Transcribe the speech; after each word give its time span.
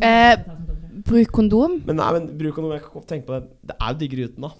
Eh, 0.00 0.36
bruk 1.04 1.32
kondom. 1.32 1.80
Men 1.86 1.96
nei, 1.96 2.12
men 2.12 2.28
bruk 2.38 2.54
kondom. 2.54 2.72
Jeg 2.72 2.84
kan 2.86 2.94
godt 2.94 3.08
tenke 3.08 3.26
på 3.26 3.34
det. 3.34 3.42
Det 3.68 3.76
er 3.78 3.92
jo 3.92 3.98
diggere 3.98 4.28
uten, 4.30 4.46
da. 4.46 4.52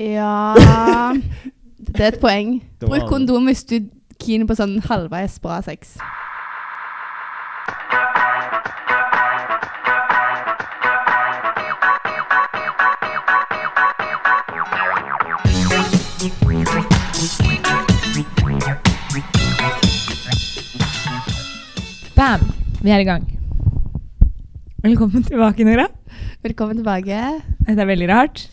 Ja 0.00 0.54
Det 1.80 2.00
er 2.00 2.12
et 2.12 2.20
poeng. 2.20 2.62
Bruk 2.80 3.08
kondom 3.08 3.48
hvis 3.50 3.64
du 3.64 3.80
keen 4.20 4.46
på 4.46 4.56
sånn 4.56 4.78
halvveis 4.84 5.38
bra 5.40 5.60
sex. 5.64 5.96
Bam! 22.16 22.40
Vi 22.84 22.90
er 22.92 23.00
i 23.00 23.04
gang. 23.08 23.39
Velkommen 24.80 25.20
tilbake, 25.26 25.64
Nora. 25.64 25.84
Velkommen 26.40 26.78
tilbake. 26.78 27.16
Dette 27.66 27.82
er 27.82 27.88
veldig 27.88 28.06
rart. 28.08 28.46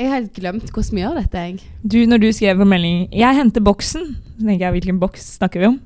Jeg 0.00 0.08
har 0.08 0.22
helt 0.22 0.32
glemt 0.32 0.70
hvordan 0.72 0.96
vi 0.96 1.02
gjør 1.02 1.18
dette. 1.18 1.42
jeg. 1.42 1.58
Du, 1.84 1.98
når 2.08 2.22
du 2.22 2.26
skrev 2.32 2.56
på 2.56 2.64
melding 2.64 3.08
'Jeg 3.12 3.36
henter 3.36 3.60
boksen', 3.60 4.16
så 4.16 4.46
tenker 4.46 4.64
jeg 4.66 4.72
hvilken 4.72 5.00
boks 5.00 5.36
snakker 5.36 5.60
vi 5.60 5.66
om? 5.66 5.80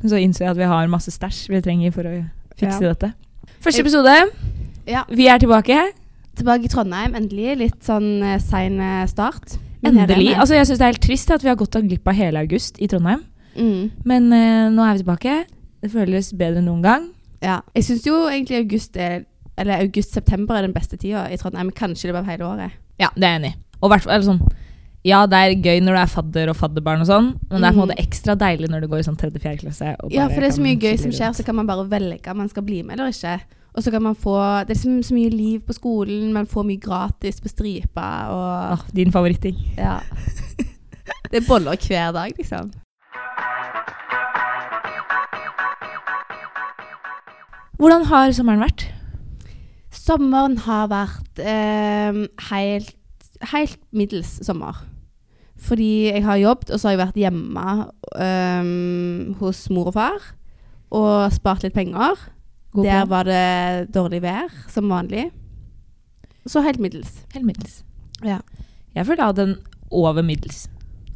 Men 0.00 0.10
så 0.10 0.16
innså 0.22 0.44
jeg 0.44 0.50
at 0.50 0.56
vi 0.56 0.70
har 0.70 0.86
masse 0.86 1.10
stæsj 1.10 1.48
vi 1.48 1.60
trenger 1.60 1.90
for 1.90 2.02
å 2.02 2.24
fikse 2.56 2.82
Ja. 2.82 2.88
dette. 2.94 3.12
Første 3.60 3.80
episode. 3.80 4.30
Ja, 4.86 5.02
Vi 5.08 5.26
er 5.26 5.38
tilbake. 5.38 5.92
Tilbake 6.36 6.64
i 6.64 6.68
Trondheim, 6.68 7.14
endelig. 7.14 7.58
Litt 7.58 7.82
sånn 7.82 8.22
uh, 8.22 8.38
sein 8.38 8.80
eh, 8.80 9.06
start. 9.06 9.58
Men 9.82 9.98
Endelig. 9.98 10.36
Altså, 10.36 10.54
jeg 10.54 10.66
syns 10.66 10.78
det 10.78 10.86
er 10.86 10.92
helt 10.92 11.02
trist 11.02 11.30
at 11.30 11.42
vi 11.42 11.48
har 11.48 11.56
gått 11.56 11.72
glipp 11.72 12.06
av 12.06 12.14
hele 12.14 12.38
august 12.38 12.80
i 12.80 12.86
Trondheim. 12.86 13.24
Mm. 13.56 13.90
Men 14.04 14.32
uh, 14.32 14.70
nå 14.70 14.82
er 14.82 14.92
vi 14.92 15.02
tilbake. 15.02 15.44
Det 15.82 15.90
føles 15.90 16.32
bedre 16.32 16.58
enn 16.58 16.66
noen 16.66 16.82
gang. 16.82 17.08
Ja. 17.42 17.60
Jeg 17.74 17.84
syns 17.84 18.04
jo 18.06 18.14
egentlig 18.30 18.60
august 18.62 18.96
er 18.96 19.24
Eller 19.58 19.82
august-september 19.82 20.56
er 20.56 20.62
den 20.62 20.72
beste 20.72 20.96
tida 20.96 21.26
i 21.30 21.36
Trondheim. 21.36 21.70
Kanskje 21.76 22.08
det 22.08 22.14
bare 22.14 22.24
hele 22.30 22.44
året. 22.48 22.70
Ja, 22.98 23.08
det 23.14 23.24
er 23.24 23.32
jeg 23.34 23.40
enig 23.42 23.50
i. 23.52 23.58
Og 23.82 23.90
hvert 23.92 24.02
fall 24.06 24.22
sånn 24.24 24.40
Ja, 25.04 25.26
det 25.26 25.34
er 25.42 25.54
gøy 25.58 25.80
når 25.82 25.96
du 25.96 26.00
er 26.00 26.06
fadder 26.06 26.48
og 26.52 26.56
fadderbarn 26.56 27.00
og 27.02 27.08
sånn, 27.08 27.28
men 27.50 27.60
det 27.60 27.66
er 27.68 27.74
på 27.74 27.82
en 27.82 27.88
Mm. 27.88 27.90
måte 27.90 27.98
ekstra 27.98 28.36
deilig 28.38 28.68
når 28.70 28.80
du 28.80 28.86
går 28.88 29.00
i 29.00 29.02
sånn 29.02 29.16
tredje-fjerde 29.18 29.58
klasse. 29.64 29.96
og 30.00 30.12
Ja, 30.14 30.28
for 30.28 30.40
det 30.40 30.46
er 30.52 30.56
så 30.56 30.62
mye 30.62 30.78
gøy 30.78 30.96
som 30.98 31.10
skjer, 31.10 31.34
så 31.34 31.44
kan 31.44 31.56
man 31.56 31.66
bare 31.66 31.88
velge 31.90 32.30
om 32.30 32.36
man 32.38 32.48
skal 32.48 32.62
bli 32.62 32.82
med 32.84 32.94
eller 33.00 33.10
ikke. 33.10 33.40
Og 33.74 33.82
så 33.82 33.90
kan 33.90 34.02
man 34.02 34.14
få 34.14 34.66
Det 34.68 34.76
er 34.76 34.80
så, 34.80 35.02
så 35.02 35.12
mye 35.14 35.30
liv 35.30 35.60
på 35.66 35.74
skolen, 35.74 36.32
man 36.32 36.46
får 36.46 36.64
mye 36.64 36.80
gratis 36.80 37.40
på 37.40 37.48
stripa 37.50 38.28
og 38.30 38.78
Åh, 38.78 38.86
din 38.94 39.10
favoritting. 39.10 39.56
Ja. 39.76 39.98
Det 41.32 41.42
er 41.42 41.48
boller 41.48 41.76
hver 41.76 42.12
dag, 42.12 42.32
liksom. 42.38 42.72
Hvordan 47.82 48.04
har 48.06 48.30
sommeren 48.30 48.62
vært? 48.62 48.84
Sommeren 49.90 50.54
har 50.68 50.84
vært 50.92 51.40
eh, 51.42 52.18
helt, 52.52 52.92
helt 53.50 53.80
middels 53.90 54.36
sommer. 54.46 54.84
Fordi 55.62 56.12
jeg 56.12 56.22
har 56.22 56.38
jobbet, 56.38 56.70
og 56.70 56.78
så 56.78 56.88
har 56.88 56.94
jeg 56.94 57.00
vært 57.00 57.18
hjemme 57.18 57.64
eh, 58.22 58.70
hos 59.40 59.64
mor 59.74 59.90
og 59.90 59.96
far. 59.96 60.28
Og 60.94 61.34
spart 61.34 61.66
litt 61.66 61.74
penger. 61.74 62.22
God 62.72 62.86
Der 62.86 63.08
var 63.10 63.26
det 63.26 63.90
dårlig 63.94 64.22
vær, 64.22 64.54
som 64.70 64.86
vanlig. 64.92 65.26
Så 66.46 66.62
helt 66.62 66.78
middels. 66.82 67.24
Helt 67.34 67.48
middels. 67.48 67.80
Ja. 68.22 68.38
Jeg 68.94 69.08
føler 69.08 69.24
jeg 69.24 69.32
hadde 69.32 69.48
en 69.48 69.58
over 69.90 70.22
middels. 70.22 70.68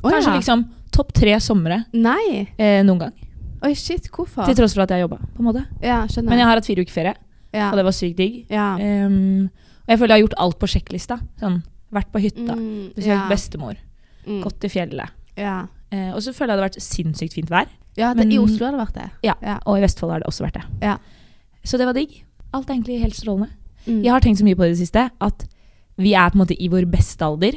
Kanskje 0.02 0.16
Kanskje 0.16 0.34
ja. 0.34 0.40
liksom 0.40 0.66
topp 0.94 1.14
tre 1.14 1.38
somre 1.42 1.84
Nei. 1.94 2.48
eh, 2.58 2.82
noen 2.86 3.06
gang. 3.06 3.25
Oi, 3.64 3.72
shit, 3.74 4.08
hvorfor? 4.12 4.44
Til 4.46 4.54
tross 4.58 4.74
for 4.74 4.82
at 4.82 4.90
jeg 4.90 5.00
jobba, 5.00 5.16
på 5.34 5.40
en 5.40 5.46
måte. 5.48 5.62
Ja, 5.82 6.02
skjønner. 6.06 6.28
Men 6.28 6.38
jeg 6.38 6.46
har 6.46 6.56
hatt 6.60 6.66
fire 6.66 6.82
uker 6.84 6.92
ferie, 6.92 7.14
ja. 7.54 7.70
og 7.70 7.76
det 7.76 7.84
var 7.84 7.92
sykt 7.96 8.16
digg. 8.16 8.46
ja. 8.50 8.74
Um, 8.76 9.48
og 9.86 9.88
jeg 9.94 9.98
føler 10.00 10.14
jeg 10.16 10.22
har 10.22 10.26
gjort 10.28 10.38
alt 10.42 10.58
på 10.58 10.66
sjekklista. 10.66 11.16
Sånn, 11.40 11.62
vært 11.94 12.10
på 12.12 12.18
hytta, 12.20 12.54
Mm, 12.56 12.92
besøkt 12.96 13.06
ja. 13.06 13.28
bestemor, 13.30 13.76
Mm, 14.26 14.42
gått 14.42 14.64
i 14.64 14.68
fjellet. 14.68 15.10
ja. 15.36 15.66
Uh, 15.94 16.10
og 16.16 16.20
så 16.20 16.32
føler 16.34 16.50
jeg 16.52 16.58
det 16.58 16.62
har 16.62 16.68
vært 16.68 16.82
sinnssykt 16.82 17.32
fint 17.34 17.48
vær. 17.48 17.68
ja 17.96 18.12
det, 18.12 18.26
Men- 18.26 18.32
i 18.32 18.38
Oslo 18.38 18.66
har 18.66 18.72
det 18.72 18.80
vært 18.88 18.94
det. 18.94 19.10
Ja, 19.22 19.34
Ja. 19.40 19.58
Og 19.66 19.78
i 19.78 19.80
Vestfold 19.80 20.10
har 20.12 20.18
det 20.20 20.26
også 20.26 20.44
vært 20.44 20.54
det. 20.54 20.64
Ja. 20.82 20.98
Så 21.64 21.78
det 21.78 21.86
var 21.86 21.92
digg. 21.94 22.24
Alt 22.52 22.68
er 22.68 22.74
egentlig 22.74 23.00
helt 23.00 23.14
strålende. 23.14 23.48
Mm. 23.86 24.02
Jeg 24.02 24.10
har 24.12 24.20
tenkt 24.20 24.38
så 24.40 24.44
mye 24.44 24.54
på 24.56 24.62
det 24.66 24.70
i 24.70 24.74
det 24.74 24.88
siste 24.88 25.10
at 25.20 25.46
vi 25.96 26.12
er 26.14 26.28
på 26.30 26.34
en 26.34 26.44
måte 26.46 26.56
i 26.60 26.68
vår 26.68 26.90
beste 26.90 27.22
alder. 27.22 27.52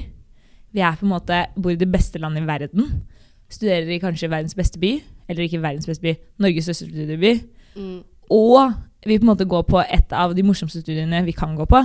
Vi 0.72 0.80
er 0.82 0.92
på 0.96 1.04
en 1.04 1.10
måte, 1.10 1.48
bor 1.58 1.72
i 1.72 1.76
det 1.76 1.92
beste 1.92 2.20
landet 2.20 2.44
i 2.44 2.46
verden. 2.46 3.02
Studerer 3.50 3.90
i 3.90 4.00
kanskje 4.00 4.30
verdens 4.30 4.54
beste 4.54 4.78
by. 4.80 5.02
Eller 5.30 5.46
ikke 5.46 5.62
verdens 5.62 5.88
beste 5.90 6.04
by, 6.04 6.16
Norges 6.42 6.66
største 6.68 6.90
studieby. 6.90 7.36
Mm. 7.78 8.00
Og 8.34 8.74
vi 9.06 9.18
på 9.20 9.24
en 9.24 9.32
måte 9.32 9.48
går 9.50 9.64
på 9.70 9.82
et 9.86 10.14
av 10.16 10.34
de 10.36 10.44
morsomste 10.44 10.82
studiene 10.82 11.22
vi 11.28 11.36
kan 11.38 11.56
gå 11.56 11.68
på. 11.70 11.84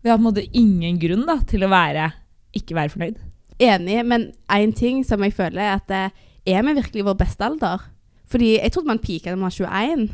Vi 0.00 0.08
har 0.08 0.16
på 0.16 0.22
en 0.22 0.28
måte 0.30 0.46
ingen 0.56 0.98
grunn 1.02 1.26
da, 1.28 1.40
til 1.48 1.66
å 1.66 1.70
være, 1.72 2.08
ikke 2.56 2.78
være 2.78 2.94
fornøyd. 2.94 3.20
Enig, 3.60 3.98
men 4.08 4.30
én 4.48 4.72
ting 4.72 5.02
som 5.04 5.20
jeg 5.26 5.36
føler, 5.36 5.60
er 5.60 5.76
at 5.76 5.92
eh, 5.92 6.14
er 6.48 6.64
vi 6.64 6.78
virkelig 6.78 7.04
vår 7.10 7.18
beste 7.20 7.44
alder? 7.44 7.84
Fordi 8.30 8.54
jeg 8.56 8.72
trodde 8.72 8.88
man 8.88 9.02
pika 9.02 9.30
da 9.30 9.36
man 9.36 9.50
var 9.50 9.56
21. 9.58 10.08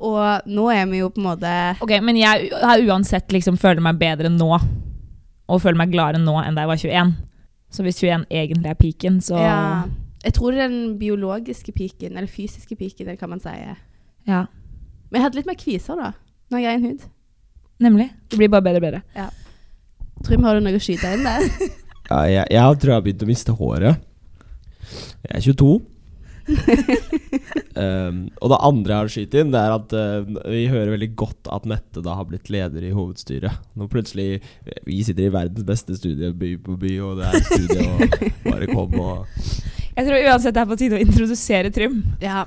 Og 0.00 0.48
nå 0.48 0.68
er 0.72 0.86
vi 0.90 1.02
jo 1.02 1.10
på 1.12 1.20
en 1.20 1.26
måte 1.28 1.48
Ok, 1.84 1.92
Men 2.02 2.16
jeg 2.16 2.48
har 2.56 2.82
uansett 2.88 3.32
liksom 3.32 3.58
føler 3.60 3.84
meg 3.84 3.98
bedre 4.00 4.30
nå, 4.32 4.48
og 5.50 5.60
føler 5.60 5.76
meg 5.82 5.92
gladere 5.92 6.22
nå 6.22 6.38
enn 6.40 6.56
da 6.56 6.64
jeg 6.64 6.72
var 6.72 6.80
21. 6.80 7.12
Så 7.70 7.84
hvis 7.86 8.00
21 8.02 8.24
egentlig 8.30 8.70
er 8.72 8.78
piken, 8.80 9.20
så 9.22 9.38
ja, 9.38 9.58
Jeg 10.24 10.34
tror 10.36 10.52
det 10.52 10.60
er 10.64 10.72
den 10.72 10.98
biologiske 11.00 11.72
piken, 11.72 12.16
eller 12.16 12.28
fysiske 12.28 12.76
piken, 12.76 13.08
eller 13.08 13.20
hva 13.20 13.30
man 13.30 13.40
sier. 13.42 13.78
ja. 14.28 14.46
Men 15.10 15.18
jeg 15.18 15.24
hadde 15.24 15.38
litt 15.40 15.48
mer 15.48 15.56
kviser, 15.58 15.98
da. 15.98 16.12
Når 16.54 16.60
jeg 16.62 16.70
er 16.70 16.76
en 16.78 16.84
hud. 16.86 17.06
Nemlig. 17.82 18.04
Det 18.30 18.36
blir 18.38 18.50
bare 18.52 18.62
bedre 18.62 18.78
og 18.78 18.84
bedre. 18.84 19.00
Ja. 19.16 19.24
Trym, 20.22 20.44
har 20.46 20.54
du 20.54 20.62
noe 20.62 20.78
å 20.78 20.82
skyte 20.82 21.14
inn 21.16 21.24
der? 21.26 21.46
Ja, 22.10 22.24
jeg, 22.26 22.46
jeg 22.50 22.78
tror 22.82 22.90
jeg 22.90 22.96
har 22.96 23.02
begynt 23.04 23.20
å 23.22 23.26
miste 23.28 23.52
håret. 23.54 24.00
Jeg 25.22 25.34
er 25.38 25.44
22. 25.44 25.66
um, 27.78 28.16
og 28.42 28.50
det 28.50 28.58
andre 28.66 28.90
jeg 28.90 28.98
har 28.98 29.10
skyte 29.14 29.42
inn, 29.44 29.52
Det 29.54 29.60
er 29.60 29.74
at 29.76 29.94
uh, 29.94 30.40
vi 30.50 30.64
hører 30.72 30.90
veldig 30.96 31.10
godt 31.20 31.50
at 31.54 31.68
Mette 31.70 32.02
da 32.02 32.16
har 32.18 32.26
blitt 32.26 32.50
leder 32.50 32.82
i 32.88 32.90
hovedstyret. 32.96 33.62
Nå 33.78 33.86
plutselig 33.92 34.40
Vi 34.88 34.98
sitter 35.06 35.28
i 35.28 35.34
verdens 35.36 35.66
beste 35.68 35.94
studie, 36.00 36.32
by 36.34 36.56
på 36.66 36.74
by, 36.82 36.96
og 37.06 37.20
det 37.20 37.30
er 37.30 37.46
studie, 37.46 37.86
og 37.86 38.00
bare 38.48 38.70
kom 38.74 38.98
og 38.98 39.14
Jeg 39.96 40.06
tror 40.06 40.24
uansett 40.30 40.54
det 40.56 40.62
er 40.62 40.68
på 40.70 40.76
tide 40.80 40.96
å 40.98 41.02
introdusere 41.02 41.70
Trym. 41.74 42.00
Ja. 42.22 42.44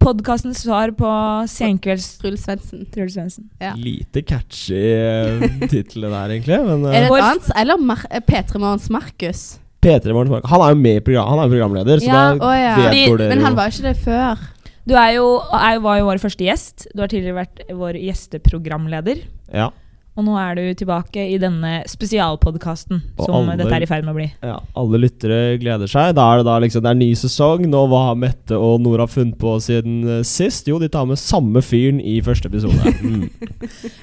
Podkastens 0.00 0.58
svar 0.64 0.90
på 0.96 1.08
senkvelds... 1.48 2.08
Truls 2.20 2.42
Svendsen. 2.44 2.82
Truls 2.92 3.14
Svendsen. 3.16 3.46
Ja. 3.62 3.70
Lite 3.80 4.20
catchy 4.28 4.80
uh, 4.92 5.46
tittel 5.72 6.04
det 6.04 6.10
der, 6.12 6.34
egentlig. 6.34 6.58
Men 6.66 6.84
uh, 6.84 6.90
Er 6.92 7.06
det 7.06 7.12
et 7.14 7.24
annet? 7.30 7.48
Eller 7.62 7.80
Mar 7.80 8.02
eh, 8.10 8.20
P3 8.20 8.60
Morgens 8.60 8.90
Markus? 8.92 9.44
P3 9.84 10.12
Morgens 10.12 10.34
Markus. 10.34 10.50
Han 10.52 10.64
er 10.66 10.74
jo 10.74 10.80
med 10.82 11.00
i 11.00 11.04
program, 11.06 11.30
Han 11.32 11.40
er 11.46 11.54
programleder, 11.54 12.02
så 12.04 12.10
Ja, 12.10 12.20
da 12.36 12.44
å 12.44 12.52
ja. 12.56 12.74
vet 12.76 12.84
Fordi- 12.90 13.06
hvor 13.08 13.22
dere 13.22 13.32
Men 13.32 13.44
han 13.46 13.54
jo- 13.56 13.60
var 13.62 13.72
ikke 13.72 13.86
det 13.88 13.96
før. 14.04 14.44
Du 14.86 14.94
er 15.00 15.10
jo, 15.16 15.24
er, 15.58 15.80
var 15.82 15.96
jo 15.98 16.04
vår 16.06 16.20
første 16.22 16.44
gjest. 16.46 16.86
Du 16.94 17.00
har 17.02 17.10
tidligere 17.10 17.40
vært 17.40 17.64
vår 17.74 17.96
gjesteprogramleder. 18.04 19.24
ja, 19.56 19.70
Og 20.16 20.24
nå 20.24 20.32
er 20.40 20.54
du 20.56 20.62
tilbake 20.80 21.26
i 21.28 21.36
denne 21.36 21.82
spesialpodkasten 21.86 23.02
som 23.20 23.34
alle- 23.36 23.56
dette 23.60 23.74
er 23.76 23.82
i 23.84 23.88
ferd 23.90 24.04
med 24.06 24.14
å 24.14 24.16
bli. 24.16 24.32
ja, 24.42 24.54
alle 24.74 24.98
lyttere 25.02 25.58
gleder 25.60 25.86
seg. 25.86 26.14
Da 26.16 26.24
er 26.32 26.38
det 26.38 26.46
da 26.46 26.58
liksom 26.58 26.82
Det 26.82 26.90
er 26.90 26.94
ny 26.94 27.10
sesong. 27.14 27.66
Nå 27.68 27.82
Hva 27.88 28.00
har 28.08 28.14
Mette 28.16 28.56
og 28.56 28.80
Nora 28.80 29.06
funnet 29.06 29.36
på 29.38 29.56
siden 29.60 30.08
eh, 30.08 30.22
sist? 30.22 30.66
Jo, 30.68 30.78
de 30.78 30.88
tar 30.88 31.04
med 31.06 31.18
samme 31.18 31.60
fyren 31.60 32.00
i 32.00 32.20
første 32.24 32.46
episode. 32.48 32.80
Mm. 33.06 33.28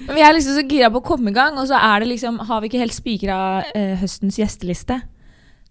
Men 0.08 0.16
vi 0.16 0.22
er 0.22 0.34
liksom 0.36 0.56
så 0.56 0.64
gira 0.70 0.90
på 0.94 1.02
å 1.02 1.06
komme 1.06 1.32
i 1.32 1.34
gang, 1.34 1.58
og 1.58 1.66
så 1.68 1.76
er 1.76 2.00
det 2.04 2.10
liksom, 2.14 2.38
har 2.48 2.62
vi 2.62 2.70
ikke 2.70 2.80
helt 2.84 2.94
spikra 2.96 3.64
eh, 3.76 3.96
høstens 4.00 4.38
gjesteliste. 4.38 5.02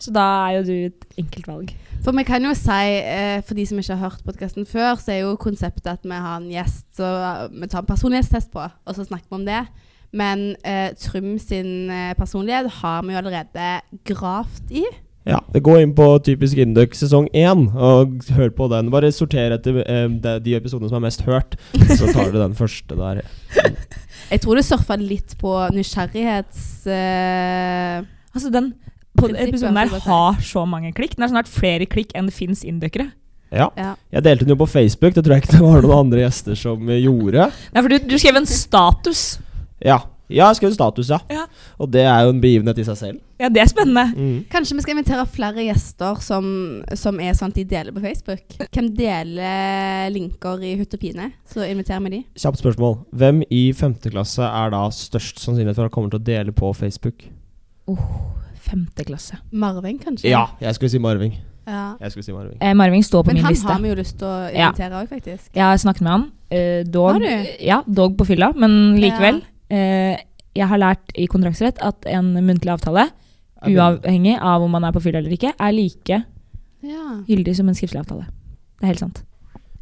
Så 0.03 0.11
da 0.13 0.25
er 0.49 0.57
jo 0.59 0.63
du 0.67 0.73
et 0.91 1.07
enkelt 1.23 1.47
valg. 1.47 1.71
For 2.03 2.13
vi 2.17 2.25
kan 2.27 2.43
jo 2.43 2.53
si, 2.59 2.71
eh, 2.99 3.41
for 3.47 3.55
de 3.55 3.65
som 3.69 3.79
ikke 3.79 3.95
har 3.97 4.11
hørt 4.11 4.25
podkasten 4.27 4.67
før, 4.67 4.99
så 4.99 5.13
er 5.15 5.21
jo 5.23 5.37
konseptet 5.41 5.87
at 5.87 6.03
vi 6.03 6.11
har 6.19 6.41
en 6.41 6.51
gjest 6.51 6.85
så 6.99 7.13
vi 7.55 7.69
tar 7.71 7.85
en 7.85 7.91
personlighetstest 7.93 8.51
på, 8.53 8.65
og 8.67 8.95
så 8.99 9.07
snakker 9.07 9.31
vi 9.31 9.39
om 9.39 9.47
det. 9.47 9.63
Men 10.13 10.53
eh, 10.69 10.91
Trym 11.01 11.39
sin 11.41 11.91
eh, 11.91 12.13
personlighet 12.19 12.69
har 12.83 13.03
vi 13.07 13.15
jo 13.15 13.23
allerede 13.23 13.71
gravd 14.09 14.75
i. 14.83 14.85
Ja, 15.25 15.39
det 15.55 15.63
Gå 15.63 15.77
inn 15.79 15.93
på 15.95 16.07
Typisk 16.27 16.59
Induc 16.59 16.97
sesong 16.99 17.29
én 17.31 17.69
og 17.79 18.25
hør 18.35 18.51
på 18.57 18.67
den. 18.73 18.91
Bare 18.93 19.13
sorter 19.15 19.55
etter 19.55 19.83
eh, 19.85 20.09
de, 20.11 20.39
de 20.43 20.57
episodene 20.59 20.91
som 20.91 20.99
er 20.99 21.07
mest 21.07 21.23
hørt, 21.29 21.55
så 21.95 22.11
tar 22.11 22.33
du 22.33 22.41
den 22.41 22.59
første 22.59 22.99
der. 22.99 23.23
Jeg 24.33 24.43
tror 24.43 24.59
det 24.59 24.67
surfa 24.67 24.99
litt 25.01 25.37
på 25.41 25.55
nysgjerrighets... 25.77 26.67
Eh, 26.91 28.11
Altså 28.33 28.49
Den 28.49 28.73
episoden 29.21 29.77
der 29.77 30.01
har 30.07 30.39
så 30.41 30.65
mange 30.65 30.93
klikk. 30.97 31.17
Den 31.17 31.27
har 31.27 31.33
snart 31.35 31.51
flere 31.53 31.87
klikk 31.87 32.15
enn 32.17 32.31
det 32.31 32.37
fins 32.37 32.65
inndøkkere. 32.65 33.11
Ja. 33.53 33.67
ja. 33.77 33.91
Jeg 34.15 34.25
delte 34.25 34.47
den 34.47 34.55
jo 34.55 34.61
på 34.63 34.71
Facebook. 34.73 35.13
Det 35.15 35.25
tror 35.25 35.37
jeg 35.37 35.45
ikke 35.45 35.59
det 35.59 35.65
var 35.67 35.85
noen 35.85 36.07
andre 36.07 36.23
gjester 36.25 36.57
som 36.57 36.89
eh, 36.89 37.03
gjorde. 37.05 37.51
Nei, 37.75 37.83
for 37.83 37.93
du, 37.93 37.99
du 38.09 38.17
skrev 38.17 38.41
en 38.41 38.49
status. 38.49 39.27
Ja, 39.85 40.01
Ja, 40.33 40.47
jeg 40.49 40.57
skrev 40.63 40.73
status, 40.73 41.11
ja. 41.13 41.19
Ja. 41.29 41.43
Og 41.83 41.91
det 41.93 42.07
er 42.09 42.23
jo 42.25 42.31
en 42.33 42.39
begivenhet 42.41 42.79
i 42.81 42.85
seg 42.87 42.97
selv. 42.97 43.19
Ja, 43.43 43.51
det 43.53 43.61
er 43.61 43.69
spennende. 43.69 44.05
Mm. 44.17 44.39
Kanskje 44.49 44.79
vi 44.79 44.85
skal 44.85 44.95
invitere 44.95 45.27
flere 45.29 45.65
gjester 45.67 46.23
som, 46.25 46.47
som 46.97 47.21
er 47.21 47.35
sånn 47.37 47.53
at 47.53 47.59
de 47.59 47.65
deler 47.69 47.93
på 47.93 48.01
Facebook? 48.01 48.57
Hvem 48.73 48.89
deler 48.97 50.09
linker 50.15 50.63
i 50.65 50.73
hutt 50.81 50.97
og 50.97 51.03
pine? 51.03 51.29
Så 51.53 51.67
inviterer 51.69 52.01
vi 52.07 52.15
de. 52.15 52.23
Kjapt 52.39 52.63
spørsmål. 52.63 52.97
Hvem 53.13 53.43
i 53.53 53.63
femte 53.77 54.15
klasse 54.15 54.47
er 54.47 54.73
da 54.73 54.87
størst 54.95 55.43
sannsynlighet 55.43 55.83
for 55.83 55.91
å 55.91 55.95
komme 55.99 56.09
til 56.15 56.23
å 56.23 56.27
dele 56.31 56.55
på 56.57 56.73
Facebook? 56.81 57.27
Femte 58.63 59.05
klasse. 59.05 59.37
Marvin, 59.53 59.99
kanskje? 60.01 60.31
Ja, 60.33 60.47
jeg 60.63 60.79
skulle 60.79 60.95
si 60.95 61.03
Marving. 61.03 61.35
Ja. 61.67 61.93
Jeg 62.01 62.15
skulle 62.15 62.25
si 62.27 62.33
Marving. 62.35 62.57
Eh, 62.63 62.73
Marving 62.79 63.05
står 63.05 63.23
på 63.27 63.35
Men 63.35 63.43
min 63.43 63.45
han 63.45 63.69
har 63.69 63.83
vi 63.83 63.91
jo 63.93 63.99
lyst 64.01 64.17
til 64.19 64.27
å 64.27 64.49
invitere 64.51 65.03
òg, 65.03 65.09
faktisk. 65.11 65.51
Jeg 65.55 65.63
har 65.63 65.79
snakket 65.83 66.03
med 66.07 66.13
han. 66.13 66.29
Eh, 66.51 66.83
dog, 66.85 67.13
Har 67.13 67.23
du? 67.23 67.47
Ja, 67.65 67.83
dog 67.87 68.17
på 68.19 68.27
fylla, 68.27 68.53
men 68.57 68.97
likevel. 69.03 69.43
Eh, 69.43 69.52
jeg 69.73 70.69
har 70.69 70.79
lært 70.83 71.13
i 71.17 71.25
kontraktsrett 71.33 71.79
at 71.81 72.05
en 72.13 72.33
muntlig 72.45 72.73
avtale, 72.75 73.07
uavhengig 73.65 74.35
av 74.43 74.63
om 74.67 74.73
man 74.75 74.85
er 74.85 74.93
på 74.95 75.01
fylla 75.05 75.21
eller 75.23 75.33
ikke, 75.37 75.53
er 75.59 75.73
like 75.73 76.19
Ja. 76.83 77.23
gyldig 77.29 77.55
som 77.57 77.69
en 77.71 77.75
skriftlig 77.79 78.01
avtale. 78.03 78.27
Det 78.81 78.85
er 78.85 78.91
helt 78.93 78.99
sant. 79.05 79.23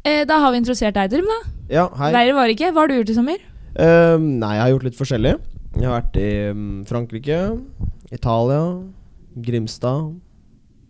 Eh, 0.05 0.23
da 0.25 0.37
har 0.39 0.51
vi 0.53 0.57
introdusert 0.61 0.93
deg, 0.93 1.09
Durm. 1.11 1.25
da. 1.25 1.39
Ja, 1.69 1.87
hei. 1.97 2.11
Verre 2.13 2.33
var 2.37 2.47
det 2.47 2.55
ikke. 2.57 2.71
Hva 2.73 2.81
har 2.83 2.87
du 2.87 2.93
gjort 2.99 3.09
i 3.09 3.13
sommer? 3.17 3.37
Ehm, 3.75 4.39
nei, 4.39 4.55
jeg 4.55 4.61
har 4.61 4.69
gjort 4.73 4.83
litt 4.83 4.97
forskjellig. 4.99 5.33
Jeg 5.77 5.85
har 5.87 6.01
vært 6.01 6.17
i 6.21 6.29
mm, 6.53 6.85
Frankrike, 6.85 7.37
Italia, 8.11 8.63
Grimstad, 9.41 10.19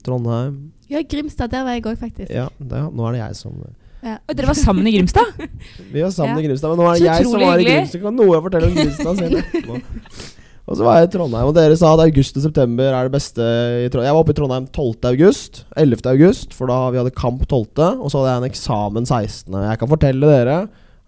Trondheim. 0.03 0.71
ja, 0.89 1.01
Grimstad, 1.03 1.51
der 1.51 1.63
var 1.63 1.71
jeg 1.77 1.83
òg, 1.85 1.97
faktisk. 2.01 2.31
Ja, 2.33 2.47
det, 2.59 2.81
nå 2.93 3.07
er 3.07 3.11
det 3.17 3.21
jeg 3.21 3.35
som 3.35 3.53
Ja. 4.01 4.15
Oi, 4.25 4.33
Dere 4.33 4.47
var 4.49 4.57
sammen 4.57 4.87
i 4.89 4.93
Grimstad? 4.95 5.27
Vi 5.91 6.01
var 6.01 6.09
sammen 6.13 6.37
Ja. 6.37 6.41
i 6.41 6.47
Grimstad, 6.47 6.71
men 6.73 6.79
nå 6.81 6.87
er 6.89 6.99
det 6.99 7.05
jeg 7.05 7.25
som 7.29 7.41
var 7.41 7.59
i. 7.61 7.65
Grimstad. 7.67 8.01
Kan 8.01 8.15
noe 8.17 8.39
fortelle 8.41 8.69
om 8.71 8.77
Grimstad 8.77 9.19
senere 9.19 9.43
etterpå? 9.45 9.81
Og 10.71 10.77
så 10.77 10.85
var 10.85 10.99
jeg 11.01 11.07
i 11.09 11.11
Trondheim, 11.11 11.47
og 11.49 11.55
dere 11.57 11.75
sa 11.75 11.89
at 11.95 11.99
august 12.05 12.37
og 12.37 12.43
september 12.45 12.93
er 12.95 13.07
det 13.07 13.11
beste 13.11 13.41
i 13.41 13.87
Trondheim. 13.91 14.07
Jeg 14.07 14.15
var 14.15 14.21
oppe 14.21 14.31
i 14.31 14.37
Trondheim 14.37 14.67
12. 14.71 15.07
august, 15.09 15.57
11. 15.75 16.05
august, 16.13 16.53
for 16.55 16.69
da 16.69 16.77
vi 16.93 16.99
hadde 17.01 17.11
kamp 17.17 17.41
12., 17.49 17.81
og 17.97 18.05
så 18.13 18.21
hadde 18.21 18.29
jeg 18.29 18.41
en 18.43 18.47
eksamen 18.47 19.07
16. 19.09 19.57
Jeg 19.65 19.79
kan 19.81 19.91
fortelle 19.91 20.29
dere 20.31 20.59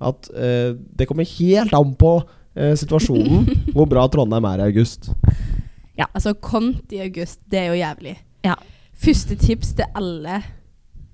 at 0.03 0.29
eh, 0.35 0.73
det 0.97 1.07
kommer 1.07 1.29
helt 1.37 1.77
an 1.77 1.93
på 2.01 2.11
eh, 2.57 2.73
situasjonen 2.81 3.45
hvor 3.77 3.87
bra 3.93 4.03
Trondheim 4.11 4.49
er 4.51 4.65
i 4.65 4.67
august. 4.73 5.11
Ja, 5.95 6.09
Altså, 6.11 6.33
kont 6.33 6.91
i 6.91 6.99
august, 7.05 7.39
det 7.47 7.61
er 7.61 7.71
jo 7.71 7.79
jævlig. 7.79 8.17
Ja. 8.43 8.57
Første 9.05 9.37
tips 9.39 9.75
til 9.77 9.85
alle 9.95 10.41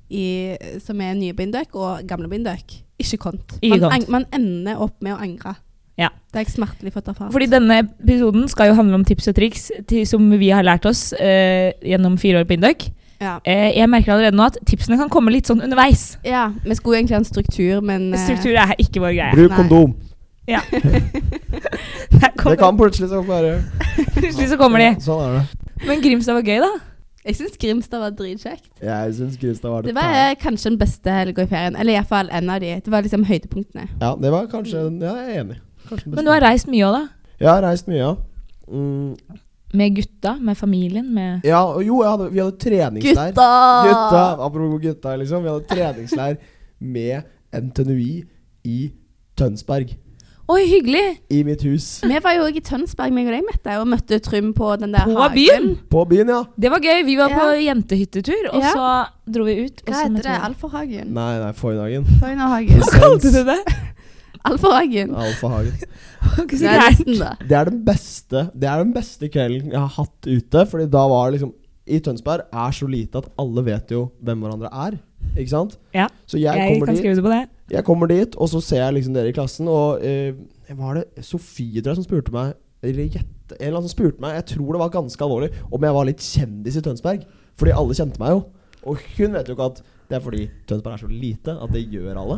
i, 0.09 0.55
som 0.83 0.99
er 1.01 1.13
nye 1.17 1.33
bindøk 1.37 1.75
og 1.75 2.05
gamle 2.09 2.29
bindøk. 2.31 2.77
Ikke 2.99 3.17
kont. 3.17 3.57
Man, 3.63 3.83
ang- 3.91 4.09
man 4.09 4.25
ender 4.35 4.81
opp 4.81 4.97
med 5.01 5.13
å 5.15 5.19
angre. 5.21 5.55
Ja. 5.99 6.09
Det 6.31 6.39
har 6.39 6.45
jeg 6.45 6.53
smertelig 6.55 6.93
fått 6.95 7.07
erfart. 7.11 7.31
Fordi 7.33 7.45
denne 7.51 7.81
episoden 7.83 8.47
skal 8.47 8.69
jo 8.71 8.77
handle 8.77 8.95
om 8.95 9.03
tips 9.05 9.27
og 9.31 9.35
triks 9.35 9.65
til, 9.87 10.05
som 10.07 10.29
vi 10.39 10.49
har 10.55 10.63
lært 10.63 10.85
oss 10.87 11.09
eh, 11.19 11.73
gjennom 11.83 12.15
fire 12.17 12.39
år 12.41 12.47
på 12.47 12.55
Indøk. 12.55 12.85
ja. 13.19 13.37
Eh, 13.43 13.75
jeg 13.77 13.89
merker 13.91 14.13
allerede 14.15 14.35
nå 14.39 14.45
at 14.47 14.57
tipsene 14.65 14.95
kan 14.97 15.09
komme 15.11 15.31
litt 15.31 15.45
sånn 15.51 15.59
underveis. 15.61 16.17
ja, 16.23 16.49
vi 16.63 16.75
skulle 16.79 16.97
egentlig 17.01 17.17
ha 17.17 17.19
en 17.19 17.27
struktur, 17.27 17.81
men 17.81 18.13
eh, 18.13 18.19
Struktur 18.23 18.55
er 18.55 18.75
ikke 18.79 19.01
vår 19.03 19.11
greie. 19.17 19.33
Bruk 19.35 19.51
kondom. 19.57 19.95
Ja. 20.47 20.61
Det 22.49 22.57
kan 22.57 22.77
plutselig 22.77 23.09
så 23.11 23.21
bare 23.23 23.59
Plutselig 24.15 24.49
så 24.49 24.57
kommer 24.57 24.79
de. 24.81 24.89
Sånn 25.03 25.19
er 25.25 25.35
det. 25.39 25.43
Men 25.87 26.01
Grimstad 26.03 26.33
var 26.39 26.47
gøy, 26.47 26.59
da. 26.63 26.69
Jeg 27.25 27.35
syns 27.35 27.57
Grimstad 27.59 27.99
var 27.99 28.13
dritkjekt. 28.15 28.69
Jeg 28.81 29.13
synes 29.17 29.35
Grimstad 29.41 29.69
var 29.73 29.81
det. 29.83 29.91
Det 29.91 29.95
var 29.99 30.13
eh, 30.21 30.35
kanskje 30.39 30.69
den 30.71 30.77
beste 30.79 31.11
helga 31.11 31.43
i 31.43 31.49
ferien. 31.51 31.75
Eller 31.75 31.97
iallfall 31.97 32.29
en 32.31 32.49
av 32.49 32.61
de. 32.63 32.69
Det 32.85 32.93
var 32.93 33.03
liksom 33.03 33.25
høydepunktene. 33.27 33.89
Ja, 33.99 34.13
det 34.15 34.31
var 34.31 34.47
kanskje 34.51 34.85
Ja, 35.03 35.15
jeg 35.19 35.35
er 35.35 35.41
enig. 35.43 35.57
Kanskje 35.89 36.05
den 36.05 36.15
Men 36.15 36.15
beste. 36.15 36.25
du 36.25 36.31
har 36.31 36.41
reist 36.47 36.71
mye 36.71 36.87
òg, 36.87 36.95
da. 36.95 37.35
Jeg 37.43 37.49
har 37.51 37.61
reist 37.67 37.87
mye, 37.91 37.99
ja. 37.99 38.15
Mm, 38.69 39.39
Med 39.73 39.95
gutta, 39.99 40.35
med 40.41 40.57
familien, 40.57 41.11
med 41.13 41.43
ja, 41.45 41.59
og 41.65 41.83
jo, 41.85 41.99
jeg 42.01 42.09
hadde, 42.09 42.29
vi 42.33 42.39
hadde 42.41 42.57
treningsleir. 42.63 43.33
Gutta! 43.35 43.49
Gutta! 43.89 44.23
Apropos 44.47 44.81
gutta, 44.81 45.15
liksom. 45.21 45.43
Vi 45.43 45.49
hadde 45.51 45.67
treningsleir 45.69 46.37
med 46.79 47.21
NTNUI 47.53 48.23
i 48.65 48.79
Tønsberg. 49.37 49.91
Oi, 50.49 50.63
hyggelig! 50.65 51.19
I 51.29 51.43
mitt 51.45 51.61
hus. 51.61 51.99
Vi 52.01 52.19
var 52.25 52.33
jo 52.33 52.47
i 52.49 52.61
Tønsberg, 52.65 53.13
meg 53.13 53.27
og 53.29 53.35
deg, 53.35 53.43
Mette, 53.45 53.75
og 53.77 53.85
møtte 53.91 54.17
Trym 54.25 54.47
på 54.57 54.71
den 54.81 54.95
der 54.95 55.05
På 55.05 55.19
hagen. 55.21 55.35
byen? 55.35 55.67
På 55.91 56.05
byen, 56.09 56.31
ja. 56.33 56.39
Det 56.57 56.71
var 56.73 56.81
gøy. 56.81 57.03
Vi 57.05 57.17
var 57.19 57.29
på 57.35 57.43
jentehyttetur, 57.61 58.47
og 58.53 58.63
Ja. 58.63 58.71
så 58.73 58.87
dro 59.31 59.43
vi 59.45 59.59
ut. 59.67 59.83
og 59.85 59.85
Hva 59.85 59.93
så 59.93 60.01
heter 60.01 60.15
møtte 60.15 60.23
det? 60.23 60.39
vi- 60.39 60.47
Alfahagen? 60.49 61.13
Nei, 61.13 61.39
nei, 61.43 61.51
Foynhagen. 61.53 62.05
Foynhagen. 62.19 62.81
Hva 62.81 62.99
kalte 62.99 63.31
du 63.31 63.43
det? 63.51 63.59
Alfahagen. 64.49 65.13
Alfahagen. 65.15 65.77
Det 65.77 66.45
ikke 66.47 66.57
så 66.57 66.65
Det 66.65 66.69
er 66.71 66.79
gærent. 66.79 67.05
nesten 67.05 67.19
det. 67.19 67.47
Det 67.49 67.57
er 67.59 67.65
den 67.69 67.83
beste 67.85 68.41
Det 68.57 68.69
er 68.69 68.83
den 68.83 68.93
beste 68.93 69.29
kvelden 69.29 69.71
jeg 69.71 69.79
har 69.79 69.87
hatt 69.99 70.25
ute. 70.27 70.65
Fordi 70.65 70.89
da 70.89 71.07
var 71.07 71.29
det 71.29 71.39
liksom 71.41 71.53
I 71.89 71.99
Tønsberg 71.99 72.41
er 72.53 72.71
så 72.71 72.87
lite 72.89 73.17
at 73.17 73.29
alle 73.37 73.63
vet 73.65 73.89
jo 73.91 74.11
hvem 74.23 74.39
hverandre 74.41 74.69
er. 74.71 74.97
Ikke 75.37 75.49
sant? 75.49 75.77
Ja. 75.93 76.07
Så 76.25 76.39
jeg, 76.39 76.55
Jeg 76.55 76.73
kommer 76.73 76.85
kan 76.87 76.95
dit 76.95 77.03
skrive 77.03 77.15
det 77.15 77.23
på 77.23 77.29
det. 77.35 77.49
Jeg 77.69 77.85
kommer 77.85 78.09
dit, 78.09 78.35
og 78.35 78.49
så 78.49 78.61
ser 78.63 78.81
jeg 78.83 78.95
liksom 78.99 79.13
dere 79.13 79.29
i 79.29 79.35
klassen, 79.35 79.67
og 79.69 80.01
uh, 80.01 80.77
var 80.79 80.99
det 80.99 81.25
Sofie 81.25 81.81
tror 81.81 81.93
jeg 81.95 81.99
som 82.01 82.05
spurte 82.07 82.33
meg 82.33 82.53
Eller 82.85 83.07
gjette 83.09 83.55
En 83.57 83.65
eller 83.65 83.79
annen 83.79 83.89
som 83.89 83.95
spurte 83.97 84.21
meg, 84.21 84.35
jeg 84.39 84.45
tror 84.55 84.73
det 84.75 84.81
var 84.83 84.91
ganske 84.93 85.23
alvorlig, 85.25 85.49
om 85.73 85.85
jeg 85.87 85.95
var 85.95 86.05
litt 86.09 86.21
kjendis 86.21 86.77
i 86.77 86.83
Tønsberg. 86.85 87.23
Fordi 87.57 87.73
alle 87.73 87.95
kjente 87.97 88.21
meg 88.21 88.35
jo. 88.35 88.43
Og 88.87 89.01
hun 89.17 89.33
vet 89.35 89.49
jo 89.49 89.55
ikke 89.57 89.69
at 89.73 89.79
det 90.09 90.17
er 90.17 90.21
fordi 90.23 90.43
Tønsberg 90.69 90.93
er 90.95 91.01
så 91.01 91.09
lite 91.09 91.55
at 91.65 91.73
det 91.73 91.81
gjør 91.91 92.19
alle. 92.21 92.37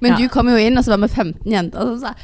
Men 0.00 0.12
Ja. 0.12 0.16
du 0.18 0.28
kom 0.32 0.48
jo 0.48 0.56
inn, 0.56 0.76
og 0.76 0.84
så 0.84 0.90
var 0.96 1.04
vi 1.04 1.08
15 1.12 1.52
jenter 1.52 1.80
som 1.92 2.00
sa 2.00 2.14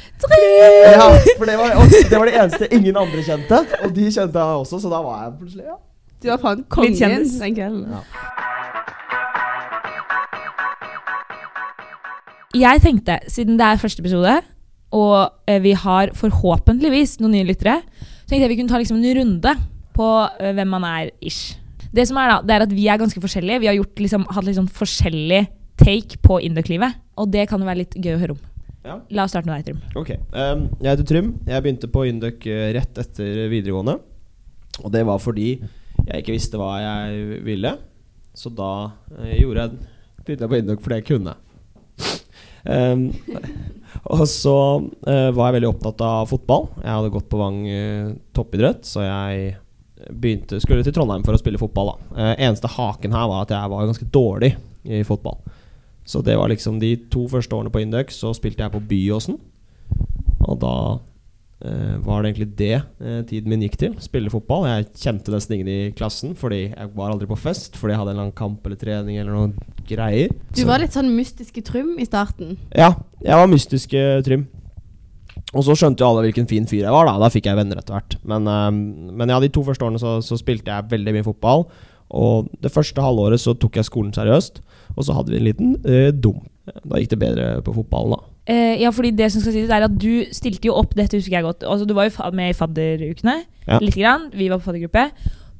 Ja, 0.91 1.07
for 1.37 1.45
det 1.45 1.55
var, 1.57 1.77
det 2.09 2.17
var 2.19 2.25
det 2.25 2.35
eneste 2.41 2.67
ingen 2.73 2.97
andre 2.97 3.23
kjente, 3.25 3.61
og 3.83 3.95
de 3.95 4.09
kjente 4.11 4.37
jeg 4.43 4.61
også, 4.65 4.81
så 4.81 4.89
da 4.91 5.01
var 5.05 5.23
jeg 5.23 5.37
plutselig 5.39 5.65
ja. 5.69 5.77
Du 6.21 6.27
var 6.29 6.37
faen 6.37 6.65
kongen 6.69 6.93
den 7.39 7.55
kvelden. 7.55 7.85
Ja. 7.89 8.01
Jeg 12.51 12.81
tenkte, 12.83 13.15
siden 13.31 13.55
det 13.55 13.63
er 13.63 13.79
første 13.79 14.01
episode, 14.03 14.33
og 14.91 15.15
eh, 15.47 15.61
vi 15.63 15.71
har 15.71 16.11
forhåpentligvis 16.17 17.21
noen 17.21 17.37
nye 17.37 17.47
lyttere, 17.47 17.77
så 18.25 18.27
tenkte 18.27 18.43
jeg 18.43 18.51
vi 18.51 18.57
kunne 18.59 18.71
ta 18.71 18.79
liksom 18.81 18.97
en 18.99 19.19
runde 19.21 19.53
på 19.95 20.07
eh, 20.35 20.51
hvem 20.57 20.71
man 20.73 20.83
er 20.87 21.11
ish. 21.23 21.55
Det 21.95 22.03
som 22.09 22.19
er 22.19 22.33
da, 22.33 22.37
det 22.43 22.55
er 22.55 22.65
at 22.65 22.73
vi 22.75 22.87
er 22.91 22.99
ganske 22.99 23.21
forskjellige. 23.23 23.61
Vi 23.63 23.69
har 23.69 23.77
gjort, 23.77 24.01
liksom, 24.03 24.25
hatt 24.35 24.47
litt 24.47 24.57
sånn 24.59 24.67
forskjellig 24.71 25.45
take 25.79 26.19
på 26.23 26.41
Induc-livet, 26.43 26.97
og 27.15 27.31
det 27.31 27.45
kan 27.47 27.63
jo 27.63 27.69
være 27.69 27.83
litt 27.85 27.95
gøy 27.95 28.17
å 28.17 28.19
høre 28.19 28.35
om. 28.35 28.41
Ja. 28.81 28.97
La 29.15 29.27
oss 29.27 29.31
starte 29.31 29.47
med 29.47 29.61
deg, 29.61 29.69
Trym. 29.69 29.79
Ok, 30.01 30.11
um, 30.33 30.65
Jeg 30.81 30.89
heter 30.89 31.07
Trym. 31.07 31.29
Jeg 31.47 31.63
begynte 31.63 31.89
på 31.93 32.03
Induc 32.09 32.47
eh, 32.49 32.71
rett 32.75 32.99
etter 32.99 33.45
videregående. 33.51 33.95
Og 34.81 34.91
det 34.91 35.05
var 35.07 35.21
fordi 35.21 35.53
jeg 35.55 36.23
ikke 36.23 36.35
visste 36.35 36.59
hva 36.59 36.73
jeg 36.81 37.39
ville. 37.45 37.75
Så 38.35 38.51
da 38.55 38.71
gjorde 39.37 39.67
jeg 39.67 39.79
begynte 40.25 40.47
jeg 40.47 40.51
på 40.51 40.59
Induc 40.63 40.83
fordi 40.83 40.99
jeg 40.99 41.07
kunne. 41.13 41.37
Ehm, 42.69 43.07
og 44.03 44.23
så 44.29 44.55
eh, 45.07 45.29
var 45.33 45.49
jeg 45.49 45.57
veldig 45.59 45.71
opptatt 45.71 46.03
av 46.05 46.29
fotball. 46.29 46.67
Jeg 46.81 46.93
hadde 46.93 47.13
gått 47.13 47.29
på 47.31 47.41
Vang 47.41 47.59
eh, 47.69 48.13
toppidrett, 48.35 48.85
så 48.87 49.05
jeg 49.05 49.55
begynte, 50.09 50.59
skulle 50.61 50.85
til 50.85 50.95
Trondheim 50.95 51.25
for 51.25 51.37
å 51.37 51.41
spille 51.41 51.61
fotball. 51.61 51.93
Da. 51.93 52.11
Eh, 52.15 52.33
eneste 52.47 52.71
haken 52.71 53.15
her 53.15 53.29
var 53.29 53.45
at 53.45 53.53
jeg 53.55 53.73
var 53.73 53.89
ganske 53.89 54.09
dårlig 54.13 54.55
i 54.83 55.03
fotball. 55.07 55.39
Så 56.07 56.23
det 56.25 56.35
var 56.39 56.49
liksom 56.49 56.79
de 56.81 56.95
to 57.13 57.27
første 57.29 57.55
årene 57.55 57.73
på 57.73 57.83
Indøk, 57.83 58.13
så 58.13 58.33
spilte 58.33 58.65
jeg 58.65 58.73
på 58.73 58.81
Byåsen. 58.89 59.37
Og 60.49 60.57
da 60.61 60.75
var 62.01 62.23
det 62.23 62.31
egentlig 62.31 62.47
det 62.57 62.73
eh, 62.77 63.19
tiden 63.29 63.51
min 63.51 63.61
gikk 63.65 63.77
til. 63.81 63.97
Spille 64.01 64.31
fotball. 64.33 64.65
Jeg 64.69 64.87
kjente 65.03 65.33
nesten 65.33 65.57
ingen 65.57 65.69
i 65.69 65.91
klassen, 65.97 66.33
fordi 66.37 66.63
jeg 66.71 66.89
var 66.95 67.13
aldri 67.13 67.27
på 67.29 67.37
fest. 67.39 67.77
Fordi 67.77 67.93
jeg 67.93 68.01
hadde 68.01 68.15
en 68.15 68.21
lang 68.23 68.31
kamp 68.37 68.65
eller 68.65 68.79
trening 68.81 69.19
eller 69.21 69.35
noen 69.35 69.53
greier. 69.89 70.33
Du 70.55 70.63
var 70.69 70.81
litt 70.81 70.95
sånn 70.95 71.11
mystiske 71.13 71.63
Trym 71.67 71.93
i 72.01 72.07
starten. 72.07 72.55
Ja, 72.73 72.95
jeg 73.21 73.37
var 73.37 73.51
mystiske 73.51 74.01
Trym. 74.25 74.47
Og 75.51 75.65
så 75.67 75.75
skjønte 75.75 76.03
jo 76.03 76.09
alle 76.09 76.25
hvilken 76.27 76.47
fin 76.49 76.65
fyr 76.69 76.85
jeg 76.85 76.95
var. 76.95 77.07
Da 77.09 77.17
Da 77.21 77.31
fikk 77.33 77.49
jeg 77.49 77.59
venner 77.59 77.81
etter 77.81 77.97
hvert. 77.97 78.17
Men, 78.25 78.49
eh, 78.49 79.13
men 79.21 79.29
ja, 79.33 79.39
de 79.43 79.51
to 79.53 79.65
første 79.67 79.85
årene 79.85 80.01
så, 80.01 80.17
så 80.25 80.39
spilte 80.39 80.73
jeg 80.73 80.89
veldig 80.91 81.17
mye 81.17 81.27
fotball. 81.27 81.67
Og 82.11 82.49
det 82.63 82.73
første 82.73 83.03
halvåret 83.03 83.39
så 83.39 83.53
tok 83.55 83.77
jeg 83.79 83.87
skolen 83.87 84.15
seriøst. 84.15 84.63
Og 84.97 85.05
så 85.07 85.15
hadde 85.15 85.31
vi 85.31 85.39
en 85.39 85.47
liten 85.47 85.77
eh, 85.85 86.09
dum. 86.11 86.41
Da 86.83 86.99
gikk 86.99 87.13
det 87.13 87.21
bedre 87.21 87.47
på 87.65 87.73
fotballen, 87.75 88.17
da. 88.17 88.30
Eh, 88.49 88.81
ja, 88.81 88.89
fordi 88.89 89.11
det 89.13 89.29
som 89.31 89.43
skal 89.43 89.53
sies 89.53 89.69
er 89.69 89.85
at 89.85 89.93
Du 90.01 90.25
stilte 90.33 90.65
jo 90.65 90.73
opp, 90.79 90.95
dette 90.97 91.19
husker 91.19 91.37
jeg 91.37 91.45
godt. 91.45 91.63
Altså, 91.63 91.85
du 91.85 91.93
var 91.93 92.09
jo 92.09 92.31
med 92.33 92.49
i 92.49 92.57
fadderukene. 92.57 93.43
Ja. 93.67 93.77
Litt 93.83 93.95
grann. 93.95 94.29
Vi 94.33 94.49
var 94.49 94.59
på 94.59 94.71
faddergruppe. 94.71 95.11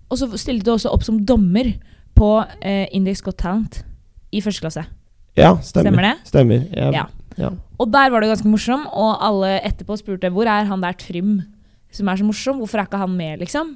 Og 0.10 0.18
så 0.18 0.28
stilte 0.38 0.66
du 0.66 0.74
også 0.74 0.92
opp 0.92 1.06
som 1.06 1.22
dommer 1.26 1.76
på 2.18 2.32
eh, 2.60 2.88
Index 2.92 3.22
Got 3.22 3.38
Talent 3.38 3.84
i 4.32 4.42
første 4.42 4.64
klasse. 4.64 4.86
Ja, 5.38 5.56
stemmer. 5.64 5.92
Stemmer 5.92 6.08
det? 6.08 6.16
Stemmer. 6.28 6.68
Jeg, 6.74 6.94
Ja. 6.98 7.06
ja. 7.38 7.52
Og 7.80 7.92
der 7.92 8.12
var 8.12 8.22
det 8.22 8.30
ganske 8.30 8.50
morsom, 8.50 8.84
og 8.92 9.24
alle 9.24 9.60
etterpå 9.66 9.96
spurte 9.98 10.30
hvor 10.30 10.46
er 10.46 10.68
han 10.68 10.84
der 10.84 10.98
Trym 11.00 11.40
som 11.92 12.08
er 12.08 12.20
så 12.20 12.26
morsom, 12.28 12.60
hvorfor 12.62 12.80
er 12.80 12.88
ikke 12.88 13.02
han 13.02 13.16
med, 13.18 13.40
liksom? 13.40 13.76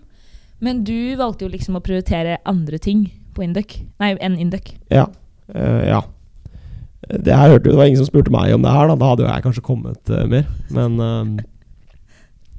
Men 0.64 0.84
du 0.88 1.16
valgte 1.20 1.46
jo 1.46 1.52
liksom 1.52 1.76
å 1.76 1.84
prioritere 1.84 2.40
andre 2.48 2.80
ting 2.80 3.10
på 3.36 3.44
Induc, 3.44 3.78
nei, 4.00 4.14
enn 4.24 4.38
Induc. 4.40 4.72
Ja. 4.92 5.10
Uh, 5.52 5.84
ja. 5.84 6.02
Det 7.10 7.36
her 7.36 7.52
hørte 7.54 7.70
jo, 7.70 7.74
det 7.76 7.80
var 7.80 7.90
ingen 7.90 8.00
som 8.02 8.08
spurte 8.10 8.34
meg 8.34 8.54
om 8.56 8.64
det 8.66 8.72
her, 8.74 8.88
da. 8.90 8.96
Da 8.98 9.10
hadde 9.12 9.26
jo 9.26 9.30
jeg 9.30 9.46
kanskje 9.46 9.66
kommet 9.66 10.10
uh, 10.10 10.24
mer. 10.32 10.48
Men 10.74 10.96
uh, 11.02 11.44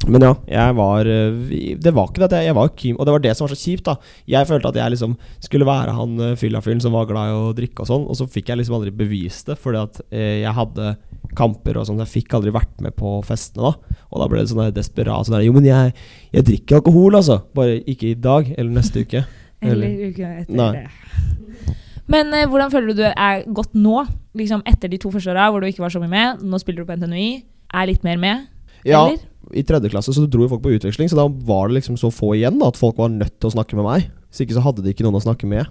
Men 0.06 0.22
ja, 0.22 0.34
jeg 0.46 0.74
var 0.76 1.08
uh, 1.08 1.52
Det 1.82 1.92
var 1.96 2.10
ikke 2.10 2.20
det 2.20 2.26
at 2.28 2.34
jeg, 2.36 2.46
jeg 2.50 2.56
var 2.58 2.68
keen 2.76 2.98
Og 3.00 3.06
det 3.08 3.14
var 3.14 3.22
det 3.24 3.32
som 3.34 3.46
var 3.46 3.54
så 3.54 3.58
kjipt, 3.58 3.88
da. 3.88 3.94
Jeg 4.28 4.46
følte 4.46 4.68
at 4.70 4.76
jeg 4.78 4.92
liksom 4.92 5.14
skulle 5.42 5.66
være 5.66 5.94
han 5.96 6.20
eh, 6.20 6.34
fyllafyren 6.38 6.82
som 6.84 6.94
var 6.94 7.08
glad 7.08 7.32
i 7.32 7.38
å 7.38 7.54
drikke 7.56 7.82
og 7.82 7.88
sånn, 7.88 8.04
og 8.06 8.18
så 8.18 8.26
fikk 8.30 8.52
jeg 8.52 8.60
liksom 8.60 8.76
aldri 8.76 8.92
bevist 8.94 9.48
det, 9.48 9.56
fordi 9.62 9.80
at 9.80 10.00
jeg 10.12 10.52
hadde 10.58 10.92
kamper 11.36 11.80
og 11.80 11.88
sånn. 11.88 12.02
Jeg 12.04 12.12
fikk 12.12 12.36
aldri 12.36 12.52
vært 12.54 12.76
med 12.84 12.94
på 12.98 13.16
festene 13.26 13.70
da. 13.72 13.96
Og 14.12 14.20
da 14.22 14.28
ble 14.30 14.42
det 14.44 14.52
sånn 14.52 14.68
desperat 14.76 15.26
sånn 15.26 15.38
der 15.38 15.46
Jo, 15.46 15.56
men 15.56 15.66
jeg, 15.68 15.96
jeg 16.36 16.46
drikker 16.52 16.80
alkohol, 16.80 17.16
altså. 17.18 17.40
Bare 17.56 17.80
ikke 17.82 18.12
i 18.12 18.20
dag 18.28 18.52
eller 18.54 18.76
neste 18.76 19.02
uke. 19.06 19.24
Eller 19.64 19.86
Eller- 19.88 20.12
uka 20.12 20.32
etter 20.42 20.60
Nei. 20.60 20.70
det. 20.76 21.76
Men 22.08 22.32
eh, 22.34 22.46
hvordan 22.46 22.70
føler 22.70 22.92
du 22.94 23.00
du 23.02 23.06
er 23.08 23.42
gått 23.52 23.72
nå? 23.74 24.04
Liksom 24.38 24.62
Etter 24.68 24.88
de 24.92 24.98
to 25.02 25.10
første 25.10 25.32
åra 25.32 25.48
hvor 25.50 25.60
du 25.60 25.66
ikke 25.66 25.82
var 25.82 25.90
så 25.90 25.98
mye 26.02 26.12
med. 26.12 26.42
Nå 26.46 26.58
spiller 26.62 26.84
du 26.84 26.90
på 26.90 26.96
NTNUI. 26.98 27.44
Er 27.74 27.86
litt 27.90 28.04
mer 28.06 28.16
med? 28.22 28.46
Ja, 28.86 29.06
Eller? 29.08 29.18
i 29.54 29.62
tredje 29.66 29.90
klasse 29.90 30.12
så 30.14 30.26
dro 30.30 30.42
jo 30.44 30.48
folk 30.52 30.62
på 30.62 30.70
utveksling, 30.76 31.08
så 31.10 31.16
da 31.18 31.24
var 31.28 31.68
det 31.68 31.80
liksom 31.80 31.96
så 31.98 32.10
få 32.14 32.32
igjen 32.36 32.58
da, 32.60 32.68
at 32.70 32.78
folk 32.78 32.96
var 32.98 33.08
nødt 33.10 33.34
til 33.40 33.48
å 33.50 33.54
snakke 33.56 33.74
med 33.78 33.84
meg. 33.86 34.06
Hvis 34.30 34.44
ikke 34.44 34.54
så 34.58 34.62
hadde 34.62 34.82
de 34.84 34.90
ikke 34.94 35.02
noen 35.06 35.18
å 35.18 35.22
snakke 35.24 35.46
med. 35.50 35.66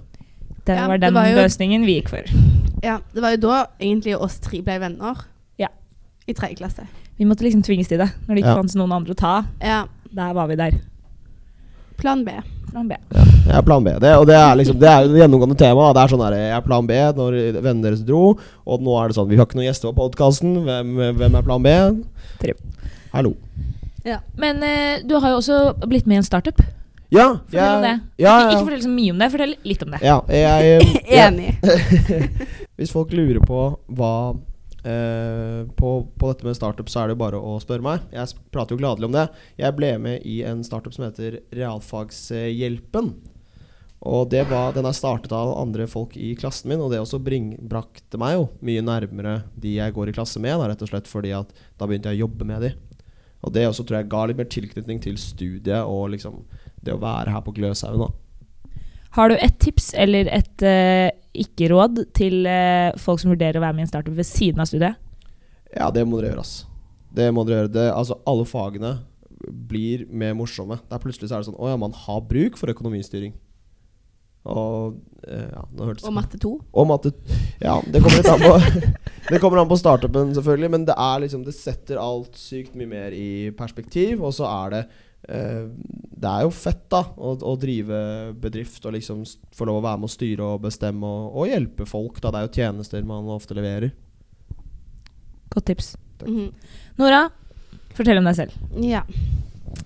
Det 0.66 0.76
Ja, 0.76 0.88
var 0.88 0.98
det 0.98 1.08
den 1.08 1.14
var 1.14 1.28
jo- 1.30 1.38
løsningen 1.40 1.86
vi 1.86 1.96
gikk 2.02 2.10
for. 2.10 2.24
Ja, 2.84 2.98
det 3.14 3.22
var 3.24 3.32
jo 3.36 3.38
da 3.48 3.66
egentlig 3.80 4.16
oss 4.20 4.40
tre 4.40 4.62
ble 4.62 4.80
venner. 4.80 5.16
Ja. 5.58 5.68
I 6.28 6.34
tredje 6.34 6.58
klasse. 6.60 6.88
Vi 7.18 7.26
måtte 7.26 7.44
liksom 7.48 7.64
tvinges 7.64 7.88
til 7.88 8.00
det. 8.00 8.10
Når 8.28 8.36
det 8.36 8.44
ikke 8.44 8.56
Ja. 8.56 8.60
fantes 8.60 8.76
noen 8.76 8.92
andre 8.92 9.14
å 9.14 9.18
ta. 9.18 9.46
Ja. 9.62 9.86
Der 10.14 10.34
var 10.34 10.48
vi 10.48 10.56
der. 10.56 10.72
Plan 11.98 12.24
B. 12.26 12.32
Plan 12.76 12.90
B. 12.92 12.96
Jeg 13.16 13.56
er 13.56 13.64
plan 13.64 13.86
B. 13.86 13.92
Det, 14.04 14.10
og 14.20 14.26
det 14.28 14.36
er 14.36 14.56
liksom 14.60 14.80
Det 14.82 14.88
er 14.92 15.06
jo 15.06 15.14
det 15.14 15.22
gjennomgående 15.22 15.56
temaet. 15.62 15.96
Det 15.96 16.02
er 16.04 16.12
sånn 16.12 16.24
her, 16.26 16.34
Jeg 16.42 16.56
er 16.58 16.64
plan 16.66 16.88
B 16.90 16.98
når 17.16 17.38
vennene 17.56 17.86
deres 17.88 18.02
dro, 18.04 18.24
og 18.68 18.84
nå 18.84 18.98
er 19.00 19.08
det 19.12 19.16
sånn 19.16 19.30
Vi 19.32 19.38
har 19.40 19.48
ikke 19.48 19.60
noen 19.62 19.70
gjester 19.70 19.94
på 19.94 19.96
podkasten. 20.04 20.58
Hvem, 20.66 20.92
hvem 21.22 21.38
er 21.40 21.46
plan 21.48 21.64
B? 21.64 21.76
Tre. 22.42 22.58
Hallo. 23.16 23.32
Men 24.38 24.60
eh, 24.68 25.00
du 25.08 25.16
har 25.18 25.32
jo 25.34 25.40
også 25.40 25.62
blitt 25.88 26.06
med 26.06 26.20
i 26.20 26.22
en 26.22 26.28
startup. 26.28 26.60
Ja, 27.14 27.30
Fortell 27.48 27.78
om 27.78 27.86
det. 27.86 27.94
Ja, 28.20 28.34
Ikke, 28.36 28.52
ja. 28.52 28.52
ikke 28.52 28.66
fortell 28.68 28.84
så 28.84 28.92
mye 28.92 29.14
om 29.14 29.20
det, 29.24 29.30
fortell 29.32 29.56
litt 29.72 29.84
om 29.86 29.94
det. 29.96 30.00
ja, 30.04 30.18
jeg, 30.28 30.66
jeg, 30.68 31.06
Enig. 31.24 31.50
Hvis 32.78 32.92
folk 32.92 33.14
lurer 33.16 33.40
på 33.46 33.62
hva 33.96 34.12
eh, 34.88 35.62
på, 35.78 35.92
på 36.16 36.32
dette 36.32 36.48
med 36.48 36.58
startup, 36.58 36.90
så 36.92 37.02
er 37.02 37.10
det 37.10 37.16
jo 37.16 37.22
bare 37.24 37.40
å 37.42 37.56
spørre 37.64 37.86
meg. 37.86 38.04
Jeg 38.14 38.38
prater 38.54 38.76
jo 38.76 38.82
gladelig 38.82 39.10
om 39.10 39.16
det. 39.16 39.28
Jeg 39.62 39.78
ble 39.78 39.94
med 40.02 40.28
i 40.28 40.42
en 40.48 40.64
startup 40.66 40.96
som 40.96 41.08
heter 41.08 41.40
Realfagshjelpen. 41.56 43.14
Og 44.06 44.28
det 44.30 44.44
var, 44.52 44.74
den 44.76 44.86
er 44.86 44.94
startet 44.94 45.34
av 45.34 45.56
andre 45.58 45.88
folk 45.90 46.14
i 46.20 46.36
klassen 46.38 46.70
min, 46.70 46.82
og 46.84 46.92
det 46.94 47.00
også 47.02 47.18
bring, 47.26 47.56
brakte 47.66 48.20
meg 48.22 48.36
jo 48.36 48.44
mye 48.68 48.84
nærmere 48.86 49.40
de 49.58 49.78
jeg 49.80 49.96
går 49.96 50.12
i 50.12 50.16
klasse 50.18 50.42
med, 50.44 50.60
da, 50.60 50.68
rett 50.70 50.84
og 50.86 50.92
slett 50.92 51.10
fordi 51.10 51.32
at 51.34 51.50
da 51.80 51.88
begynte 51.90 52.14
jeg 52.14 52.22
å 52.22 52.28
jobbe 52.28 52.46
med 52.46 52.68
de. 52.68 52.76
Og 53.46 53.54
det 53.56 53.66
også 53.66 53.86
tror 53.86 54.02
jeg 54.02 54.12
ga 54.12 54.22
litt 54.30 54.38
mer 54.38 54.50
tilknytning 54.52 55.02
til 55.02 55.18
studiet 55.22 55.90
og 55.90 56.12
liksom 56.14 56.44
det 56.86 56.94
å 56.94 57.02
være 57.02 57.34
her 57.34 57.42
på 57.46 57.54
Gløshaugen. 57.58 58.14
Har 59.16 59.32
du 59.32 59.38
et 59.40 59.58
tips 59.64 59.94
eller 59.98 60.30
et 60.34 60.66
eh, 61.36 61.42
ikke-råd 61.44 62.06
til 62.18 62.48
eh, 62.50 62.96
folk 63.02 63.22
som 63.22 63.34
vurderer 63.34 63.60
å 63.60 63.66
være 63.66 63.78
med 63.78 63.86
i 63.86 63.88
en 63.88 63.92
startup 63.92 64.16
ved 64.16 64.28
siden 64.30 64.64
av 64.64 64.70
studiet? 64.72 65.02
Ja, 65.76 65.92
det 65.92 66.06
må 66.08 66.20
dere 66.20 66.34
gjøre, 66.34 66.46
ass. 66.46 66.56
Det 67.16 67.28
må 67.36 67.44
dere 67.48 67.64
gjøre. 67.64 67.74
Det, 67.76 67.90
altså, 67.92 68.20
alle 68.28 68.48
fagene 68.48 68.94
blir 69.46 70.06
mer 70.10 70.36
morsomme. 70.38 70.80
Der 70.90 71.02
plutselig 71.02 71.30
så 71.30 71.38
er 71.38 71.44
det 71.44 71.50
sånn 71.50 71.60
Å 71.60 71.74
ja, 71.74 71.80
man 71.80 71.94
har 72.06 72.24
bruk 72.26 72.58
for 72.60 72.72
økonomistyring. 72.72 73.36
Og 74.46 75.00
eh, 75.26 75.48
ja, 75.50 75.64
Og 76.06 76.14
matte 76.14 76.38
2. 76.42 76.52
Og 76.78 76.86
matte 76.86 77.12
Ja, 77.64 77.80
det 77.82 78.02
kommer 78.04 78.20
litt 78.20 78.30
an 78.30 78.44
på 78.44 78.92
Det 79.32 79.40
kommer 79.42 79.64
an 79.64 79.72
på 79.72 79.80
startupen, 79.82 80.36
selvfølgelig, 80.38 80.70
men 80.76 80.86
det 80.86 80.94
er 81.02 81.24
liksom 81.24 81.42
Det 81.48 81.56
setter 81.58 81.98
alt 81.98 82.38
sykt 82.38 82.76
mye 82.78 82.92
mer 82.92 83.16
i 83.18 83.50
perspektiv, 83.58 84.22
og 84.22 84.36
så 84.38 84.46
er 84.52 84.76
det 84.76 84.84
Det 85.26 86.32
er 86.32 86.46
jo 86.46 86.52
fett, 86.54 86.84
da, 86.92 87.02
å, 87.18 87.36
å 87.42 87.54
drive 87.60 88.00
bedrift 88.42 88.86
og 88.86 88.96
liksom 88.96 89.24
få 89.56 89.68
lov 89.68 89.80
å 89.80 89.86
være 89.86 90.02
med 90.02 90.10
å 90.10 90.14
styre 90.14 90.50
og 90.54 90.66
bestemme 90.68 91.10
og, 91.10 91.40
og 91.42 91.50
hjelpe 91.50 91.88
folk, 91.90 92.20
da. 92.22 92.32
Det 92.32 92.42
er 92.42 92.48
jo 92.48 92.54
tjenester 92.60 93.08
man 93.08 93.32
ofte 93.34 93.58
leverer. 93.58 93.94
Godt 95.54 95.66
tips. 95.72 95.96
Takk. 96.20 96.30
-hmm. 96.30 96.52
Nora, 96.98 97.30
fortell 97.94 98.18
om 98.18 98.26
deg 98.26 98.36
selv. 98.36 98.52
Ja. 98.82 99.02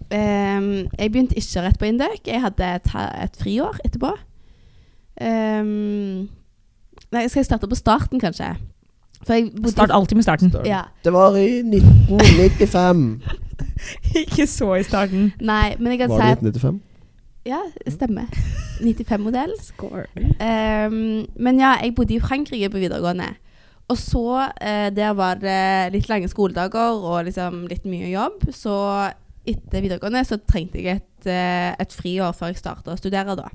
Um, 0.09 0.89
jeg 0.99 1.11
begynte 1.11 1.37
ikke 1.37 1.61
rett 1.61 1.79
på 1.79 1.85
Indøk. 1.85 2.27
Jeg 2.27 2.41
hadde 2.41 2.75
et, 2.75 2.91
et 3.23 3.37
friår 3.37 3.79
etterpå. 3.85 4.13
Um, 5.21 6.29
nei, 7.11 7.27
skal 7.27 7.39
jeg 7.39 7.45
starte 7.45 7.67
på 7.67 7.75
starten, 7.75 8.19
kanskje? 8.19 8.55
For 9.23 9.35
jeg 9.35 9.51
bodde 9.51 9.71
Start 9.71 9.91
alltid 9.91 10.15
med 10.15 10.23
starten. 10.23 10.49
Start. 10.49 10.67
Ja. 10.67 10.81
Det 11.03 11.13
var 11.13 11.35
i 11.35 11.59
1995. 11.59 13.21
ikke 14.23 14.47
så 14.47 14.73
i 14.79 14.83
starten. 14.83 15.31
Nei, 15.41 15.75
men 15.79 15.93
jeg 15.93 16.03
kan 16.03 16.13
Var 16.13 16.21
si 16.21 16.29
det 16.45 16.53
1995? 16.53 16.81
Ja, 17.49 17.59
det 17.85 17.93
stemmer. 17.93 18.27
95-modell. 18.83 19.53
Score. 19.63 20.05
Um, 20.15 21.25
men 21.35 21.59
ja, 21.59 21.75
jeg 21.83 21.95
bodde 21.95 22.15
i 22.15 22.23
Frankrike 22.23 22.69
på 22.69 22.81
videregående. 22.81 23.33
Og 23.89 23.97
så, 23.97 24.51
eh, 24.61 24.89
der 24.93 25.15
var 25.17 25.39
det 25.41 25.93
litt 25.95 26.09
lange 26.11 26.27
skoledager 26.29 26.99
og 27.01 27.25
liksom 27.25 27.63
litt 27.71 27.87
mye 27.89 28.11
jobb. 28.11 28.45
Så 28.53 28.75
etter 29.49 29.81
videregående 29.81 30.21
så 30.27 30.37
trengte 30.37 30.77
jeg 30.77 30.99
et, 30.99 31.25
eh, 31.25 31.73
et 31.73 31.95
friår 31.97 32.35
før 32.37 32.53
jeg 32.53 32.61
starta 32.61 32.93
å 32.93 32.99
studere, 32.99 33.35
da. 33.39 33.49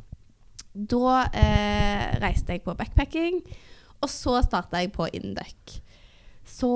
Da 0.74 1.28
eh, 1.30 2.18
reiste 2.18 2.50
jeg 2.56 2.64
på 2.64 2.74
backpacking, 2.74 3.44
og 4.02 4.10
så 4.10 4.40
starta 4.42 4.82
jeg 4.82 4.90
på 4.92 5.06
Induc. 5.14 5.78
Så 6.44 6.72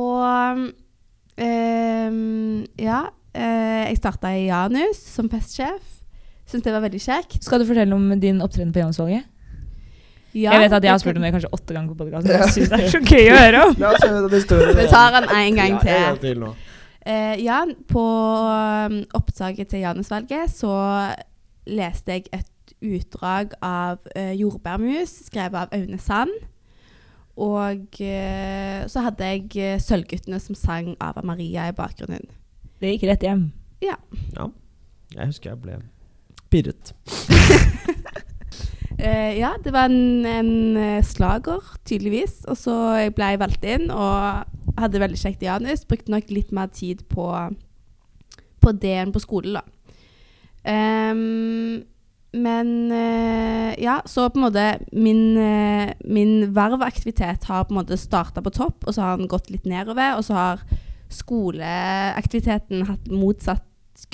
ehm, 1.37 2.67
Ja. 2.79 3.09
Eh, 3.35 3.85
jeg 3.91 3.99
starta 4.01 4.33
i 4.37 4.47
Janus 4.49 5.01
som 5.15 5.29
festsjef. 5.31 5.83
Syns 6.49 6.65
det 6.65 6.73
var 6.73 6.81
veldig 6.81 7.01
kjekt. 7.03 7.43
Skal 7.45 7.61
du 7.61 7.67
fortelle 7.69 7.95
om 7.95 8.09
din 8.21 8.41
opptreden 8.41 8.73
på 8.73 8.81
Janusvalget? 8.81 9.27
Ja, 10.37 10.53
jeg 10.55 10.67
vet 10.67 10.75
at 10.77 10.85
jeg 10.85 10.93
har 10.93 11.01
spurt 11.01 11.17
om 11.17 11.25
det 11.25 11.31
kanskje 11.33 11.51
åtte 11.57 11.75
ganger 11.75 11.93
på 11.93 12.05
podkasten. 12.05 12.31
Jeg 12.31 12.53
synes 12.55 12.73
det 12.73 12.79
er 12.85 12.91
så 12.93 13.01
gøy 13.01 13.31
å 13.33 13.39
høre 13.39 13.63
om. 13.65 13.77
La 13.83 13.93
oss 13.97 14.05
høre 14.05 14.21
den 14.27 14.37
historien. 14.37 14.77
Vi 14.77 14.85
tar 14.93 15.15
den 15.17 15.29
en 15.33 15.57
gang 15.61 15.73
Ja, 15.73 15.79
til. 15.81 15.95
en 15.95 16.05
gang 16.05 16.21
til 16.25 16.43
nå. 16.43 16.51
Eh, 17.09 17.35
ja, 17.41 17.59
på 17.89 18.05
um, 18.93 18.99
opptaket 19.17 19.71
til 19.73 19.81
Janusvalget 19.87 20.53
så 20.53 20.75
leste 21.69 22.19
jeg 22.19 22.29
et 22.37 22.75
utdrag 22.85 23.55
av 23.65 24.05
uh, 24.13 24.33
'Jordbærmus', 24.37 25.17
skrevet 25.31 25.57
av 25.65 25.73
Aune 25.73 25.99
Sand. 25.99 26.35
Og 27.39 27.89
uh, 28.01 28.81
så 28.93 29.05
hadde 29.09 29.33
jeg 29.33 29.81
'Sølvguttene' 29.81 30.41
som 30.45 30.55
sang 30.59 30.93
Ava 31.01 31.25
Maria 31.25 31.69
i 31.69 31.77
bakgrunnen. 31.77 32.29
Det 32.79 32.95
gikk 32.95 33.09
rett 33.11 33.25
hjem. 33.27 33.49
Ja. 33.83 33.97
Jeg 35.15 35.31
husker 35.31 35.53
jeg 35.53 35.61
ble 35.63 35.79
pirret. 36.53 36.93
uh, 38.99 39.33
ja, 39.43 39.53
det 39.65 39.73
var 39.75 39.91
en, 39.91 40.27
en 40.27 40.53
eh, 40.77 41.05
slager, 41.05 41.75
tydeligvis. 41.89 42.45
Og 42.49 42.57
så 42.61 42.77
ble 43.17 43.33
jeg 43.33 43.43
valgt 43.43 43.67
inn 43.67 43.91
og 43.91 44.79
hadde 44.79 45.03
veldig 45.03 45.21
kjekt 45.21 45.43
i 45.45 45.51
Janus. 45.51 45.87
Brukte 45.89 46.15
nok 46.15 46.31
litt 46.33 46.55
mer 46.55 46.71
tid 46.73 47.05
på, 47.11 47.29
på 48.63 48.75
det 48.79 48.97
enn 49.03 49.15
på 49.15 49.23
skole, 49.25 49.61
da. 49.61 49.65
Um, 50.69 51.79
men 52.37 52.71
uh, 52.93 53.73
ja, 53.81 54.03
så 54.05 54.27
på 54.29 54.37
en 54.37 54.45
måte 54.45 54.65
min, 54.93 55.39
uh, 55.39 55.95
min 56.05 56.51
vervaktivitet 56.55 57.47
har 57.49 57.65
på 57.65 57.73
en 57.73 57.81
måte 57.81 57.97
starta 57.97 58.43
på 58.45 58.53
topp, 58.53 58.85
og 58.85 58.95
så 58.95 59.07
har 59.07 59.17
den 59.17 59.31
gått 59.31 59.49
litt 59.51 59.65
nedover. 59.69 60.19
Og 60.19 60.27
så 60.29 60.37
har 60.37 60.67
skoleaktiviteten 61.13 62.87
hatt 62.89 63.13
motsatt 63.13 63.65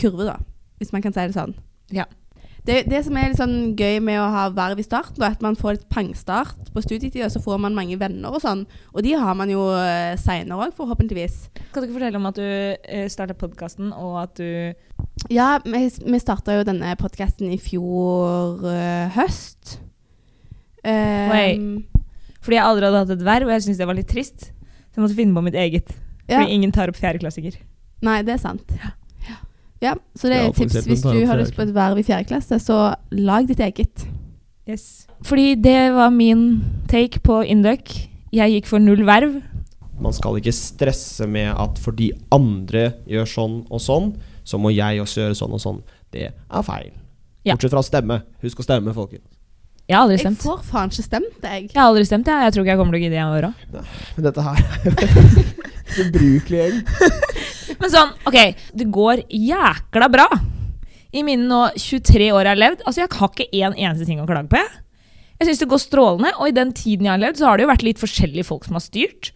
kurve, 0.01 0.29
da, 0.29 0.39
hvis 0.81 0.93
man 0.95 1.05
kan 1.05 1.15
si 1.15 1.25
det 1.25 1.37
sånn. 1.37 1.57
Ja. 1.95 2.07
Det, 2.65 2.87
det 2.89 3.03
som 3.05 3.17
er 3.21 3.29
litt 3.29 3.37
sånn 3.37 3.75
gøy 3.77 3.99
med 4.01 4.17
å 4.23 4.29
ha 4.33 4.47
verv 4.57 4.79
i 4.81 4.87
starten, 4.87 5.21
er 5.21 5.35
at 5.35 5.43
man 5.45 5.57
får 5.59 5.77
litt 5.77 5.89
pangstart 5.93 6.71
på 6.73 6.81
studietida, 6.81 7.29
så 7.29 7.43
får 7.45 7.59
man 7.61 7.77
mange 7.77 7.99
venner 8.01 8.33
og 8.33 8.41
sånn. 8.41 8.63
Og 8.95 9.05
de 9.05 9.13
har 9.21 9.37
man 9.37 9.53
jo 9.53 9.67
uh, 9.69 10.15
seinere 10.21 10.57
òg, 10.57 10.73
forhåpentligvis. 10.79 11.37
Kan 11.75 11.85
du 11.85 11.91
ikke 11.91 11.99
fortelle 11.99 12.21
om 12.23 12.31
at 12.31 12.41
du 12.41 12.47
uh, 12.49 13.05
starta 13.13 13.37
podkasten, 13.37 13.93
og 13.93 14.17
at 14.23 14.41
du 14.41 15.29
Ja, 15.29 15.59
vi, 15.61 15.83
vi 15.93 16.23
starta 16.23 16.57
jo 16.57 16.65
denne 16.65 16.95
podkasten 17.01 17.53
i 17.53 17.61
fjor 17.61 18.65
eh, 18.67 19.13
høst. 19.15 19.77
Um, 20.85 21.85
Fordi 22.45 22.59
jeg 22.59 22.65
aldri 22.65 22.89
hadde 22.89 23.05
hatt 23.05 23.13
et 23.15 23.29
verv, 23.29 23.49
og 23.49 23.55
jeg 23.55 23.67
syntes 23.67 23.81
det 23.81 23.89
var 23.89 24.01
litt 24.01 24.11
trist. 24.11 24.49
Så 24.49 24.99
jeg 24.99 25.05
måtte 25.05 25.21
finne 25.21 25.37
på 25.37 25.45
mitt 25.45 25.57
eget. 25.61 25.93
Ja. 26.29 26.41
Fordi 26.41 26.53
ingen 26.57 26.73
tar 26.73 26.91
opp 26.93 26.99
fjerdeklassinger. 27.01 27.59
Nei, 28.05 28.21
det 28.27 28.37
er 28.37 28.43
sant. 28.43 28.77
Ja, 29.83 29.97
så 30.17 30.31
det 30.31 30.37
er 30.39 30.47
et 30.49 30.57
tips 30.57 30.87
hvis 30.87 31.03
du 31.05 31.27
har 31.29 31.37
lyst 31.37 31.57
på 31.57 31.65
et 31.67 31.75
verv 31.77 31.99
i 32.01 32.05
fjerde 32.07 32.29
klasse, 32.31 32.57
så 32.63 32.95
lag 33.13 33.49
ditt 33.51 33.61
eget. 33.61 34.07
Yes. 34.65 35.07
Fordi 35.27 35.55
det 35.61 35.93
var 35.93 36.15
min 36.15 36.63
take 36.89 37.21
på 37.21 37.43
Induc. 37.45 37.93
Jeg 38.33 38.55
gikk 38.55 38.71
for 38.71 38.81
null 38.81 39.05
verv. 39.05 39.43
Man 40.01 40.15
skal 40.17 40.39
ikke 40.41 40.55
stresse 40.57 41.29
med 41.29 41.53
at 41.53 41.77
fordi 41.79 42.11
andre 42.33 42.95
gjør 43.11 43.29
sånn 43.29 43.59
og 43.69 43.83
sånn, 43.85 44.15
så 44.45 44.59
må 44.59 44.73
jeg 44.73 45.03
også 45.05 45.21
gjøre 45.21 45.39
sånn 45.39 45.55
og 45.55 45.63
sånn. 45.63 45.85
Det 46.15 46.31
er 46.33 46.65
feil. 46.65 46.91
Ja. 47.45 47.55
Bortsett 47.55 47.75
fra 47.77 47.85
å 47.85 47.87
stemme. 47.87 48.23
Husk 48.43 48.63
å 48.63 48.67
stemme, 48.67 48.97
folkens. 48.97 49.29
Jeg 49.85 49.97
har 49.99 50.07
aldri 50.07 50.17
Jeg 50.17 50.25
stemt. 50.25 50.41
får 50.47 50.61
faen 50.65 50.89
ikke 50.93 51.05
stemt, 51.05 51.43
jeg. 51.45 51.67
Jeg 51.69 51.77
har 51.77 51.91
aldri 51.91 52.05
stemt, 52.09 52.29
jeg. 52.31 52.45
Jeg 52.47 52.55
tror 52.55 52.65
ikke 52.65 52.73
jeg 52.73 52.81
kommer 52.81 52.95
til 52.97 53.01
å 53.01 53.05
gidde 53.05 53.19
i 53.19 53.25
år 53.37 53.47
òg. 53.51 53.89
Men 54.17 54.25
dette 54.25 54.45
her 54.47 54.63
er 54.89 56.07
ubrukelig 56.07 56.61
gjeng. 56.63 56.79
Men 57.83 57.93
sånn, 57.93 58.15
ok, 58.31 58.39
det 58.81 58.87
går 58.95 59.25
jækla 59.29 60.09
bra. 60.15 60.25
I 61.15 61.23
mine 61.27 61.45
nå 61.51 61.61
23 61.77 62.31
år 62.33 62.49
jeg 62.49 62.55
har 62.55 62.63
levd, 62.63 62.81
altså 62.89 63.05
jeg 63.05 63.13
har 63.13 63.31
ikke 63.35 63.51
én 63.61 63.77
eneste 63.77 64.09
ting 64.09 64.23
å 64.23 64.27
klage 64.31 64.49
på. 64.51 64.59
Jeg, 64.63 64.81
jeg 65.43 65.51
syns 65.51 65.61
det 65.63 65.69
går 65.75 65.83
strålende, 65.85 66.33
og 66.41 66.49
i 66.49 66.57
den 66.57 66.73
tiden 66.75 67.05
jeg 67.07 67.13
har 67.13 67.21
levd, 67.23 67.39
så 67.43 67.51
har 67.51 67.59
det 67.61 67.67
jo 67.67 67.73
vært 67.75 67.85
litt 67.87 68.01
forskjellige 68.03 68.49
folk 68.49 68.65
som 68.67 68.79
har 68.81 68.85
styrt. 68.87 69.35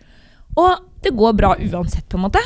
Og 0.59 0.81
det 1.05 1.13
går 1.19 1.37
bra 1.39 1.53
uansett, 1.61 2.09
på 2.11 2.17
en 2.19 2.25
måte. 2.25 2.43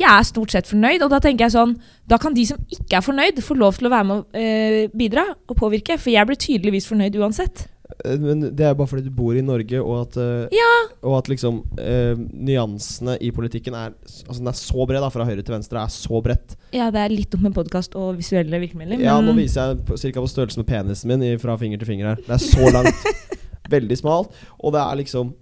Jeg 0.00 0.08
er 0.10 0.24
stort 0.24 0.52
sett 0.54 0.68
fornøyd, 0.70 1.02
og 1.04 1.10
da 1.12 1.18
tenker 1.20 1.44
jeg 1.46 1.52
sånn 1.52 1.74
Da 2.08 2.16
kan 2.20 2.32
de 2.36 2.46
som 2.48 2.56
ikke 2.72 2.96
er 2.98 3.04
fornøyd, 3.04 3.42
få 3.44 3.56
lov 3.60 3.76
til 3.78 3.90
å 3.90 3.92
være 3.92 4.06
med 4.08 4.16
å 4.22 4.40
eh, 4.40 4.86
bidra 4.96 5.26
og 5.46 5.58
påvirke, 5.60 5.98
for 6.00 6.10
jeg 6.14 6.26
blir 6.30 6.40
tydeligvis 6.40 6.88
fornøyd 6.88 7.18
uansett. 7.20 7.66
Eh, 8.04 8.16
Men 8.22 8.40
det 8.56 8.64
er 8.64 8.74
bare 8.78 8.88
fordi 8.88 9.04
du 9.06 9.10
bor 9.14 9.36
i 9.36 9.42
Norge, 9.44 9.80
og 9.82 9.96
at, 10.06 10.16
eh, 10.22 10.56
Ja, 10.56 10.70
og 11.04 11.18
at 11.18 11.28
liksom 11.28 11.60
eh, 11.78 12.14
nyansene 12.16 13.18
i 13.20 13.30
politikken 13.34 13.74
er 13.76 13.92
Altså 14.26 14.38
den 14.40 14.48
er 14.48 14.56
så 14.58 14.86
bred, 14.88 15.02
da, 15.04 15.10
fra 15.12 15.26
høyre 15.28 15.42
til 15.44 15.54
venstre, 15.58 15.82
er 15.84 15.92
så 15.92 16.22
bredt. 16.24 16.56
ja 16.72 16.88
det 16.94 17.02
er 17.04 17.12
litt 17.12 17.30
dumt 17.34 17.48
med 17.50 17.54
podkast 17.58 17.94
og 18.00 18.16
visuelle 18.22 18.62
virkemidler, 18.62 19.02
Ja, 19.04 19.18
nå 19.20 19.34
viser 19.36 19.74
jeg 19.74 20.14
ca. 20.14 20.20
på 20.24 20.32
størrelse 20.32 20.62
med 20.62 20.66
penisen 20.70 21.12
min 21.12 21.38
fra 21.42 21.58
finger 21.60 21.78
til 21.82 21.92
finger 21.92 22.14
her. 22.14 22.24
Det 22.24 22.34
er 22.38 22.42
så 22.46 22.72
langt. 22.72 23.04
veldig 23.70 23.96
smalt. 24.00 24.32
Og 24.58 24.72
det 24.74 24.80
er 24.82 24.96
liksom 24.98 25.34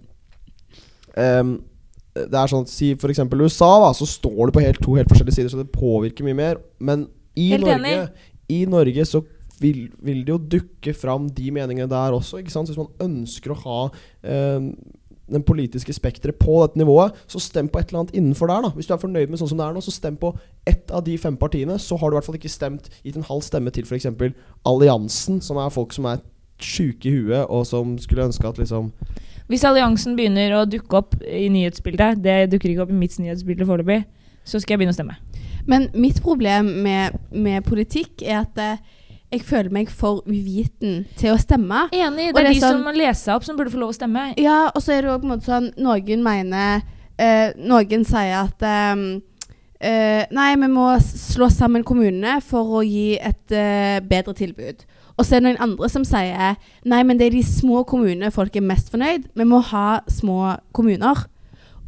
ehm, 1.17 1.55
Det 2.15 2.35
er 2.35 2.51
sånn 2.51 2.67
Si 2.69 2.93
for 2.99 3.11
eksempel 3.13 3.45
USA, 3.45 3.69
da, 3.85 3.91
så 3.95 4.07
står 4.09 4.49
det 4.49 4.55
på 4.55 4.63
helt, 4.63 4.79
to 4.83 4.95
helt 4.97 5.11
forskjellige 5.11 5.37
sider, 5.37 5.51
så 5.53 5.61
det 5.61 5.71
påvirker 5.73 6.25
mye 6.27 6.37
mer. 6.37 6.61
Men 6.79 7.07
i 7.37 7.51
Helt 7.53 7.67
Norge 7.67 7.77
enig. 7.79 8.29
I 8.49 8.63
Norge 8.69 9.05
så 9.05 9.21
vil, 9.61 9.83
vil 10.01 10.23
det 10.25 10.33
jo 10.33 10.39
dukke 10.57 10.93
fram 10.97 11.27
de 11.35 11.51
meningene 11.53 11.89
der 11.91 12.15
også. 12.15 12.39
Ikke 12.39 12.53
sant? 12.53 12.69
Så 12.69 12.73
hvis 12.73 12.81
man 12.81 13.09
ønsker 13.09 13.53
å 13.53 13.59
ha 13.61 13.81
eh, 14.23 14.69
den 15.29 15.45
politiske 15.45 15.93
spekteret 15.93 16.39
på 16.41 16.55
dette 16.63 16.79
nivået, 16.79 17.15
så 17.29 17.41
stem 17.43 17.69
på 17.69 17.79
et 17.79 17.91
eller 17.91 18.03
annet 18.03 18.15
innenfor 18.17 18.49
der. 18.49 18.65
da 18.65 18.73
Hvis 18.75 18.89
du 18.89 18.95
er 18.95 19.01
fornøyd 19.03 19.29
med 19.29 19.41
sånn 19.41 19.51
som 19.51 19.61
det 19.61 19.67
er 19.67 19.77
nå, 19.77 19.83
så 19.85 19.93
stem 19.93 20.17
på 20.19 20.33
ett 20.67 20.91
av 20.91 21.05
de 21.05 21.17
fem 21.21 21.37
partiene. 21.37 21.77
Så 21.79 21.99
har 21.99 22.09
du 22.09 22.15
i 22.15 22.19
hvert 22.19 22.29
fall 22.29 22.39
ikke 22.39 22.51
stemt 22.51 22.89
gitt 23.03 23.19
en 23.19 23.29
halv 23.29 23.45
stemme 23.45 23.73
til 23.75 23.85
f.eks. 23.85 24.09
Alliansen, 24.65 25.41
som 25.45 25.61
er 25.61 25.73
folk 25.73 25.93
som 25.95 26.09
er 26.09 26.23
sjuke 26.59 27.07
i 27.07 27.15
huet, 27.15 27.45
og 27.47 27.67
som 27.67 27.95
skulle 28.01 28.27
ønske 28.27 28.47
at 28.47 28.59
liksom 28.59 28.91
Hvis 29.49 29.65
alliansen 29.65 30.13
begynner 30.17 30.53
å 30.59 30.65
dukke 30.69 30.99
opp 30.99 31.15
i 31.25 31.47
nyhetsbildet, 31.49 32.21
det 32.21 32.37
dukker 32.51 32.69
ikke 32.69 32.83
opp 32.85 32.93
i 32.93 32.99
mitt 32.99 33.15
nyhetsbilde 33.17 33.65
foreløpig, 33.65 34.03
så 34.45 34.61
skal 34.61 34.75
jeg 34.75 34.81
begynne 34.83 34.93
å 34.93 34.99
stemme. 34.99 35.17
Men 35.69 35.89
mitt 35.97 36.21
problem 36.25 36.69
med, 36.85 37.17
med 37.33 37.65
politikk 37.65 38.21
er 38.25 38.43
at 38.43 38.61
eh, 38.61 38.77
jeg 39.29 39.43
føler 39.45 39.73
meg 39.73 39.89
for 39.93 40.23
uviten 40.25 41.03
til 41.19 41.33
å 41.35 41.39
stemme. 41.41 41.87
Enig, 41.93 42.29
det 42.29 42.29
er 42.29 42.37
det 42.37 42.45
er 42.45 42.53
de 42.53 42.61
sånn- 42.63 42.77
som 42.77 42.85
må 42.87 42.93
lese 42.95 43.33
opp, 43.35 43.45
som 43.45 43.57
burde 43.57 43.73
få 43.73 43.81
lov 43.81 43.91
å 43.93 43.97
stemme. 43.97 44.29
Ja, 44.41 44.71
og 44.73 44.81
så 44.81 44.95
er 44.95 45.03
det 45.05 45.11
også 45.11 45.21
på 45.21 45.29
en 45.29 45.33
måte 45.35 45.49
sånn 45.49 45.67
Noen 45.77 46.23
mener 46.25 46.81
eh, 47.17 47.51
Noen 47.57 48.05
sier 48.09 48.39
at 48.41 48.65
ehm, 48.65 49.03
eh, 49.81 50.23
Nei, 50.33 50.49
vi 50.61 50.71
må 50.71 50.87
slå 51.03 51.49
sammen 51.53 51.85
kommunene 51.85 52.39
for 52.45 52.79
å 52.79 52.85
gi 52.85 53.19
et 53.21 53.53
eh, 53.53 53.99
bedre 54.01 54.33
tilbud. 54.37 54.85
Og 55.19 55.27
så 55.27 55.35
er 55.35 55.43
det 55.43 55.49
noen 55.49 55.63
andre 55.67 55.89
som 55.91 56.05
sier 56.07 56.55
Nei, 56.87 57.01
men 57.03 57.19
det 57.19 57.27
er 57.27 57.35
de 57.35 57.43
små 57.43 57.83
kommunene 57.87 58.31
folk 58.31 58.55
er 58.55 58.63
mest 58.65 58.91
fornøyd. 58.93 59.27
Vi 59.35 59.47
må 59.47 59.59
ha 59.73 59.99
små 60.07 60.55
kommuner. 60.75 61.27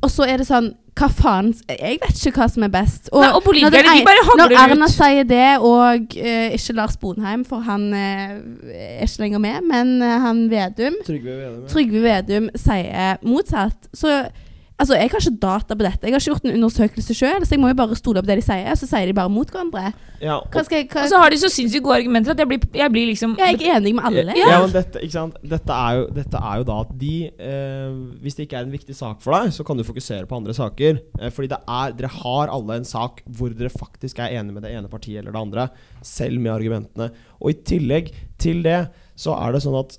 Og 0.02 0.10
så 0.12 0.26
er 0.28 0.42
det 0.42 0.48
sånn 0.50 0.72
Hva 0.98 1.08
faen 1.14 1.52
Jeg 1.70 2.00
vet 2.02 2.18
ikke 2.18 2.42
hva 2.42 2.48
som 2.52 2.66
er 2.68 2.72
best. 2.74 3.08
Nei, 3.14 3.30
og 3.32 3.44
politikere, 3.46 3.96
de 3.96 4.06
bare 4.08 4.26
hagler 4.28 4.42
Når 4.42 4.56
Erna 4.66 4.90
ut. 4.90 4.94
sier 4.96 5.28
det, 5.30 5.50
og 5.64 6.16
uh, 6.18 6.48
ikke 6.58 6.76
Lars 6.78 6.98
Bonheim, 7.00 7.46
for 7.48 7.64
han 7.66 7.88
uh, 7.96 8.36
er 8.76 9.06
ikke 9.08 9.24
lenger 9.24 9.44
med, 9.46 9.68
men 9.72 9.94
uh, 10.04 10.18
han 10.26 10.44
Vedum 10.52 10.98
Trygve 11.08 11.38
Vedum. 11.38 11.68
Trygve 11.72 12.04
Vedum 12.04 12.50
sier 12.60 13.22
motsatt. 13.24 13.92
Så 13.94 14.24
altså, 14.82 14.98
jeg 14.98 15.12
har 15.12 15.22
ikke 15.22 15.42
data 15.42 15.76
på 15.78 15.86
dette. 15.86 16.08
Jeg 16.08 16.16
har 16.16 16.22
ikke 16.22 16.32
gjort 16.32 16.48
en 16.48 16.56
undersøkelse 16.58 17.16
sjøl, 17.18 17.46
så 17.46 17.56
jeg 17.56 17.62
må 17.62 17.72
jo 17.72 17.78
bare 17.80 17.98
stole 18.00 18.24
på 18.24 18.30
det 18.30 18.40
de 18.42 18.46
sier. 18.46 18.70
Så 18.80 18.90
sier 18.90 19.10
de 19.10 19.16
bare 19.18 19.32
mot 19.32 19.50
hverandre. 19.54 19.92
Ja, 20.22 20.38
Hva 20.54 20.64
skal 20.66 20.82
jeg, 20.82 20.88
hva, 20.92 21.06
Og 21.06 21.12
så 21.14 21.22
har 21.22 21.34
de 21.34 21.40
så 21.42 21.50
sinnssykt 21.50 21.86
gode 21.86 22.00
argumenter 22.02 22.36
at 22.36 22.42
jeg 22.44 22.50
blir, 22.50 22.66
jeg 22.78 22.94
blir 22.94 23.08
liksom 23.10 23.36
jeg 23.40 23.48
er 23.48 23.58
ikke 23.58 23.76
enig 23.78 23.94
med 23.98 24.10
alle. 24.10 24.36
Ja, 24.38 24.60
men 24.62 24.74
dette, 24.76 25.02
ikke 25.02 25.16
sant? 25.16 25.38
Dette, 25.54 25.78
er 25.78 26.00
jo, 26.00 26.08
dette 26.18 26.42
er 26.52 26.62
jo 26.62 26.68
da 26.70 26.80
at 26.86 26.96
de 27.02 27.14
eh, 27.32 27.96
Hvis 28.22 28.38
det 28.38 28.48
ikke 28.48 28.60
er 28.60 28.68
en 28.68 28.76
viktig 28.76 28.98
sak 28.98 29.22
for 29.24 29.38
deg, 29.38 29.54
så 29.56 29.66
kan 29.68 29.80
du 29.80 29.86
fokusere 29.88 30.30
på 30.30 30.42
andre 30.42 30.56
saker. 30.58 31.02
Eh, 31.20 31.34
fordi 31.34 31.54
det 31.54 31.62
er, 31.66 31.96
dere 31.98 32.14
har 32.22 32.54
alle 32.54 32.82
en 32.82 32.88
sak 32.88 33.24
hvor 33.38 33.54
dere 33.56 33.74
faktisk 33.74 34.22
er 34.22 34.38
enige 34.38 34.58
med 34.58 34.68
det 34.68 34.76
ene 34.76 34.92
partiet 34.92 35.24
eller 35.24 35.34
det 35.34 35.46
andre. 35.46 35.70
Selv 36.06 36.42
med 36.42 36.54
argumentene. 36.54 37.12
Og 37.42 37.54
i 37.54 37.62
tillegg 37.66 38.14
til 38.42 38.62
det 38.66 38.84
så 39.22 39.36
er 39.38 39.54
det 39.54 39.62
sånn 39.64 39.78
at 39.78 39.98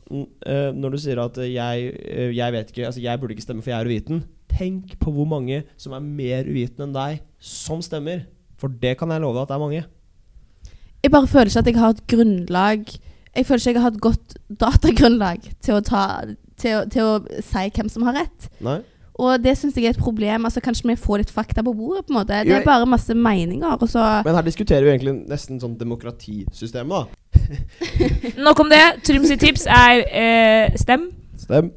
eh, 0.50 0.70
når 0.74 0.94
du 0.94 1.00
sier 1.02 1.20
at 1.22 1.36
jeg, 1.46 1.90
eh, 2.10 2.32
jeg 2.34 2.54
vet 2.54 2.70
ikke 2.72 2.88
Altså 2.88 3.02
jeg 3.04 3.20
burde 3.20 3.36
ikke 3.36 3.44
stemme 3.44 3.62
for 3.62 3.74
jeg 3.74 3.78
er 3.78 3.90
uviten. 3.90 4.24
Tenk 4.58 4.96
på 5.00 5.12
hvor 5.14 5.28
mange 5.28 5.62
som 5.80 5.94
er 5.96 6.04
mer 6.04 6.46
uvitende 6.48 6.88
enn 6.88 6.96
deg, 6.96 7.24
som 7.38 7.82
stemmer. 7.84 8.26
For 8.60 8.72
det 8.82 8.96
kan 9.00 9.10
jeg 9.10 9.22
love 9.24 9.34
deg 9.36 9.46
at 9.46 9.50
det 9.50 9.56
er 9.56 9.64
mange. 9.64 9.82
Jeg 11.02 11.10
bare 11.10 11.26
føler 11.26 11.50
ikke 11.50 11.64
at 11.64 11.66
jeg 11.72 11.80
har 11.80 11.96
et 11.96 12.06
grunnlag 12.06 12.84
Jeg 13.34 13.46
føler 13.46 13.58
ikke 13.58 13.72
jeg 13.72 13.82
har 13.82 13.90
et 13.90 14.00
godt 14.04 14.34
datagrunnlag 14.60 15.46
til 15.64 15.74
å, 15.74 15.80
ta, 15.82 16.02
til, 16.60 16.84
til 16.92 17.02
å 17.02 17.40
si 17.42 17.62
hvem 17.74 17.88
som 17.90 18.04
har 18.06 18.20
rett. 18.20 18.48
Nei? 18.62 18.82
Og 19.22 19.42
det 19.44 19.54
syns 19.58 19.76
jeg 19.76 19.88
er 19.88 19.96
et 19.96 20.00
problem. 20.00 20.46
Altså 20.48 20.62
Kanskje 20.64 20.88
vi 20.88 20.96
får 21.00 21.22
litt 21.22 21.32
fakta 21.32 21.64
på 21.64 21.74
bordet? 21.76 22.06
på 22.06 22.14
en 22.14 22.20
måte 22.20 22.42
Det 22.46 22.54
er 22.56 22.64
bare 22.64 22.88
masse 22.88 23.14
meninger. 23.14 23.74
Og 23.74 23.88
så 23.88 24.22
Men 24.24 24.36
her 24.36 24.46
diskuterer 24.46 24.84
vi 24.84 24.94
egentlig 24.94 25.16
nesten 25.32 25.60
sånn 25.60 25.78
demokratisystemet, 25.80 26.92
da. 26.92 27.42
Nok 28.46 28.64
om 28.64 28.72
det. 28.72 28.82
Trym 29.06 29.26
sitt 29.28 29.42
tips 29.42 29.66
er 29.66 30.04
eh, 30.08 30.78
stem. 30.80 31.10
Stem. 31.40 31.72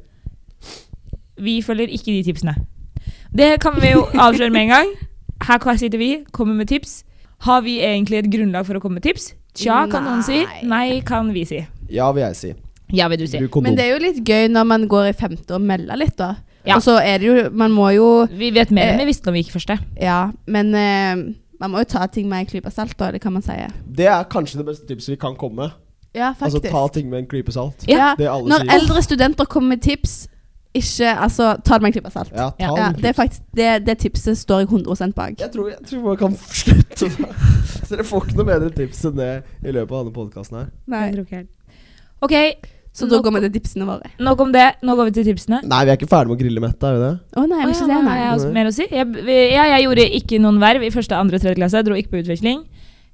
Vi 1.38 1.60
følger 1.62 1.92
ikke 1.92 2.12
de 2.14 2.22
tipsene. 2.26 2.54
Det 3.36 3.60
kan 3.60 3.76
vi 3.80 3.92
jo 3.92 4.06
avsløre 4.14 4.50
med 4.50 4.66
en 4.66 4.68
gang. 4.68 4.92
Her 5.46 5.76
sitter 5.76 5.98
vi, 5.98 6.24
kommer 6.32 6.54
med 6.54 6.68
tips. 6.68 7.04
Har 7.44 7.60
vi 7.60 7.78
egentlig 7.84 8.18
et 8.18 8.30
grunnlag 8.32 8.66
for 8.66 8.78
å 8.78 8.80
komme 8.80 9.00
med 9.00 9.04
tips? 9.04 9.34
Tja, 9.56 9.86
kan 9.90 10.04
noen 10.04 10.22
si. 10.24 10.44
Nei. 10.64 11.00
Kan 11.06 11.32
vi 11.34 11.44
si. 11.48 11.60
Ja, 11.92 12.10
vil 12.12 12.24
jeg 12.24 12.36
si. 12.36 12.52
Ja, 12.94 13.08
vil 13.08 13.20
du 13.20 13.26
si. 13.26 13.38
Bruk 13.40 13.50
kondom. 13.56 13.70
Men 13.70 13.78
det 13.78 13.86
er 13.86 13.94
jo 13.94 14.02
litt 14.02 14.20
gøy 14.26 14.48
når 14.52 14.68
man 14.68 14.84
går 14.90 15.10
i 15.10 15.16
femte 15.16 15.56
og 15.56 15.64
melder 15.64 15.98
litt, 16.00 16.16
da. 16.18 16.34
Ja. 16.66 16.76
Og 16.78 16.82
så 16.82 16.96
er 16.98 17.20
det 17.22 17.28
jo 17.28 17.50
Man 17.54 17.70
må 17.70 17.92
jo 17.94 18.06
Vi 18.26 18.48
vet 18.50 18.72
mer 18.74 18.88
enn 18.90 18.96
Eh, 18.98 19.04
vi 19.04 19.12
visste 19.12 19.28
når 19.28 19.36
vi 19.36 19.42
gikk 19.44 19.52
første. 19.54 19.76
Ja, 20.02 20.32
men 20.50 20.74
eh, 20.74 21.20
man 21.60 21.70
må 21.72 21.84
jo 21.84 21.88
ta 21.92 22.08
ting 22.10 22.26
med 22.28 22.42
en 22.42 22.48
klype 22.50 22.72
salt, 22.74 22.96
da. 22.98 23.12
Det 23.14 23.20
kan 23.22 23.32
man 23.36 23.44
si. 23.44 23.54
Det 23.86 24.08
er 24.10 24.24
kanskje 24.30 24.58
det 24.60 24.66
beste 24.66 24.88
tipset 24.88 25.14
vi 25.14 25.20
kan 25.20 25.36
komme 25.38 25.62
med. 25.62 25.76
Ja, 26.16 26.32
Altså 26.40 26.58
ta 26.64 26.88
ting 26.88 27.10
med 27.10 27.24
en 27.24 27.28
klype 27.30 27.52
salt. 27.52 27.84
Ja. 27.88 28.14
Det 28.18 28.26
alle 28.28 28.48
Når 28.48 28.64
sier. 28.64 28.74
eldre 28.78 29.02
studenter 29.04 29.44
kommer 29.44 29.76
med 29.76 29.82
tips, 29.84 30.28
ikke 30.78 31.10
Altså, 31.26 31.48
ta 31.64 31.76
det 31.78 31.82
med 31.84 31.90
en 31.90 31.96
klype 31.96 32.12
salt. 32.14 32.30
Ja, 32.36 32.50
ta 32.50 32.62
Ja, 32.62 32.70
Ja, 32.76 32.88
det 32.96 33.10
er 33.10 33.16
faktisk 33.16 33.42
det, 33.56 33.70
det 33.86 33.98
tipset 34.02 34.38
står 34.38 34.64
jeg 34.64 34.68
100% 34.70 35.16
bak. 35.16 35.34
Jeg 35.40 35.50
tror, 35.54 35.68
jeg 35.72 35.82
tror 35.88 36.04
man 36.06 36.16
kan 36.20 36.36
slutte. 36.36 37.10
Så 37.10 37.90
Dere 37.92 38.06
får 38.06 38.26
ikke 38.26 38.38
noe 38.40 38.48
bedre 38.52 38.70
tips 38.74 39.04
enn 39.10 39.18
det 39.18 39.30
i 39.64 39.74
løpet 39.74 39.92
av 39.92 40.04
denne 40.06 40.16
podkasten 40.16 40.58
her. 40.60 40.72
Nei. 40.90 41.44
Ok, 42.24 42.36
Så 42.96 43.06
da 43.10 43.18
går 43.20 43.34
vi 43.36 43.40
til 43.44 43.52
tipsene 43.58 43.84
våre. 43.84 44.08
nok 44.18 44.40
om 44.40 44.52
det. 44.54 44.66
Nå 44.82 44.94
går 44.96 45.10
vi 45.10 45.16
til 45.18 45.26
tipsene. 45.28 45.60
Nei, 45.68 45.82
vi 45.84 45.92
er 45.92 45.98
ikke 45.98 46.08
ferdig 46.08 46.32
med 46.32 46.38
å 46.38 46.40
grille 46.40 46.62
Mette, 46.64 46.88
er 46.88 46.94
vi 46.96 47.02
det? 47.02 47.12
Å 47.36 47.44
nei, 47.44 47.58
jeg, 47.60 47.66
vil 47.66 47.74
ja, 47.74 47.76
ikke 47.76 47.88
det, 47.90 47.96
har 47.96 48.06
nei. 48.06 48.16
jeg 48.20 48.30
også 48.36 48.52
mer 48.54 48.70
å 48.70 48.72
si. 48.72 48.86
Jeg, 48.90 49.26
ja, 49.52 49.66
jeg 49.74 49.84
gjorde 49.84 50.06
ikke 50.20 50.40
noen 50.40 50.60
verv 50.62 50.86
i 50.86 50.92
første, 50.94 51.18
andre 51.18 51.40
tredje 51.42 51.58
klasse. 51.60 51.76
Jeg 51.82 51.88
Dro 51.90 51.98
ikke 52.00 52.14
på 52.14 52.22
utveksling. 52.24 52.64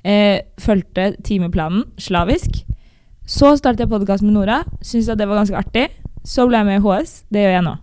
Eh, 0.05 0.39
fulgte 0.63 1.09
timeplanen 1.27 1.85
slavisk. 1.99 2.63
Så 3.27 3.53
startet 3.59 3.85
jeg 3.85 3.91
podkast 3.91 4.23
med 4.27 4.35
Nora. 4.35 4.63
Syns 4.83 5.11
at 5.11 5.19
det 5.19 5.29
var 5.31 5.43
ganske 5.43 5.59
artig. 5.59 5.89
Så 6.25 6.47
ble 6.47 6.61
jeg 6.61 6.69
med 6.69 6.79
i 6.79 6.83
HS. 6.85 7.15
Det 7.33 7.43
gjør 7.43 7.57
jeg 7.57 7.65
nå. 7.67 7.75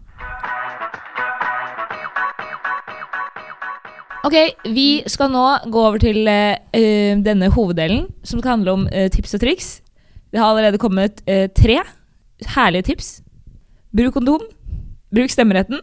Ok, 4.27 4.35
vi 4.75 4.87
skal 5.07 5.31
nå 5.31 5.43
gå 5.71 5.81
over 5.81 5.99
til 6.01 6.27
eh, 6.27 6.59
eh, 6.75 7.19
denne 7.23 7.47
hoveddelen, 7.53 8.03
som 8.23 8.41
skal 8.41 8.57
handle 8.57 8.75
om 8.75 8.87
eh, 8.91 9.07
tips 9.11 9.37
og 9.37 9.43
triks. 9.43 9.69
Det 10.29 10.41
har 10.41 10.51
allerede 10.51 10.79
kommet 10.81 11.23
eh, 11.25 11.47
tre 11.55 11.79
herlige 12.55 12.89
tips. 12.91 13.07
Bruk 13.95 14.13
kondom, 14.19 14.43
bruk 15.15 15.31
stemmeretten, 15.33 15.79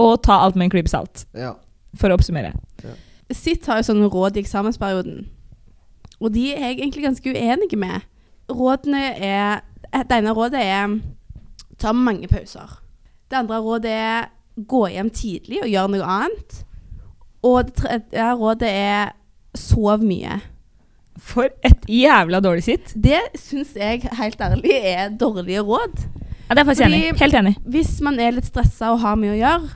og 0.00 0.22
ta 0.24 0.38
alt 0.40 0.56
med 0.56 0.68
en 0.68 0.72
klype 0.72 0.90
salt. 0.90 1.26
Ja. 1.36 1.56
For 1.98 2.10
å 2.10 2.16
oppsummere. 2.16 2.54
Sitt 3.34 3.66
har 3.68 3.80
jo 3.80 3.90
sånne 3.90 4.08
råd 4.10 4.38
i 4.38 4.44
eksamensperioden. 4.44 5.26
Og 6.20 6.32
de 6.34 6.50
er 6.54 6.70
jeg 6.70 6.80
egentlig 6.80 7.04
ganske 7.04 7.34
uenige 7.34 7.78
med. 7.78 8.06
Rådene 8.50 9.02
er 9.18 9.60
Det 9.90 10.14
ene 10.14 10.32
rådet 10.34 10.60
er 10.62 11.00
ta 11.80 11.92
mange 11.96 12.28
pauser. 12.30 12.78
Det 13.30 13.38
andre 13.40 13.60
rådet 13.62 13.90
er 13.94 14.28
gå 14.68 14.84
hjem 14.92 15.10
tidlig 15.14 15.62
og 15.64 15.70
gjør 15.72 15.90
noe 15.94 16.06
annet. 16.18 16.56
Og 17.46 17.66
det 17.70 17.76
tredje 17.80 18.30
rådet 18.36 18.70
er 18.70 19.12
sov 19.56 20.02
mye. 20.04 20.40
For 21.20 21.48
et 21.66 21.84
jævla 21.88 22.40
dårlig 22.44 22.64
sitt. 22.64 22.92
Det 22.94 23.20
syns 23.38 23.74
jeg 23.76 24.04
helt 24.18 24.40
ærlig 24.40 24.76
er 24.80 25.10
dårlige 25.20 25.64
råd. 25.64 26.06
Ja, 26.48 26.54
det 26.54 26.62
er 26.62 26.68
faktisk 26.68 26.82
Fordi- 26.84 27.00
enig. 27.00 27.18
Helt 27.20 27.34
enig. 27.34 27.56
Hvis 27.64 28.00
man 28.00 28.18
er 28.20 28.32
litt 28.36 28.48
stressa 28.48 28.92
og 28.92 29.00
har 29.00 29.16
mye 29.16 29.36
å 29.36 29.40
gjøre, 29.40 29.70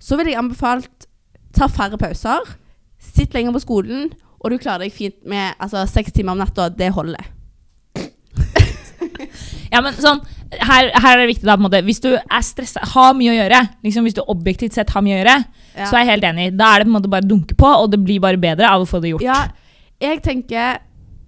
så 0.00 0.16
vil 0.16 0.26
jeg 0.30 0.38
anbefalt 0.38 1.06
ta 1.52 1.66
færre 1.68 1.98
pauser. 1.98 2.56
Sitt 2.98 3.34
lenger 3.34 3.52
på 3.52 3.60
skolen, 3.60 4.10
og 4.40 4.50
du 4.50 4.58
klarer 4.58 4.84
deg 4.86 4.92
fint 4.92 5.24
med 5.26 5.54
altså, 5.60 5.86
seks 5.88 6.12
timer 6.12 6.32
om 6.32 6.38
natta. 6.38 6.68
Det 6.70 6.90
holder. 6.92 7.32
Ja, 9.72 9.80
men 9.82 9.96
sånn 9.98 10.20
her, 10.52 10.90
her 10.94 11.12
er 11.16 11.22
det 11.26 11.28
viktig 11.34 11.44
da, 11.46 11.56
på 11.56 11.62
en 11.64 11.66
måte, 11.70 11.82
Hvis 11.84 12.00
du 12.00 12.12
er 12.14 12.42
stressa, 12.42 12.80
har 12.94 13.14
mye 13.14 13.32
å 13.32 13.36
gjøre, 13.40 13.60
liksom 13.84 14.04
hvis 14.06 14.14
du 14.14 14.22
objektivt 14.28 14.72
sett 14.74 14.90
har 14.90 15.02
mye 15.02 15.16
å 15.16 15.20
gjøre, 15.24 15.44
Ja. 15.76 15.86
så 15.90 15.96
er 15.96 16.04
jeg 16.04 16.10
helt 16.14 16.24
enig. 16.24 16.56
Da 16.56 16.74
er 16.74 16.78
det 16.78 16.86
på 16.86 16.92
en 16.94 17.02
måte 17.02 17.10
bare 17.10 17.22
å 17.24 17.28
dunke 17.28 17.54
på, 17.56 17.66
og 17.66 17.90
det 17.90 17.98
blir 18.04 18.20
bare 18.20 18.36
bedre 18.38 18.68
av 18.70 18.82
å 18.82 18.86
få 18.88 19.00
det 19.02 19.10
gjort. 19.14 19.22
Ja, 19.22 19.48
jeg 20.00 20.22
tenker 20.22 20.78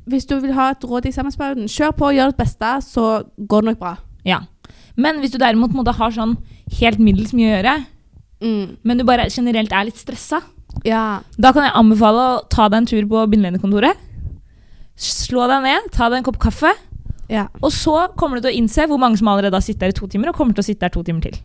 Hvis 0.08 0.24
du 0.26 0.38
vil 0.40 0.54
ha 0.54 0.70
et 0.70 0.80
råd 0.80 1.04
i 1.04 1.10
eksamensperioden, 1.10 1.66
kjør 1.68 1.90
på, 1.92 2.06
gjør 2.16 2.30
ditt 2.30 2.38
beste, 2.38 2.64
så 2.80 3.24
går 3.38 3.60
det 3.60 3.66
nok 3.74 3.78
bra. 3.78 3.96
Ja. 4.24 4.38
Men 4.96 5.18
hvis 5.20 5.32
du 5.32 5.36
derimot 5.38 5.74
måte, 5.76 5.92
har 5.94 6.10
sånn 6.10 6.38
helt 6.80 6.98
middels 6.98 7.34
mye 7.34 7.50
å 7.50 7.62
gjøre, 7.62 7.86
Mm. 8.40 8.76
men 8.84 8.96
du 8.96 9.04
bare 9.04 9.28
generelt 9.28 9.70
er 9.70 9.84
litt 9.84 9.96
stressa, 9.98 10.40
Ja. 10.82 11.20
da 11.38 11.52
kan 11.52 11.64
jeg 11.64 11.72
anbefale 11.74 12.38
å 12.40 12.48
ta 12.48 12.68
deg 12.70 12.78
en 12.78 12.86
tur 12.86 13.02
på 13.04 13.26
bindelendekontoret. 13.28 13.96
Slå 14.96 15.46
deg 15.46 15.62
ned, 15.62 15.92
ta 15.92 16.08
deg 16.08 16.18
en 16.18 16.24
kopp 16.24 16.38
kaffe, 16.38 16.72
ja. 17.28 17.48
og 17.60 17.72
så 17.74 18.08
kommer 18.18 18.38
du 18.38 18.46
til 18.46 18.52
å 18.54 18.58
innse 18.60 18.86
hvor 18.88 19.00
mange 19.00 19.20
som 19.20 19.28
allerede 19.32 19.56
har 19.56 19.64
sittet 19.64 19.86
der 19.86 19.94
i 19.94 19.98
to 19.98 20.08
timer, 20.10 20.32
og 20.32 20.38
kommer 20.38 20.56
til 20.56 20.64
å 20.64 20.68
sitte 20.68 20.86
der 20.86 20.94
to 20.94 21.04
timer 21.06 21.28
til. 21.28 21.36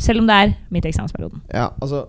Selv 0.00 0.22
om 0.22 0.28
det 0.28 0.36
er 0.36 0.52
midt 0.72 0.88
i 0.88 0.92
eksamensperioden. 0.94 1.42
Ja, 1.52 1.70
altså 1.80 2.06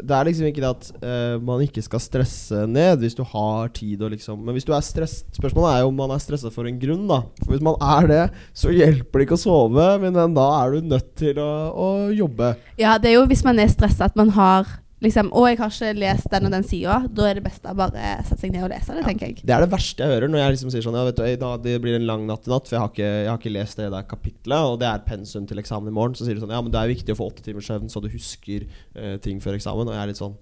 Det 0.00 0.14
er 0.16 0.24
liksom 0.24 0.46
ikke 0.48 0.62
det 0.62 0.68
at 0.68 0.86
uh, 1.04 1.36
man 1.44 1.60
ikke 1.64 1.82
skal 1.84 2.00
stresse 2.00 2.62
ned 2.68 3.02
hvis 3.02 3.16
du 3.16 3.22
har 3.24 3.68
tid 3.76 4.00
og 4.00 4.14
liksom 4.14 4.38
Men 4.44 4.56
hvis 4.56 4.64
du 4.64 4.72
er 4.72 4.84
stress 4.84 5.18
Spørsmålet 5.36 5.74
er 5.74 5.82
jo 5.82 5.90
om 5.90 5.98
man 6.00 6.14
er 6.14 6.22
stressa 6.22 6.52
for 6.52 6.68
en 6.68 6.78
grunn, 6.80 7.06
da. 7.08 7.22
For 7.42 7.52
hvis 7.52 7.64
man 7.64 7.76
er 7.84 8.08
det, 8.08 8.22
så 8.56 8.72
hjelper 8.72 9.20
det 9.20 9.26
ikke 9.26 9.36
å 9.36 9.42
sove, 9.44 9.88
men 10.00 10.16
da 10.36 10.46
er 10.60 10.76
du 10.76 10.92
nødt 10.92 11.10
til 11.20 11.40
å, 11.40 11.50
å 11.72 11.88
jobbe. 12.16 12.54
ja, 12.80 12.96
det 13.00 13.12
er 13.12 13.18
jo 13.18 13.26
hvis 13.28 13.44
man 13.44 13.60
er 13.60 13.72
stressa 13.72 14.08
at 14.08 14.16
man 14.16 14.32
har 14.36 14.68
liksom 15.04 15.30
og 15.36 15.46
jeg 15.48 15.58
har 15.60 15.72
ikke 15.72 15.92
lest 16.00 16.30
den 16.32 16.48
og 16.48 16.54
den 16.54 16.66
sida. 16.66 16.98
Da 17.08 17.28
er 17.28 17.38
det 17.38 17.44
beste 17.46 17.72
å 17.72 17.76
bare 17.78 18.10
sette 18.26 18.40
seg 18.42 18.54
ned 18.54 18.66
og 18.66 18.72
lese 18.72 18.96
det, 18.96 19.04
tenker 19.06 19.30
jeg. 19.30 19.40
Det 19.46 19.56
er 19.56 19.64
det 19.64 19.70
verste 19.72 20.04
jeg 20.04 20.14
hører 20.14 20.32
når 20.32 20.42
jeg 20.42 20.56
liksom 20.56 20.74
sier 20.74 20.84
sånn 20.86 20.98
Ja, 20.98 21.06
vet 21.08 21.20
du, 21.20 21.24
i 21.26 21.40
dag 21.40 21.64
det 21.64 21.78
blir 21.84 21.96
en 21.98 22.06
lang 22.08 22.26
natt 22.28 22.48
i 22.48 22.52
natt, 22.52 22.68
for 22.68 22.76
jeg 22.76 22.84
har 22.84 22.92
ikke, 22.92 23.08
jeg 23.10 23.30
har 23.30 23.40
ikke 23.40 23.54
lest 23.56 23.80
det 23.80 23.88
der 23.94 24.10
kapitlet, 24.10 24.60
og 24.60 24.78
det 24.82 24.90
er 24.90 25.06
pensum 25.06 25.48
til 25.48 25.62
eksamen 25.62 25.90
i 25.90 25.96
morgen. 25.96 26.18
Så 26.18 26.26
sier 26.26 26.36
du 26.36 26.44
sånn 26.44 26.54
Ja, 26.54 26.62
men 26.64 26.74
det 26.74 26.82
er 26.82 26.92
viktig 26.92 27.16
å 27.16 27.20
få 27.20 27.30
åtte 27.32 27.46
timers 27.46 27.70
søvn, 27.70 27.90
så 27.92 28.02
du 28.04 28.10
husker 28.12 28.68
uh, 28.98 29.16
ting 29.24 29.40
før 29.42 29.58
eksamen. 29.58 29.88
Og 29.88 29.96
jeg 29.96 30.04
er 30.04 30.12
litt 30.12 30.20
sånn 30.20 30.38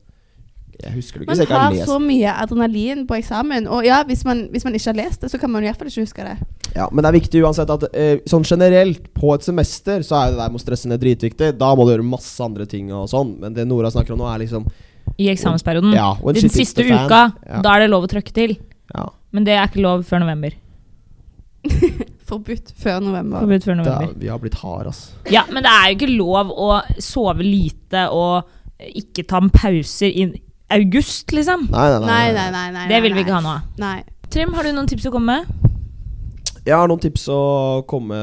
Jeg 0.78 0.92
husker 0.94 1.18
det 1.18 1.24
ikke, 1.26 1.34
Man 1.34 1.38
jeg 1.42 1.48
har 1.50 1.74
har 1.74 1.86
så 1.88 1.96
mye 1.98 2.32
adrenalin 2.38 3.00
på 3.08 3.16
eksamen. 3.18 3.64
Og 3.74 3.84
ja, 3.84 3.96
hvis 4.06 4.20
man, 4.24 4.44
hvis 4.52 4.62
man 4.64 4.74
ikke 4.78 4.92
har 4.92 4.98
lest 5.00 5.20
det, 5.24 5.30
så 5.32 5.38
kan 5.42 5.50
man 5.50 5.64
i 5.64 5.66
hvert 5.66 5.78
fall 5.80 5.88
ikke 5.90 6.04
huske 6.04 6.22
det. 6.26 6.36
Ja, 6.76 6.86
Men 6.92 7.02
det 7.02 7.08
er 7.10 7.16
viktig 7.18 7.42
uansett 7.42 7.70
at 7.74 7.86
eh, 7.92 8.20
sånn 8.30 8.44
generelt 8.46 9.08
på 9.16 9.32
et 9.34 9.42
semester 9.42 10.04
så 10.06 10.20
er 10.20 10.30
det 10.30 10.38
der 10.38 10.52
med 10.54 10.60
å 10.60 10.62
stresse 10.62 10.86
ned 10.88 11.00
dritviktig. 11.02 11.50
Da 11.58 11.72
må 11.74 11.82
du 11.88 11.94
gjøre 11.96 12.06
masse 12.06 12.38
andre 12.44 12.66
ting 12.70 12.92
og 12.94 13.08
sånn. 13.10 13.34
Men 13.42 13.54
det 13.56 13.66
Nora 13.66 13.90
snakker 13.90 14.14
om 14.14 14.22
nå, 14.22 14.28
er 14.30 14.44
liksom 14.44 14.68
I 15.18 15.30
eksamensperioden. 15.32 15.96
Ja, 15.98 16.12
en 16.14 16.34
Den 16.38 16.50
siste 16.54 16.84
uka, 16.86 17.32
Ja. 17.48 17.60
da 17.64 17.74
er 17.74 17.80
det 17.80 17.90
lov 17.90 18.06
å 18.06 18.12
trøkke 18.14 18.32
til. 18.36 18.54
Ja. 18.94 19.08
Men 19.32 19.44
det 19.44 19.56
er 19.58 19.66
ikke 19.66 19.82
lov 19.82 20.04
før 20.06 20.22
november. 20.22 20.54
Forbudt 22.28 22.70
før 22.78 23.00
november. 23.02 23.40
Forbudt 23.42 23.64
før 23.66 23.74
Da, 23.74 23.82
november. 23.82 24.14
vi 24.20 24.28
har 24.30 24.38
blitt 24.38 24.54
hard, 24.62 24.86
altså. 24.92 25.16
Ja, 25.32 25.42
men 25.50 25.64
det 25.64 25.72
er 25.72 25.88
jo 25.90 25.96
ikke 25.98 26.10
lov 26.16 26.52
å 26.54 26.68
sove 27.02 27.42
lite 27.42 28.06
og 28.14 28.46
ikke 28.94 29.24
ta 29.26 29.40
pauser 29.50 30.12
i 30.12 30.28
august, 30.70 31.32
liksom. 31.32 31.68
Nei, 31.72 31.86
nei, 31.94 32.06
Nei, 32.06 32.32
nei, 32.36 32.50
nei. 32.54 32.66
nei 32.76 32.86
Det 32.90 33.00
vil 33.04 33.14
vi 33.16 33.24
ikke 33.24 33.38
ha 33.38 33.54
av. 33.56 33.66
Nei. 33.80 33.96
Trym, 34.28 34.52
har 34.54 34.66
du 34.68 34.72
noen 34.76 34.88
tips 34.90 35.06
å 35.08 35.12
komme 35.14 35.38
med? 35.38 35.74
Jeg 36.68 36.76
har 36.76 36.88
noen 36.90 37.00
tips 37.00 37.28
å 37.32 37.40
komme 37.88 38.16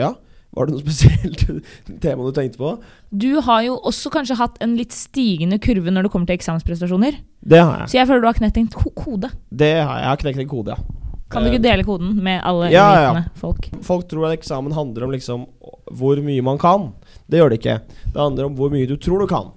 Ja. 0.00 0.12
Var 0.52 0.66
det 0.68 0.74
noe 0.74 0.82
spesielt 0.84 1.42
tema 2.02 2.26
du 2.26 2.32
tenkte 2.36 2.58
på? 2.60 2.74
Du 3.08 3.38
har 3.46 3.62
jo 3.64 3.78
også 3.88 4.10
kanskje 4.12 4.34
hatt 4.36 4.58
en 4.60 4.74
litt 4.76 4.92
stigende 4.92 5.56
kurve 5.64 5.88
når 5.94 6.04
det 6.04 6.10
kommer 6.12 6.28
til 6.28 6.36
eksamensprestasjoner. 6.36 7.14
Det 7.40 7.60
har 7.62 7.78
jeg. 7.84 7.88
Så 7.88 7.96
jeg 7.96 8.08
føler 8.10 8.20
du 8.20 8.28
har 8.28 8.36
knekt 8.36 8.58
en 8.60 8.66
kode. 8.68 9.30
Det 9.48 9.70
har 9.78 9.94
jeg. 9.96 10.02
jeg 10.04 10.10
har 10.10 10.20
knekt 10.26 10.42
en 10.44 10.50
kode, 10.50 10.74
ja. 10.76 10.98
Kan 11.32 11.46
du 11.46 11.48
ikke 11.48 11.62
dele 11.64 11.86
koden 11.88 12.10
med 12.20 12.42
alle 12.44 12.66
Ja, 12.68 12.84
ja, 12.92 13.12
ja. 13.16 13.22
folk? 13.40 13.70
Folk 13.80 14.04
tror 14.10 14.26
at 14.28 14.34
eksamen 14.36 14.74
handler 14.76 15.06
om 15.06 15.14
liksom 15.14 15.46
hvor 15.96 16.20
mye 16.20 16.44
man 16.44 16.60
kan. 16.60 16.90
Det 17.24 17.40
gjør 17.40 17.54
det 17.54 17.62
ikke. 17.62 17.78
Det 18.12 18.20
handler 18.20 18.50
om 18.50 18.58
hvor 18.58 18.68
mye 18.74 18.84
du 18.90 18.98
tror 19.00 19.24
du 19.24 19.30
kan. 19.30 19.48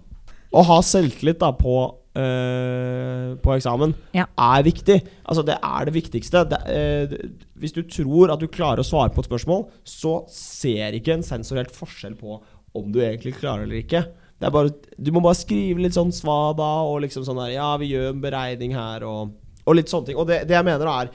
Å 0.56 0.64
ha 0.70 0.78
selvtillit 0.80 1.42
da 1.44 1.50
på, 1.60 1.76
eh, 2.16 3.36
på 3.44 3.54
eksamen 3.56 3.94
Ja. 4.16 4.26
er 4.38 4.64
viktig. 4.64 5.02
Altså 5.26 5.46
Det 5.46 5.58
er 5.62 5.86
det 5.86 5.94
viktigste. 5.94 6.44
Det, 6.50 6.60
uh, 6.66 7.30
hvis 7.60 7.74
du 7.76 7.82
tror 7.84 8.34
at 8.34 8.40
du 8.40 8.48
klarer 8.48 8.80
å 8.80 8.88
svare 8.88 9.14
på 9.14 9.20
et 9.24 9.30
spørsmål, 9.30 9.68
så 9.84 10.24
ser 10.30 10.94
ikke 10.94 11.14
en 11.14 11.24
sensor 11.24 11.58
helt 11.58 11.76
forskjell 11.76 12.16
på 12.16 12.42
om 12.76 12.92
du 12.92 13.00
egentlig 13.00 13.36
klarer 13.40 13.64
eller 13.64 13.84
ikke. 13.84 14.04
Det 14.40 14.48
er 14.48 14.52
bare, 14.52 14.74
du 15.00 15.12
må 15.16 15.22
bare 15.24 15.40
skrive 15.40 15.80
litt 15.80 15.96
sånn 15.96 16.12
svada 16.12 16.68
og 16.84 17.02
liksom 17.06 17.24
sånn 17.24 17.40
der 17.40 17.56
Ja, 17.56 17.70
vi 17.80 17.94
gjør 17.94 18.12
en 18.12 18.22
beregning 18.22 18.76
her, 18.76 19.06
og, 19.08 19.32
og 19.66 19.78
litt 19.78 19.92
sånne 19.92 20.12
ting. 20.12 20.20
Og 20.20 20.28
det, 20.28 20.44
det 20.50 20.58
jeg 20.58 20.68
mener 20.68 20.92
er 20.92 21.14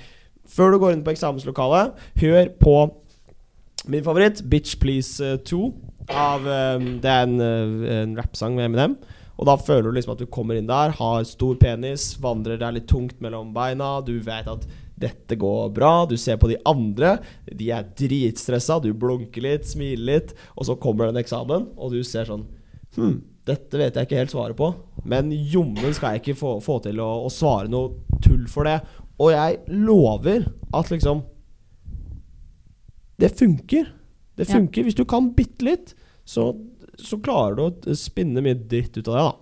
Før 0.50 0.72
du 0.72 0.80
går 0.82 0.96
inn 0.96 1.04
på 1.04 1.12
eksamenslokalet, 1.12 1.92
hør 2.18 2.48
på 2.58 2.76
min 3.86 4.02
favoritt, 4.02 4.42
'Bitch 4.42 4.80
Please 4.80 5.22
eh, 5.22 5.38
2'. 5.38 5.72
Av, 6.10 6.42
um, 6.42 6.98
det 6.98 7.10
er 7.10 7.22
en, 7.22 7.36
uh, 7.38 8.02
en 8.02 8.16
rappsang 8.18 8.56
med 8.56 8.64
Eminem. 8.66 8.96
Og 9.40 9.48
da 9.48 9.54
føler 9.56 9.88
du 9.88 9.96
liksom 9.96 10.12
at 10.12 10.20
du 10.20 10.28
kommer 10.28 10.58
inn 10.60 10.68
der, 10.68 10.92
har 10.98 11.24
stor 11.24 11.56
penis, 11.56 12.10
vandrer 12.20 12.58
deg 12.60 12.74
litt 12.76 12.88
tungt 12.90 13.22
mellom 13.24 13.54
beina. 13.56 14.02
Du 14.04 14.18
vet 14.20 14.48
at 14.52 14.66
dette 15.00 15.38
går 15.40 15.70
bra. 15.72 16.04
Du 16.04 16.12
ser 16.20 16.36
på 16.36 16.50
de 16.50 16.58
andre, 16.68 17.14
de 17.48 17.70
er 17.72 17.86
dritstressa. 17.96 18.76
Du 18.84 18.90
blunker 18.92 19.40
litt, 19.46 19.64
smiler 19.70 20.04
litt, 20.10 20.34
og 20.60 20.68
så 20.68 20.76
kommer 20.76 21.08
den 21.08 21.22
eksamen, 21.22 21.70
og 21.80 21.94
du 21.96 22.02
ser 22.04 22.28
sånn 22.28 22.44
Hm, 22.96 23.20
dette 23.46 23.78
vet 23.78 23.94
jeg 23.94 24.08
ikke 24.08 24.18
helt 24.18 24.32
svaret 24.34 24.56
på. 24.58 24.66
Men 25.06 25.28
jommen 25.30 25.94
skal 25.94 26.16
jeg 26.16 26.24
ikke 26.24 26.38
få, 26.40 26.56
få 26.60 26.80
til 26.82 26.98
å, 26.98 27.06
å 27.22 27.28
svare 27.30 27.70
noe 27.70 28.18
tull 28.20 28.48
for 28.50 28.66
det. 28.66 28.80
Og 29.22 29.30
jeg 29.30 29.60
lover 29.70 30.48
at 30.74 30.90
liksom 30.90 31.22
Det 33.20 33.30
funker. 33.38 33.86
Det 34.36 34.48
Ja. 34.48 34.54
funker. 34.56 34.82
Hvis 34.82 34.96
du 34.96 35.04
kan 35.04 35.30
bitte 35.34 35.62
litt, 35.62 35.94
så, 36.24 36.50
så 37.06 37.18
klarer 37.22 37.56
du 37.58 37.62
å 37.90 37.96
spinne 37.98 38.42
mye 38.44 38.54
dritt 38.58 38.96
ut 38.98 39.08
av 39.08 39.14
det, 39.14 39.22
da. 39.24 39.36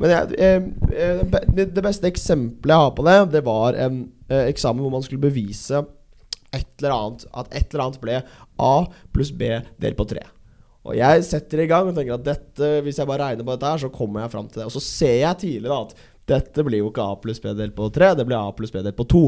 Men 0.00 0.10
jeg, 0.10 0.72
det- 1.54 1.68
det 1.76 1.82
beste 1.84 2.08
eksempelet 2.10 2.72
jeg 2.74 2.82
har 2.82 2.94
på 2.96 3.04
det, 3.06 3.16
det 3.36 3.42
var 3.46 3.76
en 3.78 4.00
eh, 4.28 4.48
eksamen 4.50 4.82
hvor 4.82 4.90
man 4.96 5.04
skulle 5.06 5.22
bevise 5.22 5.84
et 6.52 6.66
eller 6.80 6.94
annet 6.96 7.26
At 7.36 7.50
et 7.54 7.74
eller 7.74 7.84
annet 7.84 8.00
ble 8.02 8.16
A 8.58 8.72
pluss 9.14 9.30
B 9.30 9.52
delt 9.78 9.96
på 10.00 10.06
tre. 10.08 10.24
Og 10.88 10.96
jeg 10.96 11.22
setter 11.28 11.60
i 11.62 11.66
gang 11.70 11.90
og 11.90 11.94
tenker 11.98 12.14
at 12.16 12.24
dette, 12.24 12.68
hvis 12.82 12.96
jeg 12.98 13.06
bare 13.06 13.26
regner 13.30 13.44
på 13.44 13.52
dette 13.54 13.70
her, 13.70 13.78
så 13.82 13.90
kommer 13.92 14.22
jeg 14.24 14.32
fram 14.32 14.48
til 14.48 14.62
det. 14.62 14.66
Og 14.70 14.72
så 14.72 14.80
ser 14.82 15.18
jeg 15.20 15.38
tidlig 15.42 15.68
da 15.68 15.82
at 15.84 15.94
dette 16.28 16.64
blir 16.64 16.80
jo 16.82 16.88
ikke 16.90 17.04
A 17.04 17.14
pluss 17.20 17.38
B 17.44 17.52
delt 17.54 17.76
på 17.76 17.90
tre, 17.92 18.14
det 18.16 18.24
blir 18.26 18.38
A 18.40 18.50
pluss 18.56 18.72
B 18.72 18.80
delt 18.82 18.96
på 18.98 19.06
to. 19.08 19.22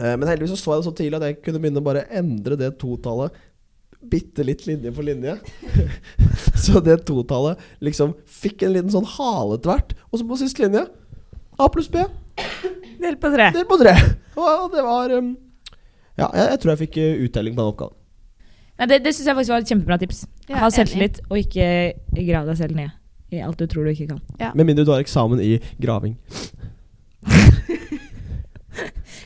Eh, 0.00 0.14
Men 0.16 0.28
heldigvis 0.30 0.54
så 0.54 0.60
så 0.62 0.72
jeg 0.76 0.80
det 0.84 0.88
så 0.88 0.96
tidlig 1.02 1.18
at 1.20 1.26
jeg 1.28 1.40
kunne 1.44 1.60
begynne 1.64 1.82
å 1.82 1.88
bare 1.90 2.06
endre 2.22 2.56
det 2.56 2.72
totallet 2.78 3.34
bitte 4.00 4.44
litt 4.46 4.64
linje 4.66 4.92
for 4.96 5.06
linje. 5.06 5.36
så 6.64 6.80
det 6.84 7.02
totallet 7.08 7.60
liksom 7.84 8.14
fikk 8.24 8.64
en 8.64 8.74
liten 8.76 8.92
sånn 8.92 9.08
hale 9.16 9.60
tvert. 9.62 9.94
Og 10.10 10.20
så 10.20 10.26
på 10.26 10.40
siste 10.40 10.64
linje 10.64 10.86
A 11.60 11.68
pluss 11.68 11.90
B 11.92 12.00
Del 13.00 13.16
på 13.20 13.30
tre. 13.32 13.50
delt 13.52 13.68
på 13.68 13.76
tre. 13.80 13.92
Og 14.40 14.70
det 14.72 14.84
var 14.84 15.12
um, 15.12 15.34
Ja, 16.16 16.28
jeg, 16.32 16.46
jeg 16.52 16.60
tror 16.62 16.72
jeg 16.72 16.80
fikk 16.86 17.00
eh, 17.00 17.24
uttelling 17.26 17.56
på 17.56 17.62
den 17.62 17.72
oppgaven. 17.72 17.96
Nei, 18.80 18.88
det 18.88 19.02
det 19.04 19.12
syns 19.12 19.28
jeg 19.28 19.36
faktisk 19.36 19.52
var 19.52 19.64
et 19.64 19.72
kjempebra 19.72 19.98
tips. 20.00 20.22
Ja, 20.48 20.62
ha 20.62 20.70
selvtillit, 20.72 21.20
og 21.28 21.36
ikke 21.40 21.66
grav 22.16 22.48
deg 22.48 22.56
selv 22.60 22.76
ned 22.78 22.96
i 23.30 23.42
alt 23.44 23.60
du 23.60 23.66
tror 23.70 23.86
du 23.86 23.92
ikke 23.92 24.08
kan. 24.10 24.54
Med 24.58 24.66
mindre 24.66 24.84
du 24.88 24.90
har 24.94 25.04
eksamen 25.04 25.40
i 25.44 25.58
graving. 25.82 26.16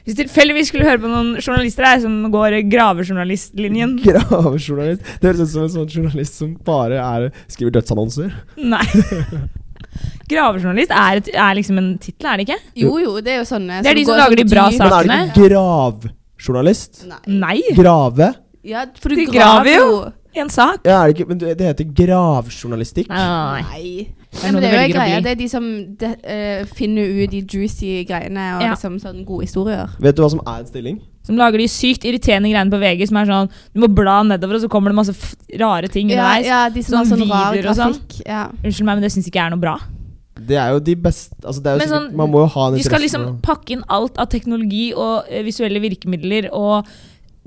Hvis 0.05 0.19
tilfeldigvis 0.19 0.69
skulle 0.69 0.85
høre 0.85 1.01
på 1.01 1.09
noen 1.09 1.31
journalister 1.40 1.87
her 1.88 2.01
som 2.03 2.17
går 2.33 2.59
gravejournalistlinjen 2.69 3.95
Gravejournalist. 4.05 5.05
Det 5.21 5.31
høres 5.31 5.40
ut 5.40 5.53
som 5.55 5.62
en 5.64 5.73
sånn 5.73 5.88
journalist 5.88 6.40
som 6.43 6.51
bare 6.67 6.99
er, 7.01 7.31
skriver 7.49 7.79
dødsannonser. 7.79 8.35
Nei. 8.61 8.85
Gravejournalist 10.31 10.93
er, 10.93 11.23
et, 11.23 11.31
er 11.33 11.57
liksom 11.57 11.81
en 11.81 11.90
tittel, 12.03 12.29
er 12.29 12.40
det 12.40 12.49
ikke? 12.49 12.61
Jo, 12.85 12.93
jo, 13.01 13.14
det 13.25 13.37
er 13.37 13.40
jo 13.40 13.47
sånne 13.49 13.81
Det 13.85 13.93
er 13.93 14.01
de 14.01 14.05
som 14.09 14.21
lager 14.21 14.40
de 14.40 14.45
sånn 14.45 14.53
bra 14.53 14.67
sakene. 14.75 14.90
Men 15.09 15.14
er 15.14 15.25
det 15.25 15.33
ikke 15.33 15.49
gravjournalist? 15.55 17.07
Nei. 17.09 17.23
Nei. 17.40 17.57
Grave? 17.79 18.31
Ja, 18.64 18.85
for 19.01 19.12
du 19.12 19.25
graver 19.25 19.38
graver 19.38 19.73
jo. 19.75 19.88
En 20.35 20.49
sak. 20.51 20.81
Ja, 20.85 21.03
er 21.05 21.12
det 21.12 21.16
ikke 21.18 21.29
Men 21.29 21.38
det 21.38 21.53
det 21.59 21.66
heter 21.70 21.87
gravjournalistikk. 21.94 23.09
Nei, 23.09 23.62
nei, 23.62 24.09
er 24.42 24.53
men 24.53 24.62
det 24.62 24.70
er 24.70 24.75
jo 24.75 24.83
en 24.83 24.94
greie. 24.97 25.20
Det 25.23 25.31
er 25.31 25.38
de 25.38 25.49
som 25.49 25.64
de, 26.01 26.11
uh, 26.11 26.64
finner 26.75 27.23
ut 27.23 27.31
de 27.31 27.42
juicy 27.47 28.05
greiene 28.09 28.57
og 28.57 28.62
Ja. 28.64 28.70
liksom 28.75 28.99
sånn 29.01 29.25
gode 29.25 29.47
historier. 29.47 29.88
Vet 30.01 30.16
du 30.16 30.23
hva 30.23 30.31
som 30.31 30.40
er 30.47 30.59
en 30.59 30.66
stilling? 30.66 31.01
Som 31.25 31.37
lager 31.37 31.57
de 31.59 31.68
sykt 31.70 32.05
irriterende 32.05 32.51
greiene 32.51 32.70
på 32.70 32.81
VG 32.83 33.07
som 33.09 33.16
er 33.16 33.25
sånn 33.31 33.51
Du 33.73 33.81
må 33.81 33.88
bla 33.88 34.23
nedover, 34.23 34.57
og 34.57 34.61
så 34.66 34.68
kommer 34.68 34.90
det 34.90 34.97
masse 34.97 35.14
f 35.14 35.35
rare 35.59 35.88
ting 35.88 36.11
Ja, 36.11 36.16
underveis. 36.18 36.47
ja, 36.47 36.68
de 36.68 36.83
som 36.83 36.99
Sånn 36.99 37.18
sånn 37.18 37.31
rar 37.31 37.55
videoer 37.55 37.70
og 37.70 37.77
sånn. 37.77 38.01
Ja. 38.27 38.49
Unnskyld 38.62 38.85
meg, 38.85 38.97
men 38.97 39.03
det 39.03 39.12
syns 39.12 39.27
ikke 39.31 39.38
jeg 39.40 39.47
er 39.47 39.55
noe 39.55 39.61
bra. 39.62 39.79
Det 40.35 40.57
er 40.59 40.73
jo 40.75 40.81
de 40.81 40.97
beste 40.97 41.33
altså 41.47 41.62
det 41.62 41.70
er 41.70 41.75
jo 41.79 41.81
sikkert, 41.81 41.94
sånn, 41.94 42.16
Man 42.16 42.31
må 42.31 42.40
jo 42.42 42.47
ha 42.47 42.66
en 42.68 42.75
De 42.75 42.83
skal 42.83 42.99
interesse 43.01 43.18
liksom 43.18 43.40
pakke 43.40 43.70
inn 43.77 43.85
alt 43.88 44.18
av 44.18 44.27
teknologi 44.29 44.92
og 44.92 45.31
uh, 45.31 45.42
visuelle 45.47 45.81
virkemidler 45.81 46.49
og 46.53 46.85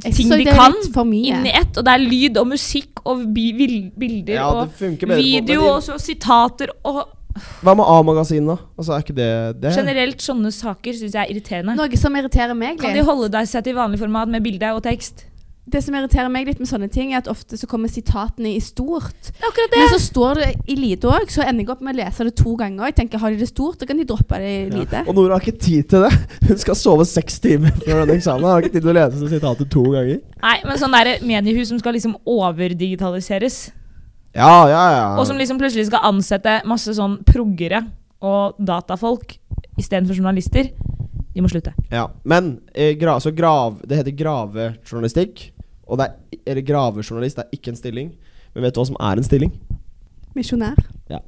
ting 0.03 0.29
de 0.29 0.45
kan 0.45 0.75
litt 0.75 0.97
inn 1.27 1.47
i 1.47 1.53
ett. 1.57 1.77
Og 1.77 1.85
det 1.85 1.93
er 1.93 2.03
lyd 2.03 2.39
og 2.41 2.49
musikk 2.51 3.03
og 3.05 3.23
bilder 3.33 4.33
Ja, 4.33 4.49
og 4.51 4.73
video 5.17 5.63
og 5.73 5.79
så 5.85 5.97
sitater 6.01 6.73
og 6.83 7.05
Hva 7.61 7.75
med 7.77 7.85
A-magasinet, 7.85 8.49
da? 8.49 8.57
Altså, 8.79 8.93
er 8.95 9.03
ikke 9.03 9.13
det 9.17 9.31
det? 9.61 9.73
Generelt 9.77 10.23
sånne 10.25 10.49
saker 10.53 10.95
syns 10.97 11.13
jeg 11.13 11.21
er 11.21 11.29
irriterende. 11.29 11.75
Noe 11.77 11.99
som 12.01 12.15
irriterer 12.17 12.57
meg 12.57 12.79
Kan 12.81 12.97
de 12.97 13.03
holde 13.05 13.29
deg 13.33 13.49
seg 13.49 13.65
til 13.67 13.77
vanlig 13.77 13.99
format 14.01 14.31
med 14.33 14.45
bilde 14.45 14.71
og 14.73 14.81
tekst? 14.87 15.27
Det 15.67 15.81
som 15.83 15.95
irriterer 15.99 16.29
meg 16.31 16.47
litt 16.47 16.61
med 16.61 16.69
sånne 16.69 16.87
ting, 16.91 17.09
er 17.11 17.19
at 17.19 17.27
ofte 17.27 17.57
så 17.59 17.67
kommer 17.67 17.91
sitatene 17.91 18.53
i 18.55 18.59
stort. 18.63 19.31
Men 19.75 19.89
så 19.91 19.99
står 19.99 20.39
det 20.39 20.47
i 20.71 20.77
lite 20.79 21.09
òg, 21.11 21.27
så 21.33 21.43
ender 21.43 21.65
jeg 21.65 21.71
opp 21.73 21.81
med 21.83 21.97
å 21.97 21.99
lese 21.99 22.23
det 22.23 22.33
to 22.39 22.53
ganger. 22.59 22.85
Jeg 22.87 22.95
tenker, 23.01 23.19
Har 23.19 23.33
de 23.35 23.41
det 23.41 23.49
stort, 23.49 23.81
så 23.81 23.87
kan 23.89 23.99
de 23.99 24.05
droppe 24.07 24.39
det 24.39 24.51
i 24.53 24.69
lite. 24.71 25.01
Og 25.07 25.17
Nora 25.17 25.35
har 25.35 25.43
ikke 25.43 25.59
tid 25.59 25.89
til 25.91 26.05
det. 26.07 26.13
Hun 26.47 26.61
skal 26.61 26.79
sove 26.79 27.07
seks 27.09 27.41
timer 27.43 27.75
før 27.83 28.05
denne 28.05 28.15
eksamen. 28.15 28.47
Har 28.47 28.63
ikke 28.63 28.77
tid 28.77 28.85
til 28.87 28.93
å 28.93 28.95
lese 28.95 29.31
sitatet 29.33 29.71
to 29.73 29.83
ganger. 29.91 30.21
Nei, 30.45 30.55
men 30.69 30.79
sånn 30.79 30.95
der 30.95 31.11
mediehus 31.27 31.73
som 31.73 31.81
skal 31.83 31.97
liksom 31.99 32.15
overdigitaliseres, 32.23 33.59
Ja, 34.37 34.67
ja, 34.69 34.81
ja. 34.93 35.05
og 35.17 35.25
som 35.27 35.37
liksom 35.39 35.57
plutselig 35.59 35.87
skal 35.89 36.03
ansette 36.05 36.59
masse 36.69 36.93
sånn 36.93 37.17
proggere 37.25 37.81
og 38.21 38.55
datafolk 38.61 39.35
istedenfor 39.77 40.15
journalister, 40.17 40.69
de 41.33 41.41
må 41.43 41.49
slutte. 41.51 41.73
Ja, 41.93 42.07
Men 42.23 42.59
eh, 42.73 42.95
gra 42.97 43.19
så 43.21 43.31
grav, 43.35 43.81
det 43.85 43.99
heter 43.99 44.15
gravejournalistikk. 44.17 45.51
Og 45.87 45.97
det 45.99 46.07
er, 46.07 46.39
eller 46.47 46.61
gravejournalist 46.67 47.37
det 47.39 47.45
er 47.45 47.57
ikke 47.57 47.71
en 47.73 47.79
stilling. 47.79 48.11
Men 48.53 48.63
vet 48.63 48.75
du 48.75 48.79
hva 48.81 48.87
som 48.89 48.97
er 48.99 49.19
en 49.21 49.27
stilling? 49.27 49.53
Misjonær. 50.35 50.79
Ja. 51.09 51.19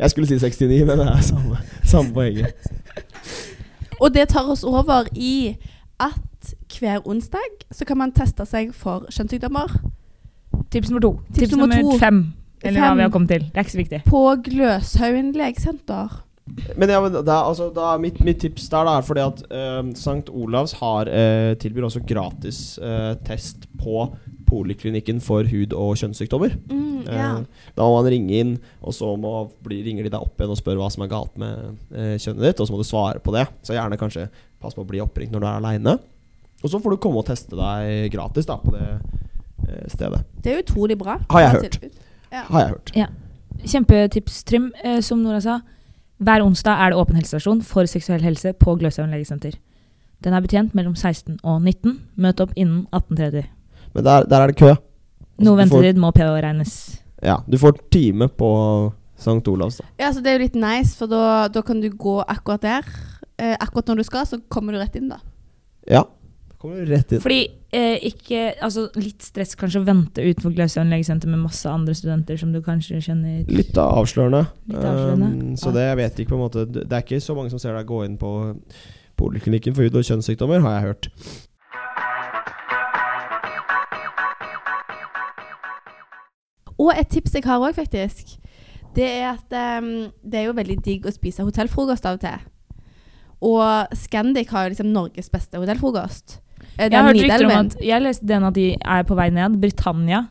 Jeg 0.00 0.10
skulle 0.10 0.26
si 0.28 0.38
69, 0.38 0.86
men 0.88 0.98
det 0.98 1.06
er 1.12 1.20
samme, 1.20 1.58
samme 1.84 2.12
poenget. 2.16 2.54
Og 4.00 4.14
det 4.14 4.28
tar 4.32 4.48
oss 4.48 4.62
over 4.64 5.08
i 5.12 5.56
at 6.00 6.54
hver 6.78 7.02
onsdag 7.08 7.66
så 7.72 7.84
kan 7.84 7.98
man 8.00 8.12
teste 8.16 8.46
seg 8.48 8.70
for 8.74 9.04
kjønnssykdommer 9.12 9.74
Tips 10.70 10.90
nummer 10.90 11.02
to. 11.02 11.10
Tips 11.34 11.38
Tips, 11.38 11.52
nummer 11.52 11.66
nummer 11.76 11.92
to. 11.92 11.98
fem. 11.98 12.20
Eller 12.62 12.80
hva 12.80 12.94
vi 12.94 13.02
har 13.02 13.10
kommet 13.12 13.28
til. 13.32 13.44
Det 13.50 13.56
er 13.58 13.64
ikke 13.64 13.72
så 13.72 13.78
viktig. 13.80 14.00
på 14.06 14.20
Gløshaugen 14.44 15.32
legesenter. 15.36 16.20
Men, 16.76 16.90
ja, 16.90 17.00
men 17.02 17.14
da, 17.14 17.40
altså, 17.44 17.68
da, 17.74 17.92
mitt, 18.00 18.18
mitt 18.24 18.40
tips 18.42 18.68
der 18.72 18.86
da, 18.86 18.96
er 18.98 19.06
fordi 19.06 19.22
at 19.24 19.42
uh, 19.50 19.80
St. 19.96 20.32
Olavs 20.32 20.74
har, 20.80 21.10
uh, 21.10 21.52
tilbyr 21.60 21.86
også 21.88 22.02
gratis 22.06 22.60
uh, 22.82 23.14
test 23.26 23.68
på 23.80 24.08
poliklinikken 24.50 25.20
for 25.22 25.46
hud- 25.46 25.76
og 25.78 25.94
kjønnssykdommer. 26.00 26.56
Mm, 26.70 27.06
ja. 27.06 27.30
uh, 27.38 27.70
da 27.76 27.86
må 27.86 28.00
man 28.00 28.10
ringe 28.12 28.42
inn, 28.42 28.54
og 28.82 28.96
så 28.96 29.12
må, 29.20 29.34
bli, 29.64 29.80
ringer 29.86 30.06
de 30.06 30.12
deg 30.12 30.20
opp 30.20 30.40
igjen 30.40 30.54
og 30.54 30.60
spør 30.60 30.82
hva 30.82 30.90
som 30.92 31.06
er 31.06 31.12
galt 31.12 31.38
med 31.40 31.70
eh, 31.94 32.16
kjønnet 32.18 32.48
ditt, 32.48 32.60
og 32.60 32.68
så 32.68 32.74
må 32.74 32.82
du 32.82 32.88
svare 32.88 33.22
på 33.22 33.34
det. 33.36 33.46
Så 33.66 33.76
gjerne 33.76 34.00
kanskje 34.00 34.26
pass 34.60 34.76
på 34.76 34.84
å 34.84 34.90
bli 34.90 35.00
oppringt 35.02 35.32
når 35.34 35.44
du 35.44 35.48
er 35.48 35.62
aleine. 35.62 35.96
Og 36.60 36.68
så 36.68 36.80
får 36.82 36.92
du 36.92 37.00
komme 37.00 37.22
og 37.22 37.28
teste 37.30 37.56
deg 37.56 38.10
gratis 38.12 38.48
da 38.48 38.58
på 38.60 38.74
det 38.74 38.84
eh, 38.90 39.86
stedet. 39.92 40.24
Det 40.42 40.52
er 40.52 40.64
utrolig 40.64 40.98
bra. 41.00 41.20
Har 41.30 41.46
jeg 41.46 41.56
hørt. 41.56 41.82
Ja. 42.30 42.44
Har 42.50 42.66
jeg 42.66 42.74
hørt. 42.74 42.94
Kjempetips, 43.64 44.44
Trym. 44.44 44.72
Eh, 44.84 45.00
som 45.00 45.22
Nora 45.22 45.40
sa, 45.40 45.60
hver 46.20 46.44
onsdag 46.44 46.76
er 46.84 46.92
det 46.92 47.00
åpen 47.00 47.16
helsestasjon 47.16 47.62
for 47.64 47.88
seksuell 47.88 48.22
helse 48.24 48.52
på 48.60 48.74
Gløshaugen 48.80 49.14
legesenter. 49.14 49.56
Den 50.20 50.36
er 50.36 50.44
betjent 50.44 50.74
mellom 50.76 50.92
16 50.92 51.38
og 51.40 51.62
19. 51.64 51.96
Møt 52.20 52.42
opp 52.44 52.52
innen 52.60 52.84
18.30. 52.92 53.46
Men 53.94 54.04
der, 54.04 54.26
der 54.28 54.44
er 54.44 54.52
det 54.52 54.58
kø. 54.60 54.74
Altså, 54.74 55.46
Noe 55.46 55.56
ventetid 55.56 56.00
må 56.00 56.10
påregnes. 56.12 56.74
Ja, 57.24 57.38
du 57.48 57.56
får 57.60 57.78
time 57.92 58.28
på 58.28 58.50
St. 59.20 59.40
Olavs. 59.48 59.80
da 59.80 59.88
Ja, 60.00 60.12
så 60.12 60.20
Det 60.20 60.30
er 60.32 60.38
jo 60.38 60.44
litt 60.44 60.60
nice, 60.60 60.92
for 60.96 61.08
da, 61.08 61.48
da 61.48 61.62
kan 61.64 61.80
du 61.80 61.88
gå 61.88 62.20
akkurat 62.20 62.62
der. 62.64 62.84
Eh, 63.40 63.56
akkurat 63.56 63.88
når 63.88 64.02
du 64.02 64.04
skal, 64.04 64.26
så 64.28 64.40
kommer 64.52 64.76
du 64.76 64.80
rett 64.80 64.96
inn, 64.96 65.08
da. 65.08 65.20
Ja. 65.88 66.04
Kommer 66.60 66.84
du 66.84 66.90
rett 66.92 67.12
inn. 67.12 67.20
Fordi 67.24 67.40
eh, 67.72 68.02
ikke 68.10 68.40
Altså 68.60 68.82
litt 69.00 69.24
stress 69.24 69.54
kanskje 69.56 69.80
å 69.80 69.86
vente 69.86 70.20
utenfor 70.20 70.52
Gløshaugen 70.52 70.92
legesenter 70.92 71.30
med 71.32 71.40
masse 71.40 71.64
andre 71.70 71.94
studenter 71.96 72.36
som 72.36 72.50
du 72.52 72.60
kanskje 72.64 73.00
kjenner 73.06 73.48
Litt 73.48 73.78
avslørende. 73.80 74.42
Litt 74.68 74.84
avslørende. 74.84 75.30
Um, 75.32 75.54
så 75.56 75.72
det 75.72 75.86
jeg 75.86 76.00
vet 76.02 76.20
ikke 76.20 76.34
på 76.34 76.36
en 76.36 76.42
måte 76.42 76.66
Det 76.68 76.84
det 76.84 76.98
er 76.98 77.06
ikke 77.06 77.22
så 77.24 77.36
mange 77.38 77.52
som 77.52 77.62
ser 77.62 77.72
deg 77.78 77.88
gå 77.88 78.02
inn 78.04 78.18
på 78.20 78.32
poliklinikken 79.20 79.76
for 79.76 79.84
hud- 79.84 79.96
og 80.00 80.04
kjønnssykdommer, 80.04 80.60
har 80.64 80.76
jeg 80.76 80.84
hørt. 80.88 81.08
Og 86.80 86.92
et 86.96 87.10
tips 87.12 87.36
jeg 87.36 87.44
har 87.44 87.60
òg, 87.60 87.74
faktisk. 87.76 88.38
Det 88.96 89.04
er 89.04 89.26
at 89.34 89.56
um, 89.80 90.08
det 90.24 90.40
er 90.40 90.48
jo 90.48 90.56
veldig 90.56 90.78
digg 90.84 91.04
å 91.04 91.12
spise 91.12 91.44
hotellfrokost 91.44 92.08
av 92.08 92.16
og 92.16 92.24
til. 92.24 92.46
Og 93.44 93.96
Scandic 93.96 94.52
har 94.52 94.66
jo 94.66 94.72
liksom 94.74 94.92
Norges 94.92 95.28
beste 95.32 95.60
hotellfrokost. 95.60 96.40
Eh, 96.80 96.88
Jeg 96.88 96.96
har 96.96 97.08
hørt 97.10 97.20
rykter 97.20 97.46
om 97.46 97.56
at 97.58 97.80
Jeg 97.84 98.02
leste 98.02 98.26
den 98.26 98.46
at 98.48 98.56
de 98.56 98.66
er 98.80 99.08
på 99.08 99.16
vei 99.18 99.28
ned. 99.34 99.58
Britannia 99.60 100.26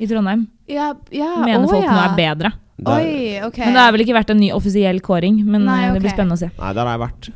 i 0.00 0.08
Trondheim. 0.08 0.46
ja, 0.68 0.94
ja, 1.12 1.30
mener 1.44 1.64
å, 1.64 1.70
folk 1.70 1.84
ja. 1.84 1.92
nå 1.92 2.02
er 2.04 2.16
bedre. 2.16 2.52
Der, 2.80 2.96
Oi, 2.96 3.40
ok. 3.44 3.58
Men 3.60 3.76
det 3.76 3.82
har 3.82 3.92
vel 3.92 4.04
ikke 4.06 4.16
vært 4.16 4.30
en 4.32 4.40
ny 4.40 4.48
offisiell 4.56 5.00
kåring. 5.04 5.42
Men 5.44 5.66
Nei, 5.68 5.82
okay. 5.84 5.96
det 5.96 6.04
blir 6.04 6.14
spennende 6.14 6.38
å 6.38 6.40
se. 6.40 6.48
Nei, 6.56 6.72
der 6.76 6.88
har 6.88 6.96
jeg 6.96 7.02
vært. 7.02 7.30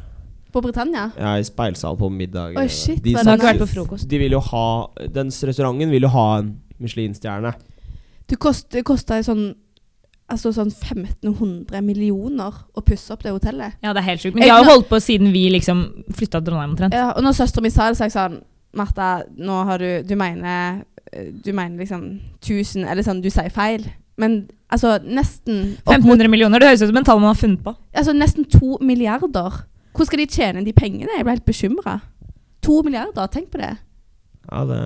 På 0.55 0.63
Britannia? 0.65 1.09
Er 1.19 1.43
i 1.43 1.45
speilsal 1.45 1.99
på 2.01 2.09
middag. 2.15 2.55
Oh, 2.57 2.69
shit, 2.71 3.03
de, 3.05 3.17
har 3.19 3.35
ikke 3.35 3.51
vært 3.51 3.65
på 3.65 3.71
frokost? 3.73 4.09
de 4.09 4.21
vil 4.23 4.37
jo 4.37 4.41
ha 4.53 4.67
dens 5.13 5.41
restauranten 5.45 5.93
vil 5.93 6.07
jo 6.07 6.13
ha 6.15 6.27
en 6.39 6.55
Michelin-stjerne. 6.81 7.53
Det 8.31 8.39
kosta 8.41 9.21
sånn 9.27 9.49
Altså 10.33 10.55
sånn 10.57 10.71
1500 10.73 11.83
millioner 11.85 12.55
å 12.73 12.83
pusse 12.85 13.13
opp 13.13 13.23
det 13.27 13.35
hotellet. 13.35 13.77
Ja, 13.85 13.93
det 13.93 14.01
er 14.01 14.07
helt 14.09 14.23
sjukt. 14.23 14.39
Men 14.39 14.47
de 14.47 14.53
har 14.55 14.63
jo 14.65 14.71
holdt 14.71 14.89
på 14.89 15.01
siden 15.05 15.35
vi 15.35 15.43
liksom 15.53 15.83
flytta 16.09 16.41
til 16.41 16.47
Trondheim 16.49 16.73
omtrent. 16.73 16.97
Ja, 16.97 17.11
og 17.13 17.27
når 17.27 17.37
søstera 17.37 17.65
mi 17.65 17.73
sa 17.75 17.91
det, 17.91 17.99
så 17.99 18.05
sa 18.05 18.09
jeg 18.09 18.17
sånn 18.17 18.39
Martha, 18.75 19.09
nå 19.39 19.61
har 19.69 19.79
du 19.79 20.03
Du 20.03 20.17
mener 20.19 20.81
Du 21.45 21.53
mener 21.53 21.79
liksom 21.79 22.07
1000 22.43 22.89
Eller 22.89 23.05
sånn, 23.07 23.21
du 23.23 23.29
sier 23.31 23.53
feil. 23.55 23.85
Men 24.19 24.49
altså 24.73 24.97
nesten 25.05 25.77
opp 25.85 25.93
1500 25.93 26.31
millioner, 26.31 26.59
det 26.63 26.71
høres 26.71 26.83
ut 26.83 26.91
som 26.91 26.99
en 26.99 27.07
tall 27.07 27.21
man 27.21 27.33
har 27.33 27.39
funnet 27.39 27.63
på. 27.65 27.75
Altså 27.95 28.15
nesten 28.17 28.47
to 28.51 28.79
milliarder. 28.81 29.61
Hvor 29.95 30.09
skal 30.09 30.23
de 30.23 30.27
tjene 30.31 30.65
de 30.67 30.73
pengene? 30.75 31.11
Jeg 31.19 31.27
ble 31.27 31.35
helt 31.37 31.47
bekymra. 31.47 31.99
To 32.65 32.81
milliarder, 32.87 33.27
tenk 33.31 33.51
på 33.53 33.61
det. 33.61 33.75
Ja, 34.49 34.65
det 34.71 34.81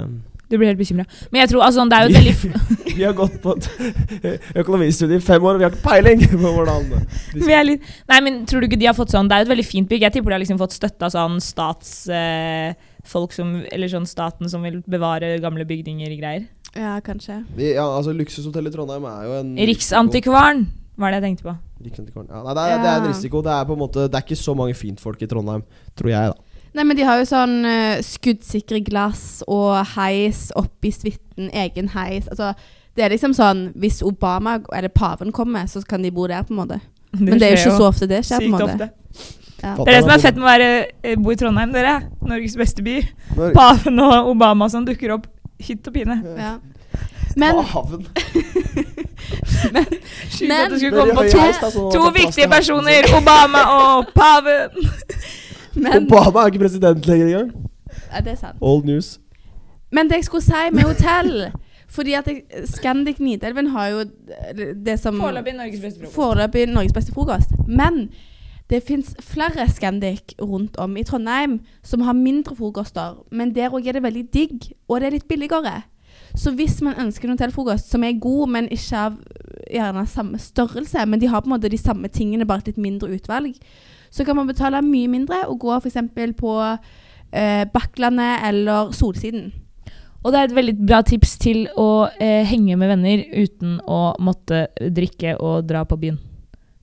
Du 0.49 0.57
blir 0.57 0.71
helt 0.71 0.81
bekymra. 0.81 1.05
Men 1.31 1.43
jeg 1.43 1.51
tror 1.53 1.65
altså, 1.67 1.85
det 1.85 1.97
er 1.97 2.03
jo 2.03 2.09
et 2.09 2.19
veldig 2.19 2.37
Vi 2.99 3.05
har 3.05 3.17
gått 3.17 3.37
på 3.43 3.55
et 3.57 3.67
økonomistudie 4.63 5.21
i 5.21 5.25
fem 5.25 5.45
år, 5.45 5.59
og 5.59 5.61
vi 5.61 5.67
har 5.67 5.75
ikke 5.75 5.85
peiling 5.85 6.25
på 6.43 6.53
hvordan 6.57 6.89
vi 7.37 7.53
er 7.55 7.67
litt, 7.67 7.85
Nei, 8.09 8.21
men 8.25 8.41
tror 8.49 8.65
du 8.65 8.69
ikke 8.69 8.81
de 8.81 8.89
har 8.89 8.97
fått 8.97 9.13
sånn 9.13 9.29
Det 9.29 9.37
er 9.37 9.43
jo 9.43 9.49
et 9.49 9.53
veldig 9.53 9.67
fint 9.69 9.91
bygg. 9.91 10.07
Jeg 10.07 10.17
tipper 10.17 10.33
de 10.33 10.39
har 10.39 10.45
liksom 10.45 10.61
fått 10.61 10.77
støtte 10.77 11.09
av 11.09 11.13
sånn 11.15 11.39
statsfolk 11.45 13.33
eh, 13.33 13.37
som 13.37 13.55
Eller 13.69 13.93
sånn 13.93 14.09
staten 14.09 14.51
som 14.51 14.65
vil 14.65 14.81
bevare 14.89 15.37
gamle 15.45 15.69
bygninger 15.69 16.17
og 16.17 16.23
greier. 16.23 16.49
Ja, 16.75 16.99
kanskje. 17.05 17.43
Ja, 17.61 17.87
altså 17.87 18.13
Luksushotellet 18.17 18.73
i 18.73 18.77
Trondheim 18.77 19.07
er 19.09 19.25
jo 19.27 19.39
en 19.39 19.55
Riksantikvaren 19.69 20.67
var 20.99 21.13
det 21.13 21.21
jeg 21.21 21.29
tenkte 21.29 21.47
på. 21.47 21.55
Riksantikvaren. 21.87 22.29
Ja, 22.33 22.41
nei, 22.43 22.55
det, 22.59 22.63
er, 22.65 22.81
det 22.83 22.91
er 22.91 23.01
en 23.03 23.13
risiko. 23.13 23.43
Det 23.47 23.53
er 23.55 23.67
på 23.69 23.77
en 23.77 23.83
måte 23.85 24.07
Det 24.11 24.19
er 24.19 24.25
ikke 24.27 24.39
så 24.41 24.55
mange 24.59 24.75
fintfolk 24.75 25.21
i 25.23 25.29
Trondheim, 25.31 25.63
tror 25.99 26.11
jeg, 26.11 26.33
da. 26.33 26.48
Nei, 26.77 26.85
men 26.85 26.97
de 26.99 27.07
har 27.07 27.21
jo 27.21 27.29
sånn 27.29 27.61
uh, 27.65 28.01
skuddsikre 28.05 28.81
glass 28.85 29.41
og 29.49 29.79
heis 29.97 30.49
oppi 30.59 30.93
suiten. 30.95 31.49
Egen 31.55 31.93
heis. 31.95 32.29
Altså, 32.29 32.53
det 32.99 33.05
er 33.07 33.13
liksom 33.15 33.31
sånn 33.37 33.69
Hvis 33.79 34.01
Obama 34.03 34.57
eller 34.75 34.91
paven 34.91 35.31
kommer, 35.33 35.69
så 35.71 35.83
kan 35.87 36.03
de 36.03 36.11
bo 36.15 36.27
der, 36.27 36.43
på 36.47 36.55
en 36.55 36.63
måte. 36.65 36.81
Men 37.17 37.39
det 37.39 37.47
er 37.47 37.55
jo 37.55 37.61
ikke 37.63 37.77
så 37.79 37.89
ofte 37.89 38.09
det 38.11 38.25
skjer, 38.27 38.45
på 38.45 38.51
en 38.51 38.57
måte. 38.57 38.73
ofte. 38.75 38.91
Ja. 39.59 39.75
Det 39.75 39.89
er 39.89 39.97
det 39.97 40.03
som 40.05 40.13
er 40.15 40.23
fett 40.23 40.37
med 40.39 40.45
å 40.45 40.49
være, 40.49 40.67
eh, 41.03 41.17
bo 41.19 41.33
i 41.33 41.39
Trondheim, 41.39 41.73
dere. 41.75 41.95
Norges 42.23 42.57
beste 42.59 42.85
by. 42.85 43.01
Paven 43.55 44.03
og 44.05 44.33
Obama 44.35 44.69
som 44.71 44.85
dukker 44.87 45.17
opp 45.17 45.27
hytt 45.63 45.89
og 45.89 45.95
pine. 45.95 46.21
Ja. 46.39 46.53
Men, 47.39 47.59
Paven. 47.71 48.07
men 49.75 49.85
Sjukt 50.31 50.53
at 50.53 50.71
det 50.71 50.79
skulle 50.79 50.95
komme 50.95 51.15
på 51.15 51.27
to, 51.31 51.43
sånn 51.63 51.91
to 51.95 52.07
viktige 52.15 52.49
personer. 52.51 53.11
Obama 53.19 53.65
og 53.79 54.15
paven. 54.15 54.75
Men 55.79 56.07
Obama 56.13 56.43
er 56.45 56.53
ikke 56.53 56.65
president 56.67 57.07
lenger 57.07 57.27
engang. 57.27 57.53
ja, 58.13 58.21
Det 58.21 58.33
er 58.33 58.41
sant. 58.41 58.57
Old 58.61 58.85
news. 58.85 59.19
Men 59.93 60.09
det 60.11 60.21
jeg 60.21 60.25
skulle 60.29 60.45
si 60.45 60.65
med 60.73 60.85
hotell 60.85 61.53
Fordi 61.89 62.13
at 62.13 62.27
jeg, 62.29 62.43
Scandic 62.69 63.19
Nidelven 63.19 63.67
har 63.73 63.87
jo 63.89 64.03
det 64.85 64.99
som 65.01 65.17
Foreløpig 65.17 65.55
Norges 65.57 65.81
beste 65.81 66.01
frokost. 66.01 66.15
Foreløpig 66.15 66.67
Norges 66.69 66.93
beste 66.93 67.13
frokost. 67.13 67.55
Men 67.69 68.11
det 68.71 68.83
fins 68.85 69.15
flere 69.25 69.65
Scandic 69.73 70.35
rundt 70.43 70.77
om 70.77 70.97
i 70.97 71.03
Trondheim 71.03 71.61
som 71.83 72.01
har 72.05 72.13
mindre 72.13 72.57
frokoster. 72.57 73.17
Men 73.33 73.55
der 73.55 73.73
òg 73.73 73.89
er 73.89 73.97
det 73.97 74.03
veldig 74.05 74.27
digg, 74.35 74.69
og 74.89 75.01
det 75.01 75.07
er 75.07 75.17
litt 75.17 75.29
billigere. 75.29 75.83
Så 76.37 76.53
hvis 76.53 76.83
man 76.85 76.99
ønsker 77.01 77.25
en 77.25 77.39
hotellfrokost 77.39 77.89
som 77.91 78.05
er 78.05 78.21
god, 78.21 78.49
men 78.49 78.69
ikke 78.69 78.97
av 79.07 79.17
gjerne 79.73 80.05
samme 80.07 80.39
størrelse, 80.39 81.07
men 81.07 81.21
de 81.21 81.29
har 81.33 81.41
på 81.41 81.49
en 81.49 81.57
måte 81.57 81.71
de 81.73 81.79
samme 81.81 82.09
tingene, 82.13 82.47
bare 82.47 82.59
et 82.59 82.75
litt 82.75 82.83
mindre 82.85 83.09
utvalg, 83.17 83.57
så 84.11 84.25
kan 84.25 84.37
man 84.37 84.47
betale 84.49 84.81
mye 84.83 85.09
mindre 85.09 85.45
og 85.49 85.59
gå 85.61 85.77
f.eks. 85.79 85.97
på 86.37 86.53
eh, 87.33 87.65
Bakklandet 87.73 88.45
eller 88.49 88.93
Solsiden. 88.93 89.53
Og 90.25 90.33
det 90.33 90.39
er 90.41 90.49
et 90.49 90.55
veldig 90.57 90.75
bra 90.87 91.03
tips 91.07 91.37
til 91.39 91.69
å 91.79 92.09
eh, 92.21 92.43
henge 92.49 92.77
med 92.77 92.89
venner 92.91 93.23
uten 93.39 93.79
å 93.87 94.15
måtte 94.19 94.67
drikke 94.91 95.37
og 95.41 95.67
dra 95.69 95.85
på 95.85 95.97
byen. 96.01 96.19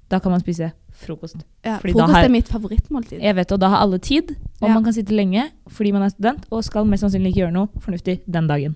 Da 0.10 0.20
kan 0.24 0.32
man 0.32 0.40
spise 0.40 0.72
frokost. 0.96 1.42
Ja, 1.66 1.80
Fordi 1.82 1.92
da 1.92 2.06
frokost 2.06 2.16
har- 2.16 2.24
er 2.26 2.30
mitt 2.32 2.48
favorittmåltid. 2.48 3.20
Jeg 3.22 3.36
vet, 3.36 3.52
og 3.52 3.60
Da 3.60 3.68
har 3.70 3.82
alle 3.84 4.00
tid, 4.00 4.32
og 4.62 4.70
Ja. 4.70 4.74
man 4.74 4.84
kan 4.84 4.94
sitte 4.94 5.12
lenge 5.14 5.50
fordi 5.68 5.92
man 5.92 6.04
er 6.04 6.10
student 6.10 6.46
og 6.52 6.64
skal 6.64 6.86
mest 6.86 7.04
sannsynlig 7.04 7.34
ikke 7.34 7.42
gjøre 7.44 7.54
noe 7.54 7.68
fornuftig 7.80 8.22
den 8.32 8.48
dagen. 8.48 8.76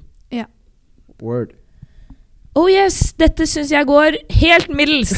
Word. 1.21 1.51
Oh 2.55 2.67
yes, 2.71 3.13
dette 3.19 3.43
syns 3.47 3.69
jeg 3.71 3.85
går 3.85 4.15
helt 4.39 4.69
middels. 4.69 5.11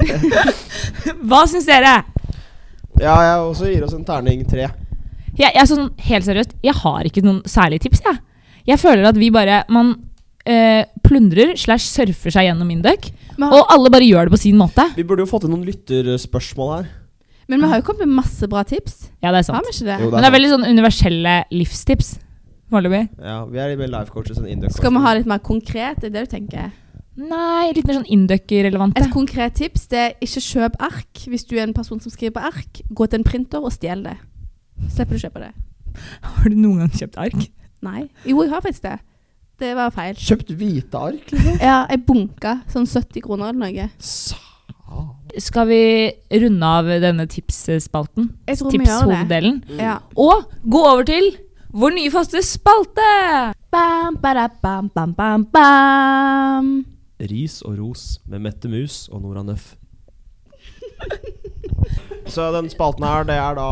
Hva 1.28 1.44
syns 1.50 1.66
dere? 1.68 2.00
Ja, 3.00 3.14
jeg 3.20 3.40
også 3.44 3.68
gir 3.70 3.84
oss 3.86 3.94
en 3.96 4.04
terning 4.08 4.44
tre. 4.48 4.68
Jeg, 5.36 5.50
jeg 5.52 5.60
er 5.60 5.68
sånn, 5.68 5.90
helt 6.08 6.24
seriøst, 6.24 6.54
jeg 6.64 6.74
har 6.78 7.04
ikke 7.08 7.22
noen 7.26 7.42
særlige 7.44 7.84
tips, 7.86 8.00
jeg. 8.06 8.20
Jeg 8.66 8.80
føler 8.82 9.04
at 9.06 9.18
vi 9.20 9.28
bare 9.30 9.60
Man 9.70 9.92
øh, 10.48 10.84
plundrer 11.04 11.52
slash 11.60 11.84
surfer 11.92 12.32
seg 12.34 12.48
gjennom 12.48 12.70
Induc, 12.72 13.10
og 13.38 13.66
alle 13.70 13.90
bare 13.92 14.06
gjør 14.08 14.26
det 14.30 14.32
på 14.32 14.40
sin 14.46 14.56
måte. 14.58 14.86
Vi 14.96 15.04
burde 15.04 15.26
jo 15.26 15.30
fått 15.30 15.44
inn 15.46 15.52
noen 15.52 15.66
lytterspørsmål 15.68 16.72
her. 16.78 16.86
men 17.48 17.60
vi 17.62 17.68
har 17.70 17.78
jo 17.82 17.86
kommet 17.86 18.08
med 18.08 18.16
masse 18.24 18.48
bra 18.50 18.64
tips. 18.66 19.10
Ja, 19.22 19.30
det 19.30 19.42
er 19.42 19.42
Har 19.44 19.48
sant. 19.52 19.66
vi 19.68 19.74
ikke 19.76 19.90
det? 19.92 19.98
Jo, 20.02 20.10
Men 20.10 20.22
det 20.24 20.30
er 20.30 20.36
veldig 20.38 20.50
sånn 20.54 20.66
universelle 20.70 21.34
livstips. 21.52 22.14
Foreløpig. 22.72 23.04
Ja, 23.22 23.44
vi 23.46 23.58
er 23.62 23.68
litt 23.70 23.78
mer 23.84 23.92
life 23.92 24.10
coaches 24.10 24.40
enn 24.40 24.48
Induc. 24.50 24.72
Skal 24.74 24.90
vi 24.96 25.02
ha 25.04 25.12
litt 25.14 25.28
mer 25.30 25.38
konkret? 25.38 26.00
Det 26.00 26.08
er 26.08 26.14
det 26.16 26.24
du 26.26 26.32
tenker? 26.32 26.72
Nei, 27.16 27.72
litt 27.72 27.86
mer 27.88 27.96
sånn 28.00 28.10
Induc-relevante. 28.12 29.00
Et 29.00 29.10
konkret 29.14 29.54
tips 29.56 29.86
det 29.88 29.98
er 30.02 30.14
ikke 30.20 30.42
kjøp 30.44 30.74
ark. 30.84 31.22
Hvis 31.32 31.46
du 31.48 31.54
er 31.56 31.64
en 31.64 31.72
person 31.76 32.00
som 32.02 32.12
skriver 32.12 32.34
på 32.36 32.42
ark, 32.50 32.82
gå 32.92 33.06
til 33.08 33.20
en 33.22 33.24
printer 33.24 33.64
og 33.64 33.72
stjel 33.72 34.02
det. 34.04 34.16
Slipper 34.92 35.16
du 35.16 35.20
å 35.20 35.24
kjøpe 35.24 35.44
det. 35.46 35.52
Har 36.22 36.50
du 36.52 36.56
noen 36.60 36.82
gang 36.84 36.90
kjøpt 36.92 37.16
ark? 37.22 37.46
Nei. 37.86 38.02
Jo, 38.28 38.42
jeg 38.44 38.52
har 38.52 38.60
faktisk 38.64 38.84
det. 38.84 38.98
Det 39.56 39.70
var 39.78 39.88
feil. 39.96 40.18
Kjøpt 40.20 40.50
hvite 40.60 41.00
ark, 41.00 41.30
liksom? 41.32 41.56
Ja, 41.64 41.78
jeg 41.88 42.02
bunka 42.04 42.58
sånn 42.68 42.84
70 42.84 43.24
kroner 43.24 43.48
eller 43.54 43.62
noe. 43.64 43.88
Sa- 43.98 44.42
Skal 45.40 45.66
vi 45.68 45.80
runde 46.40 46.68
av 46.68 46.86
denne 47.02 47.24
tipsspalten? 47.28 48.28
Tipshoveddelen. 48.46 49.62
Ja. 49.80 49.96
Og 50.16 50.44
gå 50.64 50.82
over 50.86 51.04
til 51.08 51.30
vår 51.76 51.96
nye 51.96 52.12
faste 52.12 52.40
spalte! 52.44 53.08
Bam, 53.72 54.16
bada, 54.22 54.46
bam, 54.62 54.88
bam, 54.94 55.12
bam, 55.16 55.44
bam. 55.52 56.70
Ris 57.20 57.62
og 57.64 57.78
ros 57.80 58.18
med 58.28 58.40
Mette 58.44 58.68
Mus 58.68 59.06
og 59.12 59.22
Nora 59.24 59.42
Nøff. 59.46 59.74
Så 62.26 62.50
den 62.52 62.68
spalten 62.72 63.04
her, 63.06 63.24
det 63.28 63.36
er 63.38 63.54
da 63.56 63.66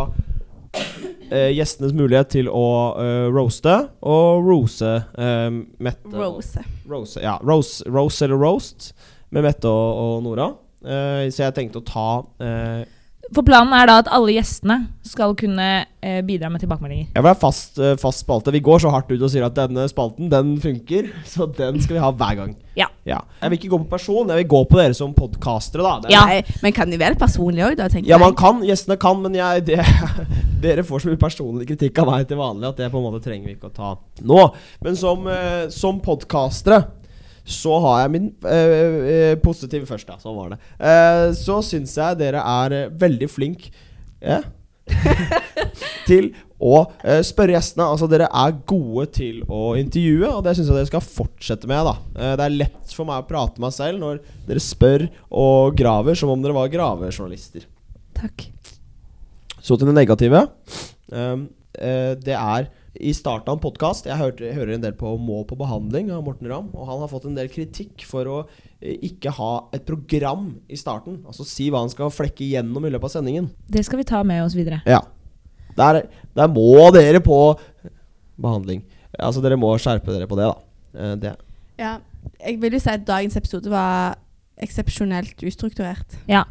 eh, 1.34 1.50
gjestenes 1.56 1.92
mulighet 1.96 2.30
til 2.36 2.48
å 2.50 2.62
eh, 3.02 3.26
roaste 3.34 3.74
og 4.06 4.44
rose 4.46 4.92
eh, 5.18 5.50
Mette. 5.82 6.08
og- 6.12 6.20
Rose. 6.22 6.62
Rose, 6.88 7.20
ja. 7.24 7.36
Rose, 7.42 7.84
rose 7.90 8.24
eller 8.26 8.38
roast 8.40 8.92
med 9.34 9.42
Mette 9.46 9.68
og, 9.68 10.02
og 10.04 10.22
Nora. 10.26 10.48
Eh, 10.84 11.24
så 11.34 11.38
jeg 11.48 11.56
tenkte 11.58 11.80
å 11.82 11.86
ta 11.88 12.06
eh, 12.44 12.82
For 13.32 13.42
planen 13.46 13.72
er 13.72 13.86
da 13.88 13.94
at 14.02 14.08
alle 14.12 14.34
gjestene 14.34 14.76
skal 15.06 15.32
kunne 15.38 15.66
eh, 16.04 16.18
bidra 16.26 16.50
med 16.52 16.60
tilbakemeldinger. 16.60 17.06
Jeg 17.14 17.22
vil 17.24 17.30
ha 17.30 17.36
fast, 17.38 17.78
eh, 17.80 17.94
fast 18.00 18.20
spalte. 18.24 18.52
Vi 18.52 18.60
går 18.64 18.82
så 18.84 18.90
hardt 18.92 19.08
ut 19.10 19.22
og 19.24 19.30
sier 19.32 19.46
at 19.46 19.54
denne 19.56 19.86
spalten 19.90 20.28
den 20.32 20.54
funker, 20.62 21.08
så 21.32 21.46
den 21.56 21.80
skal 21.80 21.96
vi 21.96 22.02
ha 22.04 22.10
hver 22.12 22.36
gang. 22.42 22.54
Ja. 22.76 22.88
Jeg 23.06 23.50
vil 23.52 23.58
ikke 23.58 23.70
gå 23.74 23.78
på 23.84 23.90
person, 23.94 24.28
jeg 24.32 24.42
vil 24.42 24.48
gå 24.50 24.60
på 24.70 24.78
dere 24.80 24.94
som 24.98 25.14
podkastere. 25.16 25.82
da. 25.82 26.08
Er- 26.08 26.12
Ja. 26.14 26.24
Nei, 26.26 26.42
men 26.62 26.72
kan 26.76 26.90
de 26.90 26.98
være 27.00 27.16
personlige 27.20 27.70
òg, 27.70 27.76
da? 27.80 27.88
tenker 27.88 28.10
Ja, 28.10 28.18
man 28.18 28.34
kan, 28.34 28.60
gjestene 28.66 28.98
kan, 29.00 29.22
men 29.22 29.34
jeg, 29.38 29.64
det, 29.66 29.78
dere 30.64 30.84
får 30.84 31.04
så 31.04 31.12
mye 31.12 31.20
personlig 31.20 31.68
kritikk 31.70 31.98
av 32.02 32.10
meg 32.12 32.28
til 32.28 32.36
vanlig 32.40 32.68
at 32.68 32.76
det 32.82 32.90
på 32.92 32.98
en 33.00 33.06
måte 33.08 33.22
trenger 33.24 33.46
vi 33.48 33.56
ikke 33.56 33.70
å 33.70 33.74
ta 33.76 33.94
nå. 34.24 34.50
Men 34.84 34.96
som, 35.00 35.26
eh, 35.30 35.68
som 35.74 36.00
podkastere 36.04 36.82
så 37.44 37.76
har 37.84 38.04
jeg 38.04 38.12
min 38.14 38.28
eh, 38.48 38.74
eh, 39.12 39.34
positive 39.40 39.86
først, 39.88 40.08
da. 40.08 40.16
Sånn 40.20 40.36
var 40.36 40.54
det. 40.54 40.60
Eh, 40.80 41.28
så 41.36 41.60
syns 41.64 41.92
jeg 42.00 42.20
dere 42.20 42.40
er 42.40 42.76
eh, 42.76 42.92
veldig 43.00 43.28
flink 43.28 43.66
yeah. 44.24 44.46
til 46.08 46.30
å 46.56 46.78
eh, 47.04 47.20
spørre 47.26 47.52
gjestene. 47.52 47.90
Altså 47.92 48.08
Dere 48.08 48.30
er 48.32 48.56
gode 48.64 49.06
til 49.18 49.42
å 49.44 49.74
intervjue, 49.80 50.30
og 50.30 50.40
det 50.46 50.54
syns 50.56 50.70
jeg 50.72 50.78
dere 50.78 50.88
skal 50.88 51.04
fortsette 51.04 51.68
med. 51.68 51.84
da 51.84 51.94
eh, 52.16 52.32
Det 52.40 52.46
er 52.46 52.56
lett 52.62 52.96
for 52.96 53.08
meg 53.10 53.20
å 53.20 53.28
prate 53.28 53.60
med 53.60 53.68
meg 53.68 53.76
selv 53.76 54.00
når 54.00 54.22
dere 54.48 54.64
spør 54.64 55.06
og 55.28 55.76
graver 55.76 56.16
som 56.16 56.32
om 56.32 56.44
dere 56.44 56.56
var 56.56 56.72
gravejournalister. 56.72 57.68
Takk. 58.16 58.48
Så 59.60 59.76
til 59.80 59.88
det 59.88 59.96
negative. 59.96 60.46
Det 61.74 62.34
er 62.36 62.66
i 62.94 63.10
starten 63.14 63.50
av 63.50 63.56
en 63.56 63.62
podkast 63.62 64.06
Jeg 64.06 64.18
hørte, 64.18 64.44
jeg 64.46 64.54
hører 64.54 64.76
en 64.76 64.84
del 64.84 64.94
på 64.98 65.14
Må 65.18 65.40
på 65.48 65.56
behandling 65.58 66.12
av 66.14 66.22
Morten 66.26 66.48
Ramm. 66.50 66.70
Og 66.74 66.86
han 66.88 67.02
har 67.02 67.10
fått 67.10 67.26
en 67.28 67.36
del 67.36 67.50
kritikk 67.52 68.04
for 68.06 68.30
å 68.30 68.38
eh, 68.78 68.96
ikke 69.10 69.32
ha 69.34 69.50
et 69.74 69.86
program 69.88 70.52
i 70.70 70.78
starten. 70.78 71.20
Altså 71.26 71.46
si 71.48 71.70
hva 71.72 71.82
han 71.82 71.92
skal 71.92 72.12
flekke 72.14 72.46
gjennom 72.46 72.86
i 72.86 72.92
løpet 72.94 73.10
av 73.10 73.16
sendingen. 73.16 73.50
Det 73.66 73.82
skal 73.86 74.02
vi 74.02 74.08
ta 74.08 74.22
med 74.26 74.44
oss 74.44 74.56
videre. 74.58 74.80
Ja. 74.86 75.02
Der, 75.74 76.04
der 76.38 76.50
må 76.52 76.90
dere 76.94 77.22
på 77.24 77.38
behandling. 78.38 78.84
Altså 79.18 79.42
dere 79.42 79.58
må 79.58 79.72
skjerpe 79.82 80.14
dere 80.14 80.30
på 80.30 80.38
det, 80.38 80.50
da. 80.50 80.98
Eh, 80.98 81.16
det. 81.24 81.34
Ja, 81.80 81.96
jeg 82.38 82.60
vil 82.62 82.78
jo 82.78 82.82
si 82.82 82.92
at 82.92 83.06
dagens 83.08 83.38
episode 83.40 83.72
var 83.72 84.20
eksepsjonelt 84.62 85.42
ustrukturert. 85.42 86.14
Ja. 86.30 86.44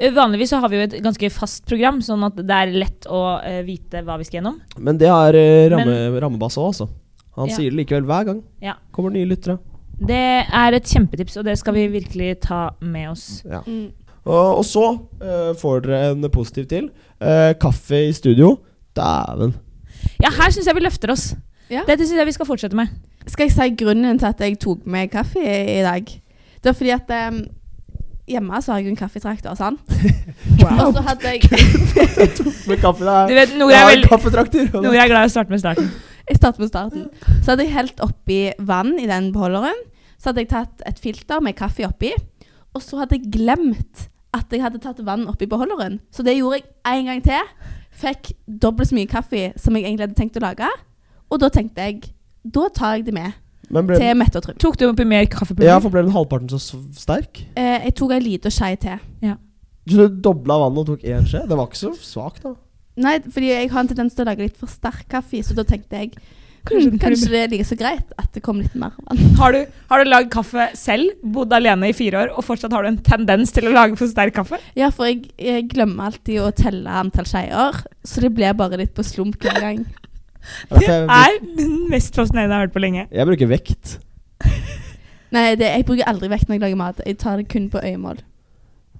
Eh, 0.00 0.12
Vanligvis 0.16 0.50
så 0.54 0.60
har 0.62 0.72
vi 0.72 0.78
jo 0.78 0.86
et 0.86 0.96
ganske 1.04 1.28
fast 1.34 1.66
program, 1.68 2.00
sånn 2.04 2.24
at 2.24 2.38
det 2.40 2.56
er 2.56 2.72
lett 2.72 3.08
å 3.10 3.20
eh, 3.44 3.60
vite 3.66 4.00
hva 4.06 4.16
vi 4.20 4.24
skal 4.24 4.40
gjennom. 4.40 4.56
Men 4.80 4.98
det 5.00 5.10
har 5.12 5.36
uh, 5.36 5.68
ramme, 5.74 5.96
Rammebass 6.24 6.56
òg, 6.60 6.70
altså. 6.72 6.88
Han 7.36 7.50
Ja. 7.50 7.56
sier 7.56 7.70
det 7.70 7.82
likevel 7.82 8.08
hver 8.08 8.24
gang. 8.30 8.40
Ja. 8.64 8.74
Kommer 8.92 9.12
nye 9.14 9.28
lyttere. 9.28 9.58
Det 10.00 10.46
er 10.48 10.72
et 10.76 10.88
kjempetips, 10.88 11.36
og 11.36 11.44
det 11.44 11.58
skal 11.60 11.76
vi 11.76 11.86
virkelig 11.92 12.40
ta 12.46 12.70
med 12.80 13.10
oss. 13.12 13.42
Ja. 13.44 13.60
Mm. 13.66 13.92
Og, 14.24 14.58
og 14.60 14.64
så 14.64 14.86
eh, 15.20 15.52
får 15.60 15.84
dere 15.84 16.00
en 16.14 16.26
positiv 16.32 16.66
til. 16.72 16.90
Eh, 17.20 17.52
kaffe 17.60 18.00
i 18.08 18.12
studio. 18.16 18.56
Dæven. 18.96 19.54
Ja, 20.20 20.32
her 20.32 20.50
syns 20.52 20.66
jeg 20.68 20.76
vi 20.76 20.84
løfter 20.84 21.12
oss. 21.12 21.30
Ja. 21.70 21.84
Dette 21.86 22.06
syns 22.08 22.18
jeg 22.18 22.28
vi 22.28 22.34
skal 22.36 22.48
fortsette 22.48 22.76
med. 22.76 22.88
Skal 23.28 23.46
jeg 23.46 23.54
si 23.54 23.68
grunnen 23.84 24.18
til 24.18 24.28
at 24.32 24.40
jeg 24.42 24.58
tok 24.60 24.86
med 24.88 25.12
kaffe 25.12 25.40
i, 25.44 25.80
dag? 25.84 26.08
Det 26.60 26.72
var 26.72 26.76
fordi 26.76 26.92
at 26.96 27.12
em, 27.16 27.42
hjemme 28.30 28.60
så 28.62 28.72
har 28.74 28.80
jeg 28.82 28.92
en 28.92 28.98
kaffetrakter, 29.00 29.54
sant? 29.58 29.80
Og 30.64 30.94
så 30.96 31.02
hadde 31.06 31.32
jeg 31.34 31.44
Med 32.70 32.80
kaffe 32.82 33.04
der. 33.06 33.26
Du 33.30 33.34
vet, 33.36 33.54
noe 33.58 33.70
Jeg 33.72 33.84
og 33.84 34.50
det- 34.52 34.66
Nora 34.74 35.04
er 35.04 35.10
glad 35.10 35.26
i 35.26 35.30
å 35.30 35.34
starte 35.34 35.50
med 35.54 35.62
starten. 35.62 35.90
Jeg 36.30 36.36
starter 36.38 36.62
med 36.62 36.68
starten. 36.70 37.06
Så 37.42 37.50
hadde 37.50 37.64
jeg 37.66 37.72
helt 37.74 38.00
oppi 38.04 38.36
vann 38.62 38.92
i 39.02 39.06
den 39.10 39.32
beholderen. 39.34 39.80
Så 40.20 40.30
hadde 40.30 40.44
jeg 40.44 40.50
tatt 40.52 40.82
et 40.86 41.00
filter 41.02 41.40
med 41.42 41.56
kaffe 41.58 41.82
oppi. 41.88 42.12
Og 42.76 42.84
så 42.84 43.00
hadde 43.00 43.16
jeg 43.18 43.32
glemt 43.34 44.04
at 44.36 44.52
jeg 44.54 44.62
hadde 44.62 44.78
tatt 44.84 45.00
vann 45.02 45.24
oppi 45.26 45.48
beholderen. 45.50 45.96
Så 46.14 46.22
det 46.22 46.36
gjorde 46.36 46.60
jeg 46.60 47.00
en 47.00 47.08
gang 47.10 47.24
til. 47.24 47.50
Fikk 48.04 48.30
dobbelt 48.46 48.92
så 48.92 48.94
mye 49.00 49.10
kaffe 49.10 49.42
som 49.58 49.74
jeg 49.74 49.88
egentlig 49.88 50.06
hadde 50.06 50.18
tenkt 50.20 50.38
å 50.38 50.44
lage. 50.44 50.70
Og 51.32 51.42
da 51.42 51.50
tenkte 51.50 51.88
jeg 51.88 52.12
da 52.46 52.68
tar 52.78 53.00
jeg 53.00 53.08
det 53.10 53.16
med 53.18 53.34
ble, 53.70 53.98
til 54.00 54.16
Mette 54.18 54.40
og 54.40 54.46
Trym. 54.46 54.56
Tok 54.62 54.76
du 54.80 54.86
oppi 54.88 55.06
mer 55.06 55.28
kaffepulver? 55.30 55.68
ja, 55.70 55.78
for 55.82 55.90
ble 55.94 56.02
den 56.06 56.14
halvparten 56.14 56.50
så 56.50 56.58
sterk? 56.98 57.44
Eh, 57.54 57.84
jeg 57.86 57.94
tok 58.00 58.16
ei 58.16 58.20
lita 58.24 58.50
skje 58.52 58.72
til. 58.86 58.98
Så 59.90 59.96
du 59.96 60.18
dobla 60.22 60.58
vannet 60.60 60.82
og 60.84 60.90
tok 60.92 61.06
én 61.08 61.24
skje? 61.26 61.46
Det 61.48 61.56
var 61.56 61.66
ikke 61.70 61.80
så 61.80 61.94
svakt, 61.96 62.42
da. 62.44 62.52
Nei, 63.00 63.14
fordi 63.32 63.48
jeg 63.48 63.70
har 63.72 63.80
en 63.80 63.88
tendens 63.88 64.14
til 64.14 64.26
å 64.26 64.28
lage 64.28 64.44
litt 64.44 64.58
for 64.60 64.68
sterk 64.70 65.06
kaffe, 65.10 65.40
så 65.46 65.54
da 65.56 65.64
tenkte 65.66 65.96
jeg 66.02 66.12
Kanskje- 66.68 66.90
hm, 66.92 66.98
kanskje 67.00 67.28
det 67.32 67.38
er 67.40 67.48
like 67.54 67.64
så 67.64 67.76
greit 67.80 68.10
at 68.20 68.26
det 68.36 68.42
kom 68.44 68.58
litt 68.60 68.74
mer 68.76 68.92
vann. 69.06 69.22
Har 69.40 69.54
du, 69.56 69.62
har 69.88 70.02
du 70.04 70.10
lagd 70.10 70.28
kaffe 70.34 70.66
selv, 70.76 71.14
bodd 71.24 71.54
alene 71.56 71.88
i 71.88 71.94
fire 71.96 72.20
år, 72.26 72.34
og 72.36 72.44
fortsatt 72.44 72.74
har 72.76 72.84
du 72.84 72.90
en 72.90 72.98
tendens 73.00 73.54
til 73.56 73.70
å 73.70 73.72
lage 73.72 73.96
for 73.96 74.10
sterk 74.12 74.34
kaffe? 74.36 74.58
Ja, 74.76 74.90
for 74.92 75.08
jeg, 75.08 75.30
jeg 75.40 75.70
glemmer 75.72 76.10
alltid 76.10 76.42
å 76.44 76.50
telle 76.52 76.98
antall 77.00 77.24
skeier, 77.30 77.80
så 78.04 78.20
det 78.26 78.34
blir 78.36 78.52
bare 78.60 78.76
litt 78.82 78.92
på 78.92 79.06
slump 79.08 79.40
hver 79.40 79.56
gang. 79.64 79.80
Det 80.70 80.82
jeg, 80.86 81.04
er 81.04 81.36
den 81.58 81.74
mest 81.92 82.16
fascinerende 82.16 82.54
jeg 82.54 82.58
har 82.58 82.66
hørt 82.66 82.76
på 82.76 82.82
lenge. 82.82 83.06
jeg 83.10 83.28
bruker 83.28 83.50
vekt. 83.50 83.98
Nei, 85.34 85.54
det, 85.54 85.68
jeg 85.68 85.86
bruker 85.86 86.08
aldri 86.10 86.30
vekt 86.32 86.48
når 86.48 86.58
jeg 86.58 86.64
lager 86.64 86.80
mat. 86.80 87.02
Jeg 87.06 87.18
tar 87.20 87.38
det 87.38 87.48
kun 87.52 87.68
på 87.70 87.82
øyemål. 87.84 88.22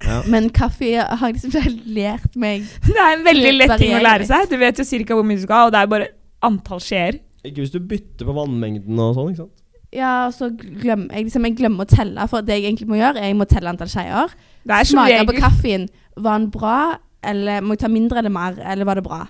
Ja. 0.04 0.20
Men 0.32 0.48
kaffe 0.56 0.92
har 0.96 1.26
jeg 1.26 1.36
liksom 1.36 1.52
ikke 1.58 1.94
lært 1.96 2.36
meg. 2.40 2.64
Det 2.86 2.96
er 2.96 3.16
en 3.18 3.24
veldig 3.26 3.54
lett 3.56 3.74
ting 3.80 3.96
å 3.96 4.02
lære 4.04 4.28
seg. 4.28 4.46
Du 4.50 4.56
vet 4.60 4.78
jo 4.78 4.86
cirka 4.86 5.16
hvor 5.16 5.26
mye 5.26 5.40
du 5.40 5.44
skal 5.44 5.58
ha, 5.58 5.68
og 5.68 5.74
det 5.74 5.80
er 5.80 5.90
bare 5.90 6.12
antall 6.46 6.80
skjeer. 6.84 7.18
Ikke 7.44 7.64
hvis 7.64 7.72
du 7.74 7.80
bytter 7.80 8.28
på 8.28 8.36
vannmengden 8.36 9.00
og 9.00 9.16
sånn, 9.16 9.32
ikke 9.32 9.44
sant. 9.44 9.56
Ja, 9.90 10.30
så 10.30 10.52
glemmer 10.54 11.10
jeg 11.16 11.26
liksom 11.26 11.46
Jeg 11.48 11.56
glemmer 11.58 11.82
å 11.82 11.90
telle, 11.90 12.26
for 12.30 12.46
det 12.46 12.60
jeg 12.60 12.68
egentlig 12.68 12.86
må 12.92 13.00
gjøre, 13.00 13.18
er 13.18 13.32
jeg 13.32 13.38
må 13.40 13.46
telle 13.50 13.72
antall 13.72 13.90
skeier. 13.90 14.34
Det 14.62 14.76
er 14.76 14.88
Smake 14.88 15.24
på 15.26 15.38
kaffen. 15.40 15.88
Var 16.14 16.38
den 16.38 16.50
bra, 16.54 16.78
eller 17.26 17.64
må 17.64 17.74
jeg 17.74 17.82
ta 17.82 17.90
mindre 17.90 18.22
eller 18.22 18.32
mer, 18.32 18.60
eller 18.72 18.88
var 18.88 19.00
det 19.00 19.04
bra? 19.08 19.24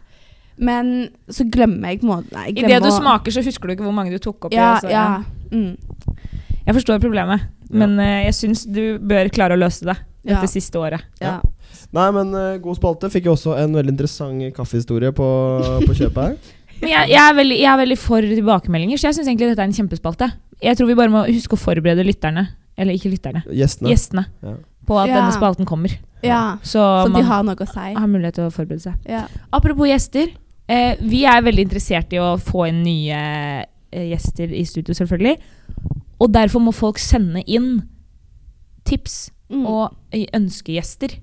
Men 0.61 1.09
så 1.33 1.47
glemmer 1.49 1.89
jeg 1.95 2.03
på 2.03 2.05
en 2.05 2.11
måte 2.13 2.35
Nei, 2.37 2.51
Idet 2.53 2.83
du 2.85 2.89
å- 2.91 2.99
smaker, 3.01 3.33
så 3.33 3.41
husker 3.47 3.71
du 3.71 3.75
ikke 3.75 3.87
hvor 3.87 3.95
mange 3.97 4.13
du 4.13 4.19
tok 4.21 4.45
oppi. 4.51 4.57
Ja, 4.59 4.75
altså, 4.77 4.91
ja. 4.93 5.23
Mm. 5.51 5.77
Jeg 6.67 6.75
forstår 6.77 7.01
problemet, 7.01 7.47
men 7.73 7.97
uh, 7.99 8.21
jeg 8.27 8.35
syns 8.37 8.67
du 8.69 8.99
bør 8.99 9.31
klare 9.33 9.57
å 9.57 9.61
løse 9.61 9.87
det 9.89 9.97
Ja. 10.23 10.35
dette 10.37 10.51
siste 10.53 10.77
året. 10.79 11.01
ja. 11.21 11.41
Nei, 11.93 12.11
men 12.15 12.29
uh, 12.35 12.59
god 12.63 12.77
spalte. 12.77 13.09
Fikk 13.11 13.25
jo 13.27 13.33
også 13.35 13.57
en 13.59 13.73
veldig 13.75 13.91
interessant 13.97 14.55
kaffehistorie 14.55 15.11
på, 15.17 15.27
på 15.87 15.95
kjøpet 15.97 16.23
her. 16.23 16.37
Men 16.81 16.89
jeg, 16.89 17.09
jeg, 17.13 17.21
er 17.21 17.35
veldig, 17.37 17.57
jeg 17.61 17.69
er 17.73 17.77
veldig 17.81 17.97
for 18.01 18.21
tilbakemeldinger, 18.25 18.97
så 19.01 19.09
jeg 19.11 19.17
syns 19.19 19.27
egentlig 19.29 19.51
dette 19.51 19.61
er 19.61 19.69
en 19.69 19.75
kjempespalte. 19.77 20.29
Jeg 20.65 20.79
tror 20.79 20.89
vi 20.89 20.95
bare 20.97 21.13
må 21.13 21.25
huske 21.27 21.53
å 21.57 21.61
forberede 21.61 22.05
lytterne, 22.07 22.47
eller 22.81 22.97
ikke 22.97 23.11
lytterne, 23.13 23.43
Gjestene. 23.53 23.91
gjestene, 23.93 24.25
Ja. 24.41 24.55
på 24.89 24.97
at 25.03 25.09
Ja. 25.11 25.19
denne 25.21 25.35
spalten 25.37 25.67
kommer. 25.69 25.93
ja. 26.25 26.57
Så, 26.63 26.81
Så 26.81 27.13
de 27.13 27.23
har 27.23 27.43
noe 27.45 27.55
å 27.55 27.69
si. 27.69 27.93
har 27.99 28.07
mulighet 28.09 28.35
til 28.39 28.45
å 28.49 28.51
forberede 28.55 28.81
seg. 28.87 28.95
Ja. 29.09 29.27
Apropos 29.53 29.87
gjester. 29.93 30.31
Eh, 30.71 30.95
vi 31.03 31.25
er 31.27 31.43
veldig 31.43 31.65
interessert 31.67 32.13
i 32.15 32.21
å 32.23 32.37
få 32.39 32.69
inn 32.71 32.83
nye 32.87 33.21
eh, 33.91 34.07
gjester 34.13 34.53
i 34.55 34.63
studio, 34.69 34.95
selvfølgelig. 34.95 35.37
Og 36.21 36.31
derfor 36.35 36.63
må 36.63 36.73
folk 36.77 37.01
sende 37.03 37.43
inn 37.51 37.81
tips 38.87 39.31
Mm. 39.51 39.65
og 39.67 39.97
eh, 40.15 40.29
ønskegjester. 40.37 41.17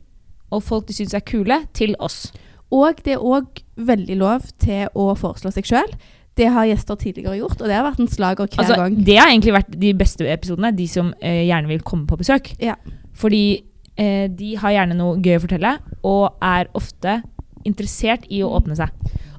Og 0.51 0.59
folk 0.63 0.87
de 0.89 0.93
syns 0.97 1.13
er 1.15 1.21
kule, 1.23 1.61
til 1.73 1.93
oss. 2.03 2.33
Og 2.75 2.97
det 3.05 3.13
er 3.13 3.23
òg 3.23 3.61
veldig 3.79 4.17
lov 4.19 4.49
til 4.59 4.89
å 4.99 5.13
foreslå 5.15 5.51
seg 5.55 5.63
sjøl. 5.69 5.93
Det 6.35 6.49
har 6.51 6.67
gjester 6.67 6.99
tidligere 6.99 7.37
gjort, 7.39 7.61
og 7.61 7.69
det 7.71 7.77
har 7.77 7.85
vært 7.87 8.01
en 8.03 8.11
slager 8.11 8.49
hver 8.51 8.59
Altså, 8.59 8.75
gang. 8.75 8.97
det 9.07 9.15
har 9.17 9.31
egentlig 9.31 9.53
vært 9.55 9.71
de 9.79 9.93
beste 9.93 10.27
episodene, 10.27 10.73
de 10.75 10.87
som 10.91 11.13
eh, 11.21 11.45
gjerne 11.47 11.71
vil 11.71 11.79
komme 11.87 12.03
på 12.05 12.17
besøk. 12.19 12.51
Ja. 12.59 12.75
Fordi 13.15 13.63
eh, 13.95 14.27
de 14.27 14.51
har 14.59 14.75
gjerne 14.75 14.99
noe 14.99 15.15
gøy 15.23 15.37
å 15.39 15.45
fortelle, 15.47 15.77
og 16.03 16.35
er 16.43 16.67
ofte 16.75 17.21
interessert 17.63 18.27
i 18.29 18.43
å 18.43 18.51
åpne 18.59 18.75
seg. 18.75 18.91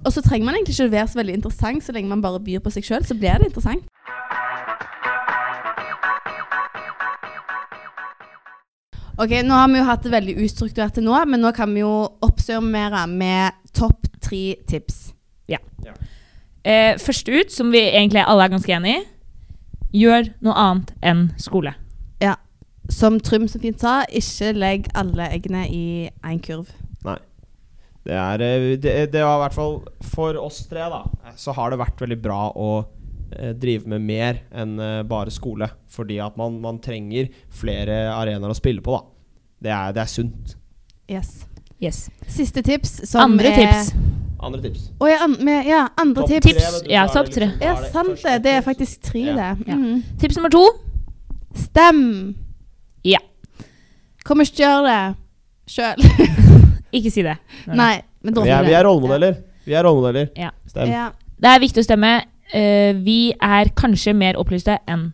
Og 0.04 0.12
så 0.14 0.22
trenger 0.22 0.46
man 0.46 0.54
egentlig 0.54 0.78
ikke 0.78 0.92
være 0.92 1.08
så 1.08 1.18
veldig 1.18 1.34
interessant 1.34 1.84
så 1.84 1.92
lenge 1.92 2.08
man 2.08 2.22
bare 2.22 2.40
byr 2.40 2.62
på 2.64 2.70
seg 2.70 2.86
sjøl, 2.86 3.04
så 3.04 3.16
blir 3.18 3.38
det 3.38 3.50
interessant. 3.50 3.84
Ok, 9.18 9.32
Nå 9.42 9.54
har 9.58 9.68
vi 9.68 9.80
jo 9.80 9.86
hatt 9.88 10.04
det 10.06 10.14
veldig 10.14 10.38
ustrukturert 10.44 10.94
til 10.94 11.08
nå, 11.08 11.18
men 11.26 11.42
nå 11.42 11.50
kan 11.56 11.72
vi 11.74 11.82
jo 11.82 11.94
oppsummere 12.22 13.06
med 13.10 13.56
topp 13.74 14.06
tre 14.22 14.54
tips. 14.70 15.08
Eh, 16.68 16.98
først 16.98 17.28
ut, 17.28 17.52
som 17.52 17.72
vi 17.72 17.78
egentlig 17.78 18.24
alle 18.26 18.44
er 18.44 18.52
ganske 18.52 18.72
enig 18.76 18.90
i, 18.92 19.04
gjør 20.02 20.26
noe 20.44 20.56
annet 20.60 20.90
enn 21.00 21.22
skole. 21.40 21.72
Ja. 22.20 22.34
Som 22.92 23.20
Trym 23.24 23.46
så 23.48 23.60
fint 23.62 23.80
sa, 23.80 24.02
ikke 24.08 24.52
legg 24.52 24.90
alle 24.98 25.30
eggene 25.32 25.64
i 25.72 26.10
én 26.24 26.42
kurv. 26.44 26.68
Det, 28.08 28.16
er, 28.16 28.40
eh, 28.40 28.68
det, 28.80 28.92
det 29.12 29.20
har 29.20 29.36
i 29.36 29.42
hvert 29.42 29.56
fall 29.56 29.74
For 30.14 30.38
oss 30.40 30.62
tre, 30.70 30.86
da, 30.88 31.02
så 31.36 31.52
har 31.58 31.74
det 31.74 31.80
vært 31.82 32.00
veldig 32.00 32.16
bra 32.24 32.38
å 32.56 32.68
eh, 33.36 33.52
drive 33.52 33.84
med 33.92 34.00
mer 34.08 34.38
enn 34.56 34.78
eh, 34.80 35.02
bare 35.08 35.32
skole. 35.34 35.68
Fordi 35.92 36.16
at 36.24 36.38
man, 36.40 36.56
man 36.64 36.80
trenger 36.84 37.28
flere 37.52 38.06
arenaer 38.14 38.54
å 38.54 38.56
spille 38.56 38.80
på, 38.84 38.96
da. 38.96 39.04
Det 39.60 39.74
er, 39.74 39.92
det 39.96 40.04
er 40.06 40.10
sunt. 40.12 40.54
Yes. 41.10 41.34
Yes. 41.82 42.04
Siste 42.30 42.62
tips 42.66 43.02
som 43.10 43.22
Andre 43.34 43.52
er 43.52 43.60
tips. 43.60 43.92
Andre 44.40 44.60
tips. 44.62 44.84
Oh, 45.02 45.08
ja, 45.10 45.18
an 45.26 45.34
med, 45.44 45.66
ja, 45.66 45.84
andre 45.98 46.22
Topp 46.22 46.44
tips. 46.46 46.66
tre, 46.80 46.92
ja, 46.94 47.04
topp 47.10 47.30
tre. 47.34 47.48
liksom- 47.50 47.64
Ja, 47.66 47.74
sant 47.90 48.22
det. 48.22 48.36
Det 48.44 48.52
er 48.54 48.62
faktisk 48.62 49.02
tre, 49.10 49.24
Ja. 49.26 49.34
det. 49.34 49.66
Ja. 49.68 49.74
Mm. 49.74 50.02
Tips 50.20 50.36
nummer 50.38 50.50
to. 50.54 50.64
Stem! 51.58 52.36
Ja. 53.04 53.18
Kommer 54.24 54.46
ikke 54.46 54.62
gjør 54.62 54.86
det 54.86 55.00
sjøl. 55.68 56.54
Ikke 56.92 57.10
si 57.12 57.22
det. 57.26 57.36
Nei, 57.66 58.02
men 58.22 58.34
Vi 58.34 58.48
er, 58.50 58.64
vi 58.64 58.72
er 58.74 58.84
rollemodeller. 58.86 59.36
Vi 59.66 59.74
er 59.76 59.84
rollemodeller. 59.84 60.30
Ja. 60.36 60.50
Stem. 60.66 60.88
Ja. 60.90 61.10
Det 61.38 61.50
er 61.52 61.60
viktig 61.60 61.82
å 61.82 61.86
stemme. 61.86 62.12
Uh, 62.48 62.96
vi 63.04 63.32
er 63.34 63.68
kanskje 63.76 64.14
mer 64.16 64.38
opplyste 64.40 64.78
enn 64.88 65.10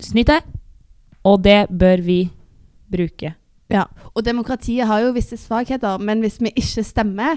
snittet, 0.00 0.46
og 1.26 1.42
det 1.44 1.66
bør 1.68 2.00
vi 2.06 2.30
bruke. 2.90 3.34
ja. 3.68 3.84
Og 4.14 4.24
demokratiet 4.24 4.86
har 4.88 5.02
jo 5.04 5.12
visse 5.12 5.36
svakheter, 5.36 5.98
men 6.00 6.20
hvis 6.24 6.40
vi 6.40 6.50
ikke 6.56 6.82
stemmer, 6.82 7.36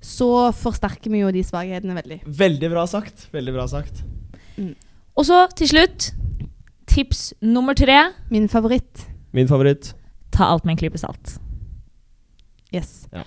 så 0.00 0.52
forsterker 0.56 1.10
vi 1.10 1.18
jo 1.20 1.30
de 1.34 1.42
svakhetene 1.44 1.94
veldig. 1.98 2.20
Veldig 2.26 2.70
bra 2.70 2.86
sagt. 2.86 3.26
Veldig 3.34 3.52
bra 3.52 3.66
sagt. 3.68 4.02
Og 5.16 5.26
så 5.28 5.42
til 5.58 5.68
slutt, 5.68 6.12
tips 6.88 7.34
nummer 7.42 7.74
tre. 7.76 7.98
Min 8.30 8.48
favoritt. 8.48 9.04
Min 9.32 9.48
favoritt. 9.50 9.92
Ta 10.32 10.48
alt 10.54 10.64
med 10.64 10.74
en 10.76 10.80
klype 10.80 10.98
salt. 10.98 11.36
Yes. 12.72 13.06
Ja. 13.12 13.24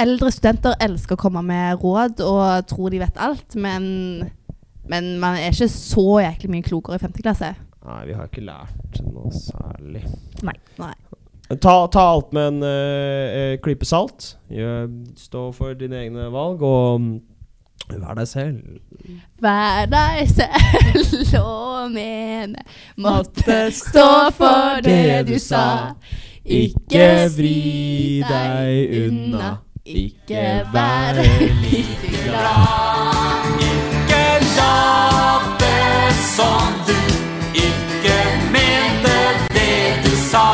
Eldre 0.00 0.28
studenter 0.34 0.76
elsker 0.84 1.16
å 1.16 1.20
komme 1.20 1.40
med 1.46 1.80
råd 1.80 2.20
og 2.24 2.66
tror 2.68 2.92
de 2.92 3.00
vet 3.00 3.20
alt, 3.22 3.56
men, 3.56 3.86
men 4.90 5.14
man 5.22 5.38
er 5.40 5.54
ikke 5.54 5.70
så 5.72 6.20
jæklig 6.20 6.52
mye 6.52 6.66
klokere 6.66 6.98
i 7.00 7.04
5. 7.06 7.16
klasse. 7.22 7.54
Nei, 7.86 8.02
vi 8.08 8.16
har 8.18 8.28
ikke 8.28 8.44
lært 8.44 9.00
noe 9.06 9.30
særlig. 9.32 10.02
Nei. 10.44 10.56
Ta, 11.62 11.86
ta 11.86 12.02
alt 12.16 12.32
med 12.34 12.56
en 12.56 12.66
eh, 12.66 13.54
klype 13.62 13.86
salt. 13.86 14.32
Stå 15.16 15.46
for 15.54 15.78
dine 15.78 16.00
egne 16.02 16.26
valg, 16.34 16.64
og 16.66 17.00
mm, 17.00 17.12
vær 17.94 18.18
deg 18.18 18.26
selv. 18.26 18.80
Vær 19.44 19.86
deg 19.92 20.32
selv 20.32 21.36
og 21.38 21.92
mene 21.94 22.64
måtte 22.98 23.60
stå 23.74 24.08
for 24.34 24.82
det 24.82 25.22
du 25.28 25.36
sa. 25.38 25.94
Ikke 26.46 27.26
vri 27.36 28.22
deg 28.22 28.92
unna, 29.06 29.48
ikke 29.84 30.62
vær 30.70 31.18
like 31.18 32.10
glad. 32.22 33.42
Ikke 33.66 34.22
late 34.54 35.72
som 36.22 36.78
du 36.86 37.00
ikke 37.50 38.18
mente 38.54 39.18
det 39.58 39.98
du 40.06 40.14
sa. 40.30 40.46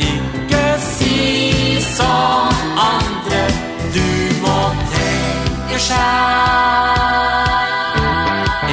Ikke 0.00 0.64
si 0.80 1.76
som 1.92 2.56
andre, 2.80 3.44
du 3.92 4.08
må 4.40 4.58
tenke 4.96 5.76
sjæl. 5.76 6.00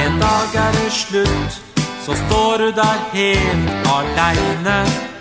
En 0.06 0.20
dag 0.24 0.60
er 0.66 0.72
det 0.80 0.92
slutt, 0.92 1.64
så 2.06 2.16
står 2.26 2.56
du 2.56 2.70
der 2.80 3.10
helt 3.12 3.68
aleine. 3.98 5.13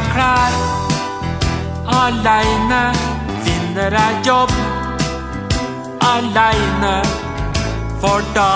av 0.00 0.08
klær. 0.14 0.52
Aleine 2.00 2.82
finner 3.44 3.96
jeg 3.98 4.20
jobb. 4.26 4.52
Aleine, 6.10 6.94
for 8.00 8.24
da 8.34 8.52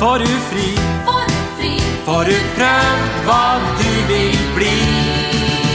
får 0.00 0.24
du 0.24 0.32
fri. 0.50 0.70
Får 2.06 2.24
du 2.26 2.38
prøvd 2.56 3.20
hva 3.26 3.44
du 3.78 3.92
vil 4.10 4.40
bli. 4.56 4.74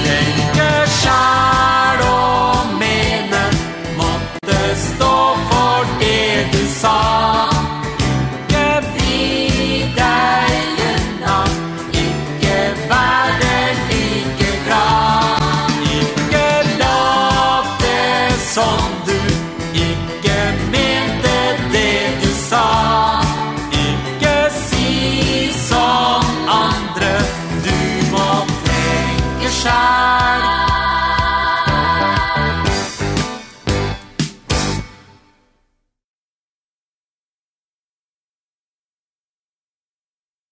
Tenke 0.08 0.70
sjæl 0.98 2.04
og 2.10 2.76
mene. 2.82 3.46
Måtte 4.02 4.60
stå 4.84 5.16
for 5.50 5.96
det 6.04 6.52
du 6.54 6.62
sa. 6.82 7.26